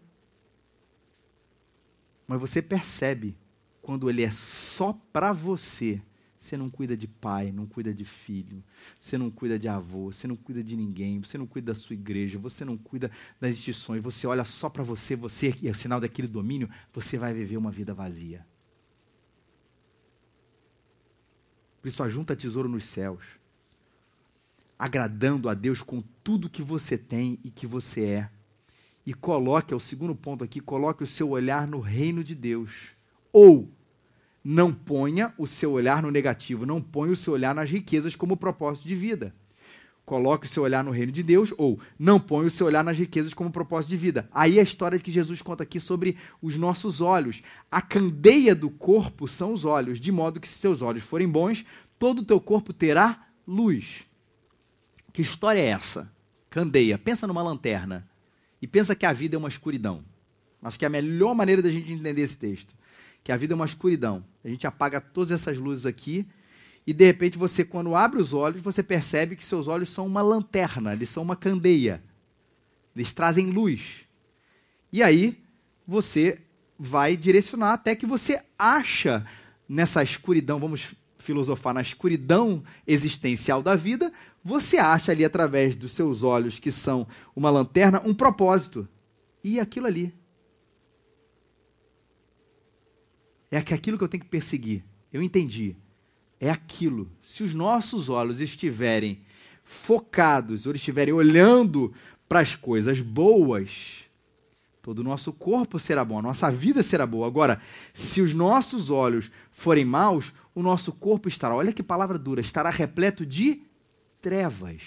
Mas 2.29 2.39
você 2.39 2.61
percebe 2.61 3.35
quando 3.81 4.11
ele 4.11 4.23
é 4.23 4.31
só 4.31 4.93
para 4.93 5.33
você. 5.33 6.03
Você 6.39 6.57
não 6.57 6.71
cuida 6.71 6.97
de 6.97 7.09
pai, 7.09 7.51
não 7.51 7.67
cuida 7.67 7.93
de 7.93 8.05
filho, 8.05 8.63
você 8.99 9.19
não 9.19 9.31
cuida 9.31 9.59
de 9.59 9.67
avô, 9.67 10.13
você 10.13 10.27
não 10.27 10.37
cuida 10.37 10.63
de 10.63 10.77
ninguém, 10.77 11.21
você 11.21 11.37
não 11.37 11.47
cuida 11.47 11.73
da 11.73 11.79
sua 11.79 11.95
igreja, 11.95 12.39
você 12.39 12.65
não 12.65 12.77
cuida 12.77 13.11
das 13.41 13.55
instituições, 13.55 14.01
você 14.01 14.27
olha 14.27 14.45
só 14.45 14.71
para 14.71 14.85
você, 14.85 15.17
você 15.17 15.55
e 15.61 15.69
é 15.69 15.71
o 15.71 15.75
sinal 15.75 16.01
daquele 16.01 16.29
domínio, 16.29 16.71
você 16.93 17.19
vai 17.19 17.35
viver 17.35 17.57
uma 17.57 17.73
vida 17.73 17.93
vazia. 17.93 18.47
Por 21.83 21.89
isso, 21.89 22.03
ajunta 22.03 22.37
tesouro 22.37 22.69
nos 22.69 22.85
céus, 22.85 23.25
agradando 24.79 25.49
a 25.49 25.55
Deus 25.55 25.83
com 25.83 26.03
tudo 26.23 26.49
que 26.49 26.63
você 26.63 26.97
tem 26.97 27.39
e 27.43 27.51
que 27.51 27.67
você 27.67 28.05
é 28.05 28.31
e 29.09 29.15
coloque, 29.15 29.73
é 29.73 29.77
o 29.77 29.81
segundo 29.81 30.15
ponto 30.15 30.45
aqui, 30.45 30.61
coloque 30.61 31.03
o 31.03 31.07
seu 31.07 31.31
olhar 31.31 31.67
no 31.67 31.81
reino 31.81 32.23
de 32.23 32.35
Deus. 32.35 32.91
Ou 33.33 33.67
não 34.45 34.71
ponha 34.71 35.33
o 35.39 35.47
seu 35.47 35.73
olhar 35.73 36.03
no 36.03 36.11
negativo, 36.11 36.67
não 36.67 36.79
ponha 36.79 37.15
o 37.15 37.17
seu 37.17 37.33
olhar 37.33 37.55
nas 37.55 37.71
riquezas 37.71 38.15
como 38.15 38.37
propósito 38.37 38.87
de 38.87 38.95
vida. 38.95 39.35
Coloque 40.05 40.45
o 40.47 40.49
seu 40.51 40.63
olhar 40.63 40.85
no 40.85 40.91
reino 40.91 41.11
de 41.11 41.23
Deus, 41.23 41.55
ou 41.57 41.81
não 41.99 42.21
ponha 42.21 42.49
o 42.49 42.51
seu 42.51 42.67
olhar 42.67 42.85
nas 42.85 42.99
riquezas 42.99 43.33
como 43.33 43.51
propósito 43.51 43.89
de 43.89 43.97
vida. 43.97 44.29
Aí 44.31 44.61
a 44.61 44.63
história 44.63 44.99
que 44.99 45.11
Jesus 45.11 45.41
conta 45.41 45.63
aqui 45.63 45.81
sobre 45.81 46.19
os 46.43 46.59
nossos 46.59 47.01
olhos. 47.01 47.41
A 47.71 47.81
candeia 47.81 48.55
do 48.55 48.69
corpo 48.69 49.27
são 49.27 49.55
os 49.55 49.65
olhos, 49.65 49.99
de 49.99 50.13
modo 50.13 50.39
que 50.39 50.47
se 50.47 50.59
seus 50.59 50.83
olhos 50.83 51.03
forem 51.03 51.31
bons, 51.31 51.65
todo 51.99 52.19
o 52.19 52.27
teu 52.27 52.39
corpo 52.39 52.75
terá 52.75 53.27
luz. 53.47 54.05
Que 55.15 55.23
história 55.23 55.61
é 55.61 55.69
essa? 55.69 56.13
Candeia. 56.51 56.99
Pensa 56.99 57.27
numa 57.27 57.43
lanterna 57.43 58.07
e 58.61 58.67
pensa 58.67 58.95
que 58.95 59.07
a 59.07 59.13
vida 59.13 59.37
é 59.37 59.39
uma 59.39 59.49
escuridão. 59.49 60.05
Acho 60.63 60.79
que 60.79 60.85
é 60.85 60.89
a 60.89 60.91
melhor 60.91 61.35
maneira 61.35 61.63
da 61.63 61.71
gente 61.71 61.93
entender 61.93 62.23
esse 62.23 62.37
texto. 62.37 62.75
Que 63.23 63.31
a 63.31 63.37
vida 63.37 63.55
é 63.55 63.57
uma 63.57 63.67
escuridão. 63.67 64.25
A 64.45 64.49
gente 64.49 64.67
apaga 64.67 65.01
todas 65.01 65.31
essas 65.31 65.59
luzes 65.59 65.87
aqui 65.87 66.27
e 66.89 66.93
de 66.95 67.05
repente 67.05 67.37
você, 67.37 67.65
quando 67.65 67.95
abre 67.95 68.19
os 68.19 68.33
olhos, 68.33 68.63
você 68.63 68.83
percebe 68.83 69.37
que 69.37 69.45
seus 69.45 69.69
olhos 69.69 69.91
são 69.91 70.07
uma 70.07 70.23
lanterna, 70.23 70.95
eles 70.95 71.11
são 71.11 71.23
uma 71.23 71.37
candeia. 71.37 72.03
Eles 72.97 73.13
trazem 73.13 73.51
luz. 73.51 74.07
E 74.91 75.03
aí 75.03 75.39
você 75.87 76.41
vai 76.79 77.15
direcionar 77.15 77.75
até 77.75 77.95
que 77.95 78.07
você 78.07 78.43
acha 78.59 79.27
nessa 79.69 80.03
escuridão, 80.03 80.59
vamos 80.59 80.95
filosofar 81.29 81.75
na 81.75 81.83
escuridão 81.83 82.65
existencial 82.87 83.63
da 83.63 83.77
vida, 83.77 84.11
você 84.43 84.79
acha 84.79 85.13
ali 85.13 85.27
através 85.27 85.77
dos 85.77 85.93
seus 85.93 86.23
olhos, 86.23 86.59
que 86.59 86.73
são 86.73 87.07
uma 87.37 87.51
lanterna, 87.51 88.01
um 88.03 88.15
propósito. 88.15 88.89
E 89.45 89.61
aquilo 89.61 89.87
ali. 89.87 90.15
É 93.51 93.59
aquilo 93.59 93.99
que 93.99 94.05
eu 94.05 94.09
tenho 94.09 94.23
que 94.23 94.31
perseguir. 94.31 94.83
Eu 95.13 95.23
entendi. 95.23 95.77
É 96.41 96.49
aquilo. 96.49 97.11
Se 97.21 97.43
os 97.43 97.53
nossos 97.53 98.09
olhos 98.09 98.41
estiverem 98.41 99.21
focados, 99.63 100.65
ou 100.65 100.75
estiverem 100.75 101.13
olhando 101.13 101.93
para 102.27 102.41
as 102.41 102.57
coisas 102.57 103.03
boas, 103.03 104.08
todo 104.89 105.01
o 105.01 105.05
nosso 105.05 105.35
corpo 105.35 105.79
será 105.79 106.03
bom, 106.03 106.19
a 106.19 106.23
nossa 106.23 106.51
vida 106.51 106.83
será 106.83 107.07
boa. 107.07 107.27
Agora, 107.27 107.61
se 107.93 108.23
os 108.23 108.33
nossos 108.33 108.89
olhos 108.89 109.31
forem 109.51 109.85
maus, 109.85 110.33
o 110.55 110.63
nosso 110.63 110.93
corpo 110.93 111.29
estará, 111.29 111.55
olha 111.55 111.75
que 111.75 111.83
palavra 111.83 112.19
dura, 112.19 112.41
estará 112.41 112.71
repleto 112.71 113.27
de 113.27 113.61
trevas. 114.23 114.81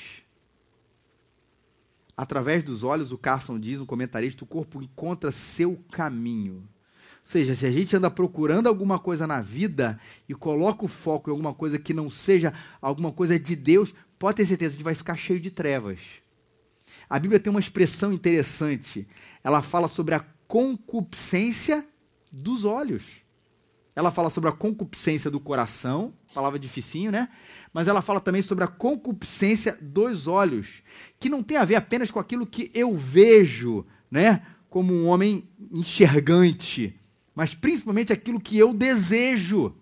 Através 2.18 2.64
dos 2.64 2.84
olhos, 2.84 3.12
o 3.12 3.18
Carson 3.18 3.60
diz, 3.60 3.80
um 3.80 3.86
comentarista, 3.86 4.44
o 4.44 4.48
corpo 4.48 4.82
encontra 4.82 5.30
seu 5.30 5.80
caminho. 5.92 6.56
Ou 6.56 6.68
seja, 7.24 7.54
se 7.54 7.68
a 7.68 7.72
gente 7.72 7.96
anda 7.96 8.10
procurando 8.10 8.66
alguma 8.66 8.98
coisa 8.98 9.28
na 9.28 9.40
vida 9.40 10.00
e 10.28 10.34
coloca 10.34 10.84
o 10.84 10.88
foco 10.88 11.30
em 11.30 11.34
alguma 11.34 11.54
coisa 11.54 11.78
que 11.78 11.94
não 11.94 12.10
seja 12.10 12.52
alguma 12.82 13.12
coisa 13.12 13.38
de 13.38 13.56
Deus, 13.56 13.94
pode 14.18 14.38
ter 14.38 14.48
certeza, 14.48 14.74
gente 14.74 14.84
vai 14.84 14.96
ficar 14.96 15.16
cheio 15.16 15.40
de 15.40 15.52
trevas. 15.52 16.00
A 17.12 17.20
Bíblia 17.20 17.42
tem 17.42 17.52
uma 17.52 17.60
expressão 17.60 18.14
interessante. 18.14 19.06
Ela 19.44 19.62
fala 19.62 19.88
sobre 19.88 20.16
a 20.16 20.20
concupiscência 20.48 21.86
dos 22.32 22.66
olhos. 22.66 23.22
Ela 23.96 24.12
fala 24.12 24.30
sobre 24.30 24.50
a 24.50 24.54
concupiscência 24.54 25.30
do 25.30 25.40
coração, 25.40 26.14
palavra 26.34 26.58
dificinho, 26.58 27.12
né? 27.12 27.30
Mas 27.74 27.88
ela 27.88 28.02
fala 28.02 28.22
também 28.22 28.42
sobre 28.42 28.64
a 28.64 28.68
concupiscência 28.68 29.78
dos 29.82 30.28
olhos, 30.28 30.82
que 31.20 31.30
não 31.30 31.44
tem 31.44 31.58
a 31.58 31.66
ver 31.66 31.76
apenas 31.76 32.10
com 32.10 32.20
aquilo 32.20 32.46
que 32.46 32.72
eu 32.74 32.96
vejo, 32.96 33.86
né? 34.10 34.46
Como 34.70 34.94
um 34.94 35.08
homem 35.08 35.50
enxergante, 35.72 36.98
mas 37.36 37.54
principalmente 37.54 38.14
aquilo 38.14 38.40
que 38.40 38.58
eu 38.58 38.74
desejo. 38.74 39.76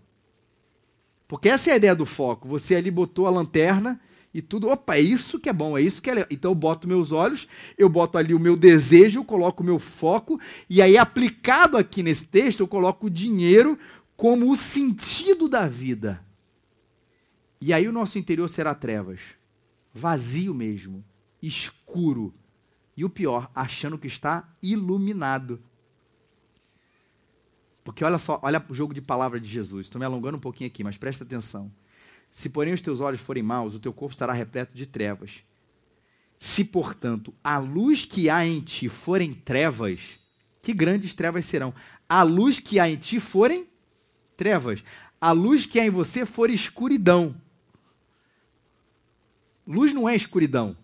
Porque 1.27 1.47
essa 1.47 1.69
é 1.69 1.73
a 1.73 1.77
ideia 1.77 1.95
do 1.95 2.07
foco. 2.07 2.47
Você 2.47 2.75
ali 2.75 2.89
botou 2.89 3.27
a 3.27 3.29
lanterna 3.29 4.01
e 4.33 4.41
tudo. 4.41 4.69
Opa, 4.69 4.95
é 4.95 5.01
isso 5.01 5.39
que 5.39 5.49
é 5.49 5.53
bom, 5.53 5.77
é 5.77 5.81
isso 5.81 6.01
que 6.01 6.09
é. 6.09 6.27
Então 6.29 6.51
eu 6.51 6.55
boto 6.55 6.87
meus 6.87 7.11
olhos, 7.11 7.47
eu 7.77 7.89
boto 7.89 8.17
ali 8.17 8.33
o 8.33 8.39
meu 8.39 8.55
desejo, 8.55 9.23
coloco 9.23 9.63
o 9.63 9.65
meu 9.65 9.79
foco, 9.79 10.39
e 10.69 10.81
aí 10.81 10.97
aplicado 10.97 11.77
aqui 11.77 12.03
nesse 12.03 12.25
texto, 12.25 12.61
eu 12.61 12.67
coloco 12.67 13.07
o 13.07 13.09
dinheiro 13.09 13.77
como 14.15 14.51
o 14.51 14.57
sentido 14.57 15.47
da 15.47 15.67
vida. 15.67 16.23
E 17.61 17.73
aí 17.73 17.87
o 17.87 17.91
nosso 17.91 18.17
interior 18.17 18.49
será 18.49 18.73
trevas, 18.73 19.19
vazio 19.93 20.53
mesmo, 20.53 21.03
escuro. 21.41 22.33
E 22.95 23.05
o 23.05 23.09
pior, 23.09 23.49
achando 23.55 23.97
que 23.97 24.07
está 24.07 24.49
iluminado. 24.61 25.61
Porque 27.81 28.03
olha 28.03 28.17
só, 28.17 28.39
olha 28.43 28.63
o 28.67 28.73
jogo 28.73 28.93
de 28.93 29.01
palavra 29.01 29.39
de 29.39 29.47
Jesus. 29.47 29.85
Estou 29.85 29.99
me 29.99 30.05
alongando 30.05 30.37
um 30.37 30.41
pouquinho 30.41 30.67
aqui, 30.67 30.83
mas 30.83 30.97
presta 30.97 31.23
atenção. 31.23 31.71
Se, 32.31 32.49
porém, 32.49 32.73
os 32.73 32.81
teus 32.81 32.99
olhos 32.99 33.19
forem 33.19 33.43
maus, 33.43 33.75
o 33.75 33.79
teu 33.79 33.93
corpo 33.93 34.13
estará 34.13 34.33
repleto 34.33 34.75
de 34.75 34.85
trevas. 34.85 35.43
Se, 36.37 36.63
portanto, 36.63 37.33
a 37.43 37.57
luz 37.57 38.05
que 38.05 38.29
há 38.29 38.45
em 38.45 38.61
ti 38.61 38.87
forem 38.87 39.33
trevas, 39.33 40.19
que 40.61 40.73
grandes 40.73 41.13
trevas 41.13 41.45
serão. 41.45 41.73
A 42.07 42.23
luz 42.23 42.59
que 42.59 42.79
há 42.79 42.89
em 42.89 42.95
ti 42.95 43.19
forem 43.19 43.67
trevas. 44.37 44.83
A 45.19 45.31
luz 45.31 45.65
que 45.65 45.79
há 45.79 45.85
em 45.85 45.89
você 45.89 46.25
for 46.25 46.49
escuridão. 46.49 47.35
Luz 49.67 49.93
não 49.93 50.07
é 50.07 50.15
escuridão. 50.15 50.77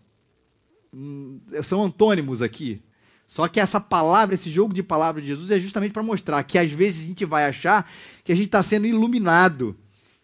Hum, 0.93 1.39
são 1.63 1.83
antônimos 1.83 2.41
aqui. 2.41 2.81
Só 3.25 3.47
que 3.47 3.59
essa 3.59 3.79
palavra, 3.79 4.35
esse 4.35 4.49
jogo 4.49 4.73
de 4.73 4.83
palavras 4.83 5.23
de 5.23 5.29
Jesus 5.29 5.49
é 5.49 5.59
justamente 5.59 5.91
para 5.91 6.03
mostrar 6.03 6.43
que 6.43 6.57
às 6.57 6.71
vezes 6.71 7.03
a 7.03 7.07
gente 7.07 7.25
vai 7.25 7.45
achar 7.45 7.89
que 8.23 8.31
a 8.31 8.35
gente 8.35 8.47
está 8.47 8.61
sendo 8.61 8.85
iluminado 8.85 9.75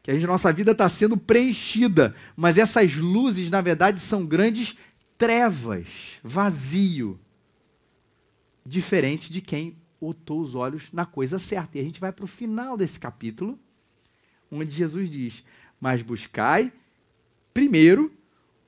que 0.03 0.09
a 0.09 0.13
gente, 0.13 0.25
nossa 0.25 0.51
vida 0.51 0.71
está 0.71 0.89
sendo 0.89 1.15
preenchida, 1.15 2.15
mas 2.35 2.57
essas 2.57 2.95
luzes, 2.95 3.49
na 3.49 3.61
verdade, 3.61 3.99
são 3.99 4.25
grandes 4.25 4.75
trevas, 5.17 5.87
vazio, 6.23 7.19
diferente 8.65 9.31
de 9.31 9.41
quem 9.41 9.77
botou 9.99 10.41
os 10.41 10.55
olhos 10.55 10.89
na 10.91 11.05
coisa 11.05 11.37
certa. 11.37 11.77
E 11.77 11.81
a 11.81 11.83
gente 11.83 11.99
vai 11.99 12.11
para 12.11 12.25
o 12.25 12.27
final 12.27 12.75
desse 12.75 12.99
capítulo, 12.99 13.59
onde 14.49 14.71
Jesus 14.71 15.09
diz: 15.09 15.43
Mas 15.79 16.01
buscai 16.01 16.73
primeiro 17.53 18.11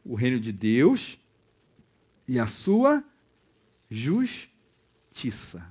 o 0.06 0.14
reino 0.14 0.40
de 0.40 0.52
Deus 0.52 1.18
e 2.28 2.38
a 2.38 2.46
sua 2.46 3.04
justiça. 3.90 5.66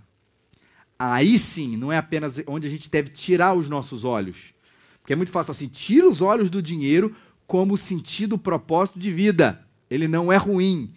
Aí 0.99 1.39
sim, 1.39 1.77
não 1.77 1.93
é 1.93 1.99
apenas 1.99 2.41
onde 2.47 2.67
a 2.67 2.71
gente 2.71 2.91
deve 2.91 3.11
tirar 3.11 3.55
os 3.55 3.69
nossos 3.69 4.05
olhos 4.05 4.53
porque 5.03 5.13
é 5.13 5.17
muito 5.17 5.33
fácil 5.33 5.51
assim, 5.51 5.67
tira 5.67 6.09
os 6.09 6.23
olhos 6.23 6.49
do 6.49 6.63
dinheiro 6.63 7.15
como 7.47 7.77
sentido, 7.77 8.39
propósito 8.39 8.99
de 8.99 9.11
vida. 9.11 9.67
Ele 9.91 10.09
não 10.09 10.33
é 10.33 10.37
ruim. 10.37 10.95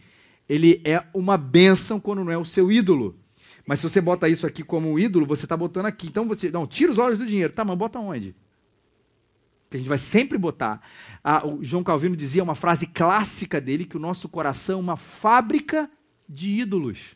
Ele 0.47 0.79
é 0.85 1.03
uma 1.13 1.37
bênção 1.37 1.99
quando 1.99 2.23
não 2.23 2.31
é 2.31 2.37
o 2.37 2.45
seu 2.45 2.71
ídolo. 2.71 3.19
Mas 3.65 3.79
se 3.79 3.89
você 3.89 3.99
bota 3.99 4.29
isso 4.29 4.45
aqui 4.45 4.63
como 4.63 4.89
um 4.89 4.99
ídolo, 4.99 5.25
você 5.25 5.45
está 5.45 5.57
botando 5.57 5.87
aqui. 5.87 6.07
Então 6.07 6.27
você, 6.27 6.51
não, 6.51 6.67
tira 6.67 6.91
os 6.91 6.99
olhos 6.99 7.17
do 7.17 7.25
dinheiro. 7.25 7.51
Tá, 7.51 7.65
mas 7.65 7.77
bota 7.77 7.99
onde? 7.99 8.35
Que 9.69 9.77
a 9.77 9.79
gente 9.79 9.89
vai 9.89 9.97
sempre 9.97 10.37
botar. 10.37 10.81
Ah, 11.23 11.45
o 11.45 11.63
João 11.63 11.83
Calvino 11.83 12.15
dizia 12.15 12.43
uma 12.43 12.53
frase 12.53 12.85
clássica 12.85 13.59
dele 13.59 13.85
que 13.85 13.97
o 13.97 13.99
nosso 13.99 14.29
coração 14.29 14.77
é 14.77 14.81
uma 14.81 14.95
fábrica 14.95 15.89
de 16.29 16.47
ídolos. 16.49 17.15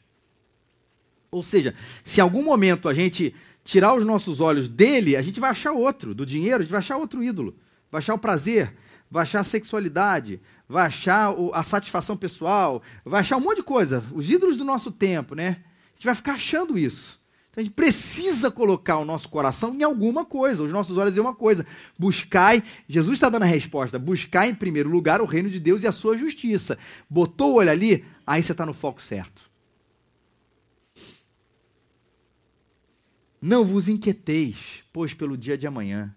Ou 1.31 1.43
seja, 1.43 1.75
se 2.03 2.19
em 2.19 2.23
algum 2.23 2.43
momento 2.43 2.89
a 2.89 2.93
gente 2.93 3.35
tirar 3.69 3.93
os 3.93 4.03
nossos 4.03 4.41
olhos 4.41 4.67
dele, 4.67 5.15
a 5.15 5.21
gente 5.21 5.39
vai 5.39 5.51
achar 5.51 5.71
outro. 5.71 6.15
Do 6.15 6.25
dinheiro, 6.25 6.57
a 6.57 6.61
gente 6.61 6.71
vai 6.71 6.79
achar 6.79 6.97
outro 6.97 7.23
ídolo. 7.23 7.55
Vai 7.91 7.99
achar 7.99 8.15
o 8.15 8.19
prazer, 8.19 8.73
vai 9.11 9.21
achar 9.21 9.41
a 9.41 9.43
sexualidade, 9.43 10.41
vai 10.67 10.87
achar 10.87 11.35
a 11.53 11.61
satisfação 11.61 12.17
pessoal, 12.17 12.81
vai 13.05 13.19
achar 13.19 13.37
um 13.37 13.41
monte 13.41 13.57
de 13.57 13.63
coisa. 13.63 14.03
Os 14.11 14.29
ídolos 14.29 14.57
do 14.57 14.63
nosso 14.63 14.91
tempo, 14.91 15.35
né? 15.35 15.57
A 15.91 15.95
gente 15.95 16.05
vai 16.05 16.15
ficar 16.15 16.33
achando 16.33 16.79
isso. 16.79 17.19
Então 17.51 17.61
a 17.61 17.63
gente 17.63 17.73
precisa 17.73 18.49
colocar 18.49 18.97
o 18.97 19.05
nosso 19.05 19.29
coração 19.29 19.75
em 19.75 19.83
alguma 19.83 20.25
coisa, 20.25 20.63
os 20.63 20.71
nossos 20.71 20.97
olhos 20.97 21.15
em 21.15 21.19
uma 21.19 21.35
coisa. 21.35 21.63
Buscai, 21.97 22.63
Jesus 22.87 23.17
está 23.17 23.29
dando 23.29 23.43
a 23.43 23.47
resposta, 23.47 23.99
buscai 23.99 24.49
em 24.49 24.55
primeiro 24.55 24.89
lugar 24.89 25.21
o 25.21 25.25
reino 25.25 25.49
de 25.49 25.59
Deus 25.59 25.83
e 25.83 25.87
a 25.87 25.91
sua 25.91 26.17
justiça. 26.17 26.75
Botou 27.07 27.51
o 27.51 27.55
olho 27.57 27.69
ali, 27.69 28.03
aí 28.25 28.41
você 28.41 28.51
está 28.51 28.65
no 28.65 28.73
foco 28.73 28.99
certo. 28.99 29.48
Não 33.41 33.65
vos 33.65 33.87
inquieteis, 33.87 34.83
pois, 34.91 35.13
pelo 35.13 35.37
dia 35.37 35.57
de 35.57 35.65
amanhã, 35.65 36.13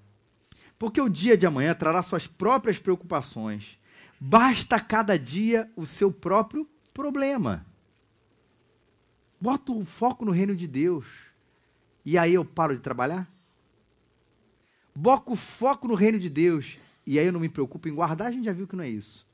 porque 0.79 1.01
o 1.01 1.09
dia 1.09 1.37
de 1.37 1.47
amanhã 1.47 1.75
trará 1.75 2.03
suas 2.03 2.27
próprias 2.27 2.79
preocupações. 2.79 3.79
Basta 4.19 4.81
cada 4.81 5.17
dia 5.17 5.71
o 5.77 5.87
seu 5.87 6.11
próprio 6.11 6.69
problema. 6.93 7.65
Bota 9.41 9.73
o 9.73 9.85
foco 9.85 10.25
no 10.25 10.33
reino 10.33 10.57
de 10.57 10.67
Deus. 10.67 11.07
E 12.05 12.19
aí 12.19 12.35
eu 12.35 12.45
paro 12.45 12.75
de 12.75 12.81
trabalhar? 12.81 13.33
Boto 14.95 15.33
o 15.33 15.37
foco 15.37 15.89
no 15.89 15.95
reino 15.95 16.19
de 16.19 16.29
Deus. 16.29 16.79
E 17.07 17.19
aí 17.19 17.27
eu 17.27 17.33
não 17.33 17.41
me 17.41 17.49
preocupo 17.49 17.89
em 17.89 17.95
guardar, 17.95 18.29
a 18.29 18.31
gente 18.31 18.45
já 18.45 18.53
viu 18.53 18.67
que 18.67 18.77
não 18.77 18.85
é 18.85 18.89
isso. 18.89 19.27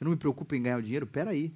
Eu 0.00 0.04
não 0.04 0.12
me 0.12 0.16
preocupo 0.16 0.54
em 0.54 0.62
ganhar 0.62 0.78
o 0.78 0.82
dinheiro, 0.82 1.06
peraí. 1.06 1.54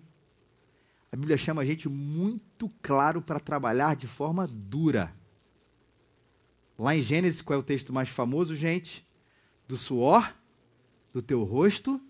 A 1.11 1.17
Bíblia 1.17 1.37
chama 1.37 1.63
a 1.63 1.65
gente 1.65 1.89
muito 1.89 2.71
claro 2.83 3.21
para 3.21 3.41
trabalhar 3.41 3.97
de 3.97 4.07
forma 4.07 4.47
dura. 4.47 5.15
Lá 6.79 6.95
em 6.95 7.03
Gênesis, 7.03 7.43
qual 7.43 7.59
é 7.59 7.61
o 7.61 7.65
texto 7.65 7.93
mais 7.93 8.09
famoso, 8.09 8.55
gente? 8.55 9.05
Do 9.67 9.77
suor 9.77 10.33
do 11.13 11.21
teu 11.21 11.43
rosto 11.43 12.01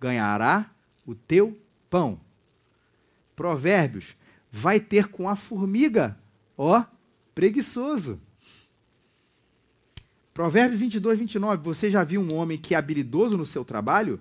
ganhará 0.00 0.70
o 1.04 1.14
teu 1.14 1.58
pão. 1.90 2.20
Provérbios, 3.34 4.16
vai 4.50 4.80
ter 4.80 5.08
com 5.08 5.28
a 5.28 5.36
formiga, 5.36 6.18
ó, 6.56 6.84
preguiçoso. 7.34 8.20
Provérbios 10.32 10.80
22, 10.80 11.18
29, 11.18 11.62
você 11.62 11.90
já 11.90 12.02
viu 12.02 12.20
um 12.20 12.34
homem 12.34 12.56
que 12.56 12.74
é 12.74 12.78
habilidoso 12.78 13.36
no 13.36 13.46
seu 13.46 13.64
trabalho? 13.64 14.20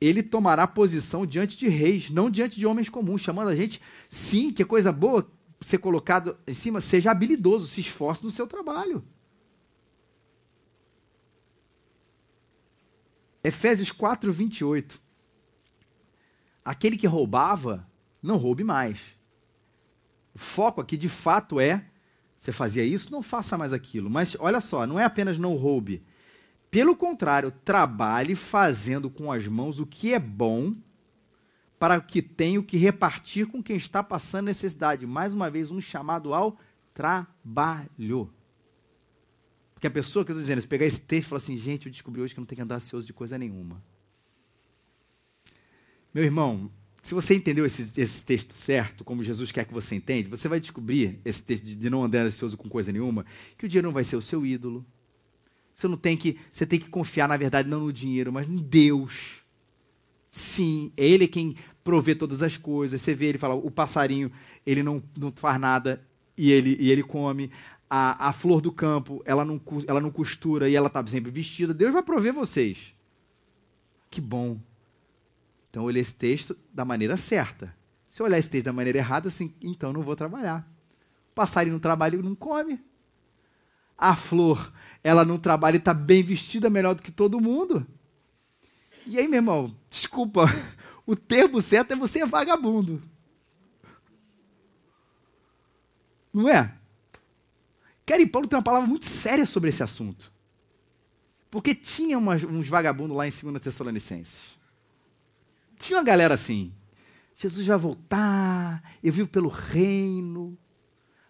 ele 0.00 0.22
tomará 0.22 0.66
posição 0.66 1.24
diante 1.24 1.56
de 1.56 1.68
reis, 1.68 2.10
não 2.10 2.30
diante 2.30 2.58
de 2.58 2.66
homens 2.66 2.88
comuns, 2.88 3.22
chamando 3.22 3.48
a 3.48 3.56
gente, 3.56 3.80
sim, 4.08 4.52
que 4.52 4.64
coisa 4.64 4.92
boa 4.92 5.26
ser 5.60 5.78
colocado 5.78 6.36
em 6.46 6.52
cima, 6.52 6.80
seja 6.80 7.10
habilidoso, 7.10 7.66
se 7.66 7.80
esforce 7.80 8.22
no 8.22 8.30
seu 8.30 8.46
trabalho. 8.46 9.02
Efésios 13.44 13.92
4, 13.92 14.32
28. 14.32 14.98
Aquele 16.64 16.96
que 16.96 17.06
roubava, 17.06 17.86
não 18.22 18.38
roube 18.38 18.64
mais. 18.64 18.98
O 20.34 20.38
foco 20.38 20.80
aqui 20.80 20.96
de 20.96 21.10
fato 21.10 21.60
é: 21.60 21.84
você 22.38 22.50
fazia 22.50 22.82
isso, 22.82 23.12
não 23.12 23.22
faça 23.22 23.58
mais 23.58 23.74
aquilo. 23.74 24.08
Mas 24.08 24.34
olha 24.40 24.62
só, 24.62 24.86
não 24.86 24.98
é 24.98 25.04
apenas 25.04 25.38
não 25.38 25.54
roube. 25.56 26.02
Pelo 26.70 26.96
contrário, 26.96 27.52
trabalhe 27.52 28.34
fazendo 28.34 29.10
com 29.10 29.30
as 29.30 29.46
mãos 29.46 29.78
o 29.78 29.86
que 29.86 30.14
é 30.14 30.18
bom, 30.18 30.74
para 31.78 32.00
que 32.00 32.22
tenha 32.22 32.58
o 32.58 32.64
que 32.64 32.78
repartir 32.78 33.46
com 33.46 33.62
quem 33.62 33.76
está 33.76 34.02
passando 34.02 34.46
necessidade. 34.46 35.06
Mais 35.06 35.34
uma 35.34 35.50
vez, 35.50 35.70
um 35.70 35.80
chamado 35.80 36.32
ao 36.32 36.58
trabalho. 36.94 38.32
Porque 39.84 39.98
a 39.98 40.02
pessoa 40.02 40.24
que 40.24 40.30
eu 40.30 40.34
estou 40.34 40.40
dizendo, 40.40 40.62
se 40.62 40.66
pegar 40.66 40.86
esse 40.86 40.98
texto 40.98 41.26
e 41.26 41.28
falar 41.28 41.36
assim, 41.36 41.58
gente, 41.58 41.84
eu 41.84 41.92
descobri 41.92 42.18
hoje 42.18 42.32
que 42.32 42.40
não 42.40 42.46
tenho 42.46 42.56
que 42.56 42.62
andar 42.62 42.76
ansioso 42.76 43.06
de 43.06 43.12
coisa 43.12 43.36
nenhuma. 43.36 43.84
Meu 46.14 46.24
irmão, 46.24 46.70
se 47.02 47.12
você 47.12 47.34
entendeu 47.34 47.66
esse, 47.66 48.00
esse, 48.00 48.24
texto 48.24 48.54
certo, 48.54 49.04
como 49.04 49.22
Jesus 49.22 49.52
quer 49.52 49.66
que 49.66 49.74
você 49.74 49.94
entenda, 49.94 50.30
você 50.30 50.48
vai 50.48 50.58
descobrir 50.58 51.20
esse 51.22 51.42
texto 51.42 51.64
de, 51.64 51.76
de 51.76 51.90
não 51.90 52.02
andar 52.02 52.24
ansioso 52.24 52.56
com 52.56 52.66
coisa 52.66 52.90
nenhuma, 52.90 53.26
que 53.58 53.66
o 53.66 53.68
dinheiro 53.68 53.88
não 53.88 53.92
vai 53.92 54.04
ser 54.04 54.16
o 54.16 54.22
seu 54.22 54.46
ídolo. 54.46 54.86
Você 55.74 55.86
não 55.86 55.98
tem 55.98 56.16
que, 56.16 56.38
você 56.50 56.64
tem 56.64 56.80
que 56.80 56.88
confiar, 56.88 57.28
na 57.28 57.36
verdade, 57.36 57.68
não 57.68 57.80
no 57.80 57.92
dinheiro, 57.92 58.32
mas 58.32 58.48
em 58.48 58.56
Deus. 58.56 59.42
Sim, 60.30 60.92
é 60.96 61.06
Ele 61.06 61.28
quem 61.28 61.56
provê 61.82 62.14
todas 62.14 62.40
as 62.40 62.56
coisas. 62.56 63.02
Você 63.02 63.14
vê 63.14 63.26
ele 63.26 63.38
fala, 63.38 63.54
o 63.54 63.70
passarinho, 63.70 64.32
ele 64.64 64.82
não, 64.82 65.02
não 65.14 65.30
faz 65.30 65.60
nada 65.60 66.02
e 66.36 66.50
ele, 66.50 66.76
e 66.80 66.90
ele 66.90 67.02
come 67.02 67.50
a, 67.88 68.28
a 68.28 68.32
flor 68.32 68.60
do 68.60 68.72
campo, 68.72 69.22
ela 69.24 69.44
não, 69.44 69.60
ela 69.86 70.00
não 70.00 70.10
costura 70.10 70.68
e 70.68 70.74
ela 70.74 70.88
está 70.88 71.06
sempre 71.06 71.30
vestida. 71.30 71.74
Deus 71.74 71.92
vai 71.92 72.02
prover 72.02 72.32
vocês. 72.32 72.94
Que 74.10 74.20
bom. 74.20 74.58
Então 75.70 75.90
eu 75.90 75.96
esse 75.96 76.14
texto 76.14 76.56
da 76.72 76.84
maneira 76.84 77.16
certa. 77.16 77.74
Se 78.08 78.22
eu 78.22 78.26
olhar 78.26 78.38
esse 78.38 78.48
texto 78.48 78.66
da 78.66 78.72
maneira 78.72 78.98
errada, 78.98 79.28
assim, 79.28 79.52
então 79.60 79.92
não 79.92 80.02
vou 80.02 80.14
trabalhar. 80.14 80.68
O 81.30 81.34
passarinho 81.34 81.72
não 81.72 81.80
trabalha 81.80 82.16
e 82.16 82.22
não 82.22 82.34
come. 82.34 82.80
A 83.98 84.14
flor, 84.14 84.72
ela 85.02 85.24
não 85.24 85.38
trabalha 85.38 85.76
e 85.76 85.78
está 85.78 85.92
bem 85.92 86.22
vestida 86.22 86.70
melhor 86.70 86.94
do 86.94 87.02
que 87.02 87.10
todo 87.10 87.40
mundo. 87.40 87.86
E 89.06 89.18
aí, 89.18 89.26
meu 89.28 89.38
irmão, 89.38 89.76
desculpa, 89.90 90.46
o 91.04 91.14
termo 91.16 91.60
certo 91.60 91.92
é 91.92 91.96
você 91.96 92.20
é 92.20 92.26
vagabundo. 92.26 93.02
Não 96.32 96.48
é? 96.48 96.76
Cara, 98.06 98.26
Paulo 98.28 98.46
tem 98.46 98.56
uma 98.56 98.62
palavra 98.62 98.86
muito 98.86 99.06
séria 99.06 99.46
sobre 99.46 99.70
esse 99.70 99.82
assunto. 99.82 100.32
Porque 101.50 101.74
tinha 101.74 102.18
umas, 102.18 102.42
uns 102.44 102.68
vagabundos 102.68 103.16
lá 103.16 103.26
em 103.26 103.30
2 103.30 103.62
Tessalonicenses. 103.62 104.38
Tinha 105.78 105.98
uma 105.98 106.04
galera 106.04 106.34
assim. 106.34 106.72
Jesus 107.36 107.66
vai 107.66 107.78
voltar, 107.78 108.82
eu 109.02 109.12
vivo 109.12 109.28
pelo 109.28 109.48
reino. 109.48 110.56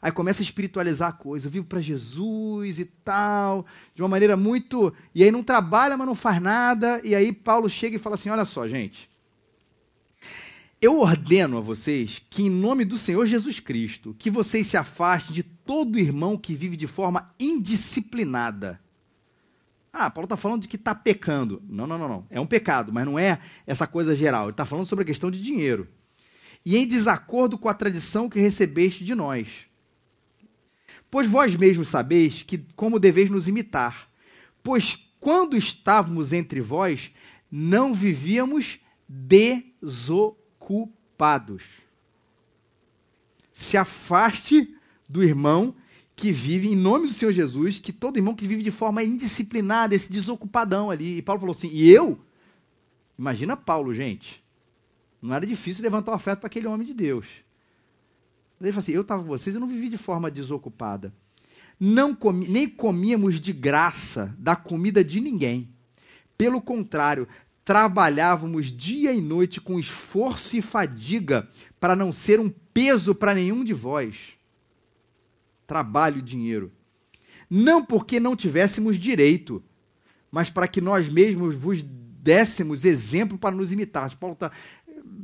Aí 0.01 0.13
começa 0.13 0.43
a 0.43 0.45
espiritualizar 0.45 1.09
a 1.09 1.13
coisa, 1.13 1.47
eu 1.47 1.51
vivo 1.51 1.65
para 1.65 1.81
Jesus 1.81 2.79
e 2.79 2.85
tal, 2.85 3.65
de 3.95 4.03
uma 4.03 4.09
maneira 4.09 4.37
muito. 4.37 4.93
E 5.15 5.23
aí 5.23 5.31
não 5.31 5.43
trabalha, 5.43 5.97
mas 5.97 6.07
não 6.07 6.15
faz 6.15 6.43
nada. 6.43 7.01
E 7.03 7.15
aí 7.15 7.33
Paulo 7.33 7.71
chega 7.71 7.97
e 7.97 7.99
fala 7.99 8.15
assim: 8.15 8.29
olha 8.29 8.45
só, 8.45 8.69
gente. 8.69 9.11
Eu 10.85 11.01
ordeno 11.01 11.57
a 11.57 11.61
vocês 11.63 12.23
que, 12.29 12.43
em 12.43 12.51
nome 12.51 12.85
do 12.85 12.99
Senhor 12.99 13.25
Jesus 13.25 13.59
Cristo, 13.59 14.15
que 14.19 14.31
vocês 14.31 14.67
se 14.67 14.77
afastem 14.77 15.35
de 15.35 15.43
todo 15.43 15.99
irmão 15.99 16.37
que 16.37 16.55
vive 16.55 16.77
de 16.77 16.87
forma 16.87 17.35
indisciplinada. 17.41 18.79
Ah, 19.91 20.11
Paulo 20.11 20.27
está 20.27 20.37
falando 20.37 20.61
de 20.61 20.69
que 20.69 20.77
está 20.77 20.95
pecando. 20.95 21.63
Não, 21.67 21.87
não, 21.87 21.97
não, 21.97 22.07
não. 22.07 22.27
É 22.29 22.39
um 22.39 22.45
pecado, 22.45 22.93
mas 22.93 23.07
não 23.07 23.19
é 23.19 23.41
essa 23.67 23.87
coisa 23.87 24.15
geral. 24.15 24.43
Ele 24.43 24.51
está 24.51 24.67
falando 24.67 24.85
sobre 24.85 25.05
a 25.05 25.07
questão 25.07 25.31
de 25.31 25.41
dinheiro. 25.41 25.89
E 26.67 26.77
em 26.77 26.87
desacordo 26.87 27.57
com 27.57 27.71
a 27.71 27.73
tradição 27.73 28.29
que 28.29 28.39
recebeste 28.39 29.07
de 29.07 29.15
nós. 29.15 29.65
Pois 31.11 31.27
vós 31.27 31.57
mesmos 31.57 31.89
sabeis 31.89 32.43
que 32.43 32.59
como 32.77 32.99
deveis 32.99 33.31
nos 33.31 33.49
imitar. 33.49 34.07
Pois 34.63 34.99
quando 35.19 35.57
estávamos 35.57 36.31
entre 36.31 36.61
vós, 36.61 37.11
não 37.51 37.95
vivíamos 37.95 38.79
desocupados. 39.09 40.44
Se 43.53 43.77
afaste 43.77 44.75
do 45.09 45.23
irmão 45.23 45.75
que 46.17 46.31
vive 46.31 46.69
em 46.69 46.77
nome 46.77 47.09
do 47.09 47.13
Senhor 47.13 47.33
Jesus, 47.33 47.79
que 47.79 47.93
todo 47.93 48.17
irmão 48.17 48.35
que 48.35 48.47
vive 48.47 48.63
de 48.63 48.71
forma 48.71 49.03
indisciplinada, 49.03 49.95
esse 49.95 50.11
desocupadão 50.11 50.91
ali. 50.91 51.19
E 51.19 51.23
Paulo 51.23 51.41
falou 51.41 51.55
assim: 51.55 51.71
e 51.73 51.91
eu? 51.91 52.19
Imagina 53.19 53.57
Paulo, 53.57 53.93
gente. 53.95 54.43
Não 55.21 55.35
era 55.35 55.47
difícil 55.47 55.83
levantar 55.83 56.13
o 56.13 56.15
afeto 56.15 56.41
para 56.41 56.47
aquele 56.47 56.67
homem 56.67 56.87
de 56.87 56.95
Deus. 56.95 57.27
Ele 58.61 58.73
falou 58.73 58.83
assim: 58.83 58.93
eu 58.93 59.03
estava 59.03 59.23
com 59.23 59.29
vocês, 59.29 59.55
eu 59.55 59.61
não 59.61 59.69
vivi 59.69 59.89
de 59.89 59.99
forma 59.99 60.31
desocupada. 60.31 61.13
Não 61.79 62.15
comi, 62.15 62.49
nem 62.49 62.69
comíamos 62.69 63.41
de 63.41 63.53
graça 63.53 64.35
da 64.39 64.55
comida 64.55 65.03
de 65.03 65.21
ninguém. 65.21 65.69
Pelo 66.37 66.61
contrário, 66.61 67.29
trabalhávamos 67.65 68.67
dia 68.67 69.13
e 69.13 69.21
noite 69.21 69.61
com 69.61 69.81
esforço 69.81 70.57
e 70.57 70.63
fadiga 70.63 71.49
para 71.81 71.97
não 71.97 72.13
ser 72.13 72.39
um 72.39 72.49
peso 72.49 73.15
para 73.15 73.35
nenhum 73.35 73.65
de 73.65 73.73
vós. 73.73 74.37
Trabalho 75.67 76.19
e 76.19 76.23
dinheiro. 76.23 76.71
Não 77.49 77.85
porque 77.85 78.21
não 78.21 78.37
tivéssemos 78.37 78.99
direito, 78.99 79.63
mas 80.31 80.51
para 80.51 80.69
que 80.69 80.81
nós 80.81 81.09
mesmos 81.09 81.55
vos 81.55 81.83
dessemos 81.83 82.85
exemplo 82.85 83.39
para 83.39 83.55
nos 83.55 83.73
imitar. 83.73 84.15
Paulo 84.17 84.35
está. 84.35 84.51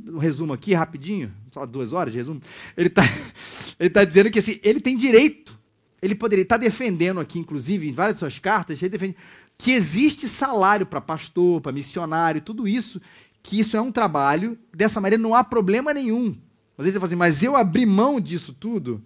Um 0.07 0.17
resumo 0.17 0.53
aqui, 0.53 0.73
rapidinho, 0.73 1.33
só 1.51 1.65
duas 1.65 1.91
horas 1.93 2.13
de 2.13 2.19
resumo. 2.19 2.41
Ele 2.77 2.87
está 2.87 3.03
ele 3.79 3.89
tá 3.89 4.03
dizendo 4.03 4.31
que 4.31 4.39
assim, 4.39 4.59
ele 4.63 4.79
tem 4.79 4.97
direito. 4.97 5.59
Ele 6.01 6.15
poderia 6.15 6.41
estar 6.41 6.57
tá 6.57 6.63
defendendo 6.63 7.19
aqui, 7.19 7.37
inclusive, 7.37 7.87
em 7.87 7.91
várias 7.91 8.17
suas 8.17 8.39
cartas, 8.39 8.81
ele 8.81 8.89
defende 8.89 9.15
que 9.61 9.69
existe 9.69 10.27
salário 10.27 10.87
para 10.87 10.99
pastor, 10.99 11.61
para 11.61 11.71
missionário, 11.71 12.41
tudo 12.41 12.67
isso, 12.67 12.99
que 13.43 13.59
isso 13.59 13.77
é 13.77 13.81
um 13.81 13.91
trabalho, 13.91 14.57
dessa 14.75 14.99
maneira 14.99 15.21
não 15.21 15.35
há 15.35 15.43
problema 15.43 15.93
nenhum. 15.93 16.35
Mas 16.75 16.87
ele 16.87 16.97
está 16.97 17.05
assim, 17.05 17.15
mas 17.15 17.43
eu 17.43 17.55
abri 17.55 17.85
mão 17.85 18.19
disso 18.19 18.53
tudo 18.53 19.05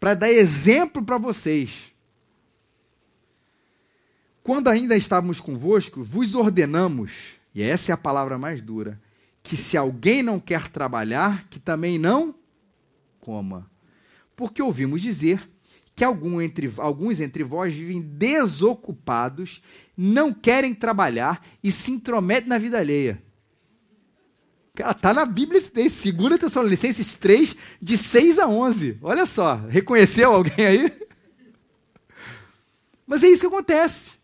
para 0.00 0.14
dar 0.14 0.28
exemplo 0.28 1.04
para 1.04 1.18
vocês. 1.18 1.92
Quando 4.42 4.66
ainda 4.66 4.96
estávamos 4.96 5.40
convosco, 5.40 6.02
vos 6.02 6.34
ordenamos, 6.34 7.12
e 7.54 7.62
essa 7.62 7.92
é 7.92 7.94
a 7.94 7.96
palavra 7.96 8.36
mais 8.36 8.60
dura, 8.60 9.00
que 9.40 9.56
se 9.56 9.76
alguém 9.76 10.20
não 10.20 10.40
quer 10.40 10.66
trabalhar, 10.66 11.46
que 11.48 11.60
também 11.60 11.96
não 11.96 12.34
coma. 13.20 13.70
Porque 14.34 14.60
ouvimos 14.60 15.00
dizer 15.00 15.48
que 15.94 16.04
algum 16.04 16.40
entre, 16.40 16.72
alguns 16.78 17.20
entre 17.20 17.44
vós 17.44 17.74
vivem 17.74 18.00
desocupados, 18.00 19.62
não 19.96 20.32
querem 20.32 20.74
trabalhar 20.74 21.44
e 21.62 21.70
se 21.70 21.90
intrometem 21.90 22.48
na 22.48 22.58
vida 22.58 22.78
alheia. 22.78 23.22
Cara, 24.74 24.94
tá 24.94 25.12
na 25.12 25.26
Bíblia 25.26 25.58
esse 25.58 25.70
texto, 25.70 26.10
2 26.10 26.40
Tessalonicenses 26.40 27.14
3, 27.16 27.54
de 27.80 27.98
6 27.98 28.38
a 28.38 28.48
11. 28.48 28.98
Olha 29.02 29.26
só, 29.26 29.56
reconheceu 29.68 30.32
alguém 30.32 30.64
aí? 30.64 30.92
Mas 33.06 33.22
é 33.22 33.28
isso 33.28 33.42
que 33.42 33.46
acontece. 33.46 34.18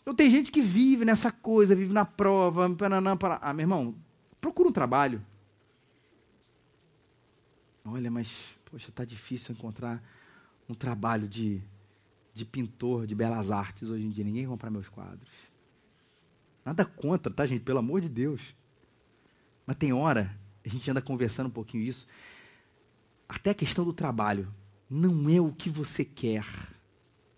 Então 0.00 0.12
tem 0.12 0.28
gente 0.28 0.50
que 0.50 0.60
vive 0.60 1.04
nessa 1.04 1.30
coisa, 1.30 1.76
vive 1.76 1.92
na 1.92 2.04
prova, 2.04 2.68
pananã, 2.74 3.16
para... 3.16 3.38
Ah, 3.40 3.52
meu 3.52 3.62
irmão, 3.62 3.94
procura 4.40 4.68
um 4.68 4.72
trabalho. 4.72 5.24
Olha, 7.84 8.10
mas, 8.10 8.56
poxa, 8.68 8.90
tá 8.92 9.04
difícil 9.04 9.54
encontrar 9.54 10.02
um 10.68 10.74
trabalho 10.74 11.28
de, 11.28 11.62
de 12.32 12.44
pintor 12.44 13.06
de 13.06 13.14
belas 13.14 13.50
artes 13.50 13.88
hoje 13.88 14.04
em 14.04 14.10
dia. 14.10 14.24
Ninguém 14.24 14.46
compra 14.46 14.70
meus 14.70 14.88
quadros. 14.88 15.30
Nada 16.64 16.84
contra, 16.84 17.32
tá, 17.32 17.46
gente? 17.46 17.62
Pelo 17.62 17.78
amor 17.78 18.00
de 18.00 18.08
Deus. 18.08 18.54
Mas 19.66 19.76
tem 19.76 19.92
hora, 19.92 20.36
a 20.64 20.68
gente 20.68 20.90
anda 20.90 21.02
conversando 21.02 21.46
um 21.48 21.50
pouquinho 21.50 21.82
isso. 21.82 22.06
Até 23.28 23.50
a 23.50 23.54
questão 23.54 23.84
do 23.84 23.92
trabalho. 23.92 24.52
Não 24.88 25.28
é 25.30 25.40
o 25.40 25.52
que 25.52 25.70
você 25.70 26.04
quer. 26.04 26.44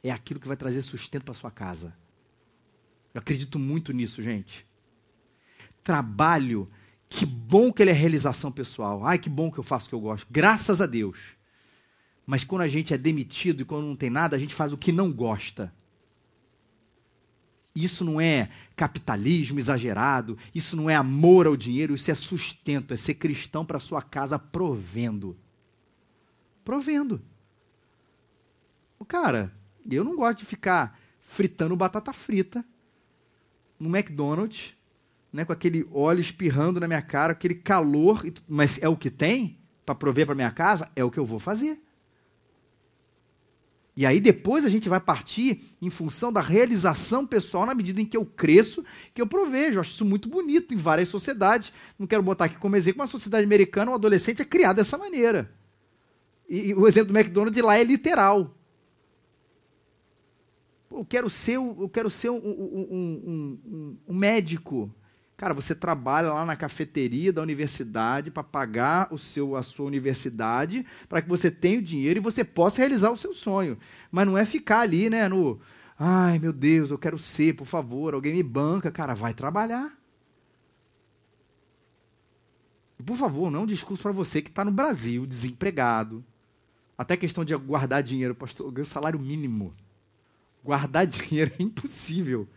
É 0.03 0.11
aquilo 0.11 0.41
que 0.41 0.49
vai 0.49 0.57
trazer 0.57 0.83
sustento 0.83 1.25
para 1.25 1.35
sua 1.35 1.51
casa. 1.51 1.97
Eu 3.15 3.21
acredito 3.21 3.59
muito 3.59 3.93
nisso, 3.93 4.23
gente. 4.23 4.67
Trabalho, 5.83 6.69
que 7.09 7.25
bom 7.25 7.73
que 7.73 7.81
ele 7.81 7.91
é 7.91 7.95
realização 7.95 8.51
pessoal. 8.51 9.07
Ai, 9.07 9.19
que 9.19 9.31
bom 9.31 9.53
que 9.53 9.59
eu 9.59 9.63
faço 9.63 9.87
o 9.87 9.89
que 9.89 9.95
eu 9.95 10.01
gosto. 10.01 10.27
Graças 10.31 10.81
a 10.81 10.87
Deus. 10.87 11.17
Mas 12.27 12.45
quando 12.45 12.63
a 12.63 12.69
gente 12.69 12.95
é 12.95 12.99
demitido 12.99 13.63
e 13.63 13.65
quando 13.65 13.87
não 13.87 13.97
tem 13.97 14.11
nada, 14.11 14.37
a 14.37 14.39
gente 14.39 14.55
faz 14.55 14.73
o 14.73 14.79
que 14.79 14.91
não 14.91 15.13
gosta. 15.13 15.73
Isso 17.75 18.05
não 18.05 18.21
é 18.21 18.51
capitalismo 18.77 19.59
exagerado, 19.59 20.39
isso 20.55 20.77
não 20.77 20.89
é 20.89 20.95
amor 20.95 21.47
ao 21.47 21.57
dinheiro, 21.57 21.95
isso 21.95 22.11
é 22.11 22.15
sustento, 22.15 22.95
é 22.95 22.97
ser 22.97 23.15
cristão 23.15 23.65
para 23.67 23.81
sua 23.81 24.01
casa 24.01 24.39
provendo. 24.39 25.37
Provendo. 26.65 27.21
O 28.99 29.05
cara, 29.05 29.53
eu 29.91 30.05
não 30.05 30.17
gosto 30.17 30.39
de 30.39 30.45
ficar 30.47 30.99
fritando 31.21 31.77
batata 31.77 32.13
frita 32.13 32.65
no 33.79 33.95
McDonald's, 33.95 34.75
né, 35.33 35.45
com 35.45 35.53
aquele 35.53 35.87
óleo 35.91 36.21
espirrando 36.21 36.79
na 36.79 36.87
minha 36.87 37.03
cara, 37.03 37.33
aquele 37.33 37.57
calor, 37.57 38.25
mas 38.49 38.79
é 38.81 38.89
o 38.89 38.97
que 38.97 39.11
tem 39.11 39.59
para 39.85 39.97
prover 39.97 40.27
para 40.27 40.35
minha 40.35 40.51
casa, 40.53 40.89
é 40.95 41.03
o 41.03 41.11
que 41.11 41.19
eu 41.19 41.27
vou 41.27 41.41
fazer. 41.41 41.83
E 43.97 44.05
aí 44.05 44.19
depois 44.19 44.65
a 44.65 44.69
gente 44.69 44.89
vai 44.89 45.01
partir 45.01 45.77
em 45.81 45.89
função 45.89 46.33
da 46.33 46.41
realização 46.41 47.25
pessoal 47.25 47.65
na 47.65 47.75
medida 47.75 48.01
em 48.01 48.07
que 48.07 48.17
eu 48.17 48.27
cresço, 48.27 48.85
que 49.13 49.23
eu 49.23 49.27
provejo. 49.27 49.77
Eu 49.77 49.81
acho 49.81 49.93
isso 49.93 50.05
muito 50.05 50.29
bonito 50.29 50.75
em 50.75 50.77
várias 50.77 51.09
sociedades. 51.09 51.73
Não 51.97 52.07
quero 52.07 52.23
botar 52.23 52.47
aqui 52.47 52.59
como 52.59 52.75
exemplo, 52.75 53.03
uma 53.03 53.07
sociedade 53.07 53.45
americana, 53.45 53.93
um 53.93 53.95
adolescente 53.95 54.43
é 54.43 54.45
criado 54.45 54.77
dessa 54.77 54.99
maneira. 54.99 55.53
E, 56.49 56.71
e 56.71 56.75
o 56.75 56.89
exemplo 56.89 57.13
do 57.13 57.19
McDonald's 57.19 57.63
lá 57.63 57.79
é 57.79 57.85
literal. 57.85 58.53
Eu 60.91 61.05
quero 61.05 61.31
ser, 61.31 61.57
eu 61.57 61.89
quero 61.93 62.11
ser 62.11 62.31
um, 62.31 62.37
um, 62.37 63.59
um, 63.65 63.99
um 64.09 64.15
médico. 64.17 64.93
Cara, 65.45 65.53
você 65.53 65.75
trabalha 65.75 66.33
lá 66.33 66.47
na 66.47 66.57
cafeteria 66.57 67.31
da 67.31 67.43
universidade 67.43 68.31
para 68.31 68.43
pagar 68.43 69.13
o 69.13 69.19
seu, 69.19 69.57
a 69.57 69.63
sua 69.63 69.85
universidade, 69.85 70.87
para 71.07 71.21
que 71.21 71.29
você 71.29 71.51
tenha 71.51 71.81
o 71.81 71.83
dinheiro 71.83 72.19
e 72.19 72.23
você 72.23 72.43
possa 72.43 72.79
realizar 72.79 73.11
o 73.11 73.19
seu 73.19 73.35
sonho. 73.35 73.77
Mas 74.11 74.27
não 74.27 74.39
é 74.39 74.47
ficar 74.47 74.81
ali, 74.81 75.11
né, 75.11 75.29
no, 75.29 75.61
ai, 75.99 76.39
meu 76.39 76.51
Deus, 76.51 76.91
eu 76.91 76.97
quero 76.97 77.19
ser, 77.19 77.57
por 77.57 77.67
favor, 77.67 78.15
alguém 78.15 78.33
me 78.33 78.43
banca. 78.43 78.91
Cara, 78.91 79.13
vai 79.13 79.35
trabalhar. 79.35 79.95
E, 82.99 83.03
por 83.03 83.19
favor, 83.19 83.51
não 83.51 83.61
é 83.61 83.63
um 83.65 83.67
discurso 83.67 84.03
para 84.03 84.13
você 84.13 84.41
que 84.41 84.49
está 84.49 84.65
no 84.65 84.73
Brasil, 84.73 85.27
desempregado. 85.27 86.25
Até 86.97 87.19
questão 87.19 87.45
de 87.45 87.55
guardar 87.55 88.03
dinheiro, 88.03 88.35
pastor, 88.35 88.73
ganho 88.73 88.87
salário 88.87 89.21
mínimo. 89.21 89.75
Guardar 90.65 91.05
dinheiro 91.07 91.53
é 91.59 91.63
impossível 91.63 92.49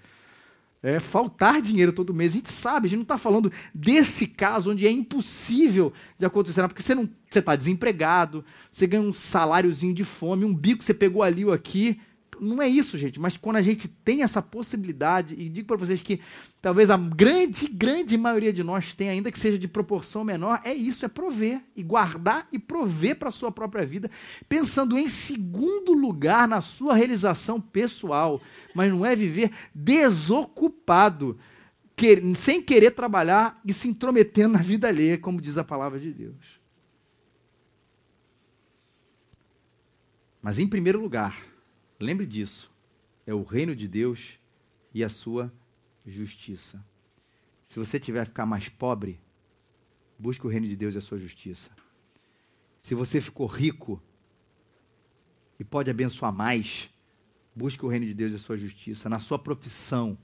é, 0.87 1.01
faltar 1.01 1.61
dinheiro 1.61 1.91
todo 1.91 2.13
mês. 2.13 2.31
A 2.31 2.35
gente 2.35 2.49
sabe, 2.49 2.87
a 2.87 2.89
gente 2.89 2.99
não 2.99 3.03
está 3.03 3.17
falando 3.17 3.51
desse 3.75 4.25
caso 4.25 4.71
onde 4.71 4.87
é 4.87 4.91
impossível 4.91 5.91
de 6.17 6.25
acontecer, 6.25 6.65
porque 6.65 6.81
você 6.81 6.95
não 6.95 7.09
você 7.29 7.39
está 7.39 7.57
desempregado, 7.57 8.45
você 8.71 8.87
ganha 8.87 9.03
um 9.03 9.11
saláriozinho 9.11 9.93
de 9.93 10.05
fome, 10.05 10.45
um 10.45 10.55
bico 10.55 10.81
você 10.81 10.93
pegou 10.93 11.21
ali 11.21 11.43
ou 11.43 11.51
aqui, 11.51 11.99
não 12.39 12.61
é 12.61 12.67
isso, 12.67 12.97
gente, 12.97 13.19
mas 13.19 13.37
quando 13.37 13.57
a 13.57 13.61
gente 13.61 13.87
tem 13.87 14.23
essa 14.23 14.41
possibilidade, 14.41 15.35
e 15.37 15.49
digo 15.49 15.67
para 15.67 15.77
vocês 15.77 16.01
que 16.01 16.19
talvez 16.61 16.89
a 16.89 16.97
grande, 16.97 17.67
grande 17.67 18.17
maioria 18.17 18.51
de 18.51 18.63
nós 18.63 18.93
tem, 18.93 19.09
ainda 19.09 19.31
que 19.31 19.39
seja 19.39 19.57
de 19.57 19.67
proporção 19.67 20.23
menor, 20.23 20.61
é 20.63 20.73
isso, 20.73 21.05
é 21.05 21.07
prover, 21.07 21.61
e 21.75 21.83
guardar 21.83 22.47
e 22.51 22.59
prover 22.59 23.17
para 23.17 23.29
a 23.29 23.31
sua 23.31 23.51
própria 23.51 23.85
vida, 23.85 24.09
pensando 24.47 24.97
em 24.97 25.07
segundo 25.07 25.93
lugar 25.93 26.47
na 26.47 26.61
sua 26.61 26.95
realização 26.95 27.59
pessoal, 27.59 28.41
mas 28.73 28.91
não 28.91 29.05
é 29.05 29.15
viver 29.15 29.51
desocupado, 29.73 31.37
que, 31.95 32.21
sem 32.35 32.61
querer 32.61 32.91
trabalhar 32.91 33.59
e 33.65 33.73
se 33.73 33.87
intrometendo 33.87 34.53
na 34.53 34.61
vida 34.61 34.87
alheia, 34.87 35.17
como 35.17 35.41
diz 35.41 35.57
a 35.57 35.63
palavra 35.63 35.99
de 35.99 36.13
Deus. 36.13 36.59
Mas 40.41 40.59
em 40.59 40.67
primeiro 40.67 41.01
lugar, 41.01 41.46
Lembre 41.99 42.25
disso. 42.25 42.71
É 43.25 43.33
o 43.33 43.43
reino 43.43 43.75
de 43.75 43.87
Deus 43.87 44.39
e 44.93 45.03
a 45.03 45.09
sua 45.09 45.51
justiça. 46.05 46.83
Se 47.67 47.77
você 47.77 47.99
tiver 47.99 48.25
ficar 48.25 48.45
mais 48.45 48.69
pobre, 48.69 49.19
busque 50.17 50.45
o 50.45 50.49
reino 50.49 50.67
de 50.67 50.75
Deus 50.75 50.95
e 50.95 50.97
a 50.97 51.01
sua 51.01 51.17
justiça. 51.17 51.69
Se 52.81 52.95
você 52.95 53.19
ficou 53.19 53.47
rico 53.47 54.01
e 55.59 55.63
pode 55.63 55.89
abençoar 55.89 56.31
mais, 56.31 56.89
busque 57.53 57.83
o 57.85 57.89
reino 57.89 58.05
de 58.05 58.13
Deus 58.13 58.31
e 58.31 58.35
a 58.35 58.39
sua 58.39 58.55
justiça. 58.55 59.09
Na 59.09 59.19
sua 59.19 59.37
profissão, 59.37 60.17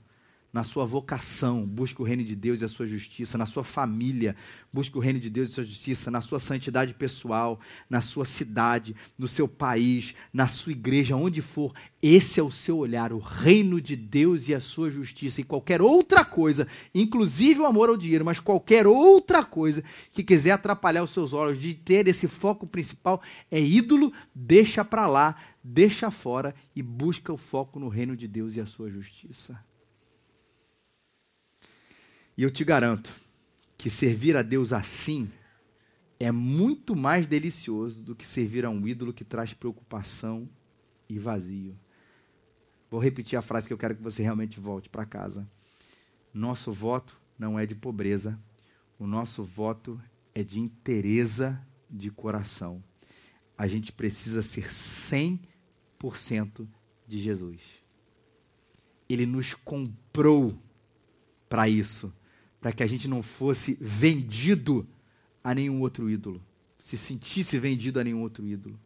na 0.54 0.62
sua 0.62 0.86
vocação, 0.86 1.66
busque 1.66 2.00
o 2.00 2.04
reino 2.04 2.22
de 2.22 2.36
Deus 2.36 2.60
e 2.60 2.64
a 2.64 2.68
sua 2.68 2.86
justiça, 2.86 3.36
na 3.36 3.44
sua 3.44 3.64
família, 3.64 4.36
busque 4.72 4.96
o 4.96 5.00
reino 5.00 5.18
de 5.18 5.28
Deus 5.28 5.48
e 5.48 5.50
a 5.50 5.54
sua 5.56 5.64
justiça, 5.64 6.12
na 6.12 6.20
sua 6.20 6.38
santidade 6.38 6.94
pessoal, 6.94 7.58
na 7.90 8.00
sua 8.00 8.24
cidade, 8.24 8.94
no 9.18 9.26
seu 9.26 9.48
país, 9.48 10.14
na 10.32 10.46
sua 10.46 10.70
igreja, 10.70 11.16
onde 11.16 11.42
for, 11.42 11.74
esse 12.00 12.38
é 12.38 12.42
o 12.42 12.52
seu 12.52 12.78
olhar, 12.78 13.12
o 13.12 13.18
reino 13.18 13.80
de 13.80 13.96
Deus 13.96 14.46
e 14.46 14.54
a 14.54 14.60
sua 14.60 14.90
justiça, 14.90 15.40
e 15.40 15.44
qualquer 15.44 15.82
outra 15.82 16.24
coisa, 16.24 16.68
inclusive 16.94 17.58
o 17.58 17.66
amor 17.66 17.88
ao 17.88 17.96
dinheiro, 17.96 18.24
mas 18.24 18.38
qualquer 18.38 18.86
outra 18.86 19.44
coisa 19.44 19.82
que 20.12 20.22
quiser 20.22 20.52
atrapalhar 20.52 21.02
os 21.02 21.10
seus 21.10 21.32
olhos 21.32 21.58
de 21.58 21.74
ter 21.74 22.06
esse 22.06 22.28
foco 22.28 22.64
principal 22.64 23.20
é 23.50 23.60
ídolo, 23.60 24.12
deixa 24.32 24.84
para 24.84 25.08
lá, 25.08 25.34
deixa 25.64 26.12
fora 26.12 26.54
e 26.76 26.80
busca 26.80 27.32
o 27.32 27.36
foco 27.36 27.80
no 27.80 27.88
reino 27.88 28.16
de 28.16 28.28
Deus 28.28 28.54
e 28.54 28.60
a 28.60 28.66
sua 28.66 28.88
justiça. 28.88 29.58
E 32.36 32.42
eu 32.42 32.50
te 32.50 32.64
garanto 32.64 33.10
que 33.78 33.88
servir 33.88 34.36
a 34.36 34.42
Deus 34.42 34.72
assim 34.72 35.30
é 36.18 36.32
muito 36.32 36.96
mais 36.96 37.26
delicioso 37.26 38.02
do 38.02 38.14
que 38.14 38.26
servir 38.26 38.64
a 38.64 38.70
um 38.70 38.86
ídolo 38.88 39.12
que 39.12 39.24
traz 39.24 39.52
preocupação 39.54 40.48
e 41.08 41.18
vazio. 41.18 41.78
Vou 42.90 43.00
repetir 43.00 43.38
a 43.38 43.42
frase 43.42 43.66
que 43.66 43.72
eu 43.72 43.78
quero 43.78 43.94
que 43.94 44.02
você 44.02 44.22
realmente 44.22 44.58
volte 44.58 44.88
para 44.88 45.04
casa. 45.04 45.48
Nosso 46.32 46.72
voto 46.72 47.20
não 47.38 47.58
é 47.58 47.66
de 47.66 47.74
pobreza, 47.74 48.38
o 48.98 49.06
nosso 49.06 49.44
voto 49.44 50.00
é 50.34 50.42
de 50.42 50.58
interesa 50.58 51.60
de 51.90 52.10
coração. 52.10 52.82
A 53.56 53.68
gente 53.68 53.92
precisa 53.92 54.42
ser 54.42 54.68
100% 54.70 56.66
de 57.06 57.18
Jesus. 57.20 57.60
Ele 59.08 59.26
nos 59.26 59.54
comprou 59.54 60.58
para 61.48 61.68
isso 61.68 62.12
para 62.64 62.72
que 62.72 62.82
a 62.82 62.86
gente 62.86 63.06
não 63.06 63.22
fosse 63.22 63.76
vendido 63.78 64.88
a 65.44 65.54
nenhum 65.54 65.82
outro 65.82 66.08
ídolo, 66.08 66.42
se 66.80 66.96
sentisse 66.96 67.58
vendido 67.58 68.00
a 68.00 68.04
nenhum 68.04 68.22
outro 68.22 68.46
ídolo. 68.46 68.80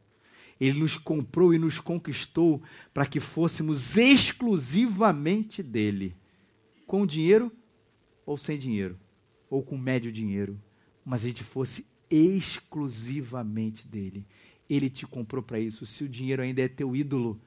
Ele 0.60 0.80
nos 0.80 0.96
comprou 0.96 1.54
e 1.54 1.58
nos 1.58 1.78
conquistou 1.78 2.60
para 2.92 3.06
que 3.06 3.20
fôssemos 3.20 3.96
exclusivamente 3.96 5.62
dele, 5.62 6.16
com 6.88 7.06
dinheiro 7.06 7.52
ou 8.26 8.36
sem 8.36 8.58
dinheiro, 8.58 8.98
ou 9.48 9.62
com 9.62 9.78
médio 9.78 10.10
dinheiro, 10.10 10.60
mas 11.04 11.22
a 11.22 11.28
gente 11.28 11.44
fosse 11.44 11.86
exclusivamente 12.10 13.86
dele. 13.86 14.26
Ele 14.68 14.90
te 14.90 15.06
comprou 15.06 15.40
para 15.40 15.60
isso. 15.60 15.86
Se 15.86 16.02
o 16.02 16.08
dinheiro 16.08 16.42
ainda 16.42 16.62
é 16.62 16.66
teu 16.66 16.96
ídolo, 16.96 17.40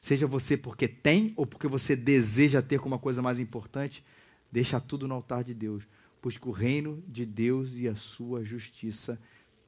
seja 0.00 0.26
você 0.26 0.56
porque 0.56 0.88
tem 0.88 1.32
ou 1.36 1.46
porque 1.46 1.68
você 1.68 1.94
deseja 1.94 2.60
ter 2.60 2.80
como 2.80 2.96
uma 2.96 3.00
coisa 3.00 3.22
mais 3.22 3.38
importante, 3.38 4.02
Deixa 4.50 4.80
tudo 4.80 5.06
no 5.06 5.14
altar 5.14 5.44
de 5.44 5.54
Deus. 5.54 5.84
Busca 6.22 6.48
o 6.48 6.52
reino 6.52 7.02
de 7.06 7.24
Deus 7.24 7.74
e 7.74 7.88
a 7.88 7.94
sua 7.94 8.42
justiça. 8.42 9.20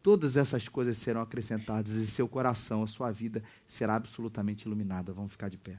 Todas 0.03 0.37
essas 0.37 0.69
coisas 0.69 0.97
serão 0.99 1.21
acrescentadas 1.21 1.93
e 1.93 2.07
seu 2.07 2.27
coração, 2.27 2.83
a 2.83 2.87
sua 2.87 3.13
vida 3.13 3.43
será 3.67 3.97
absolutamente 3.97 4.67
iluminada. 4.67 5.13
Vamos 5.13 5.33
ficar 5.33 5.51
de 5.51 5.59
pé. 5.59 5.79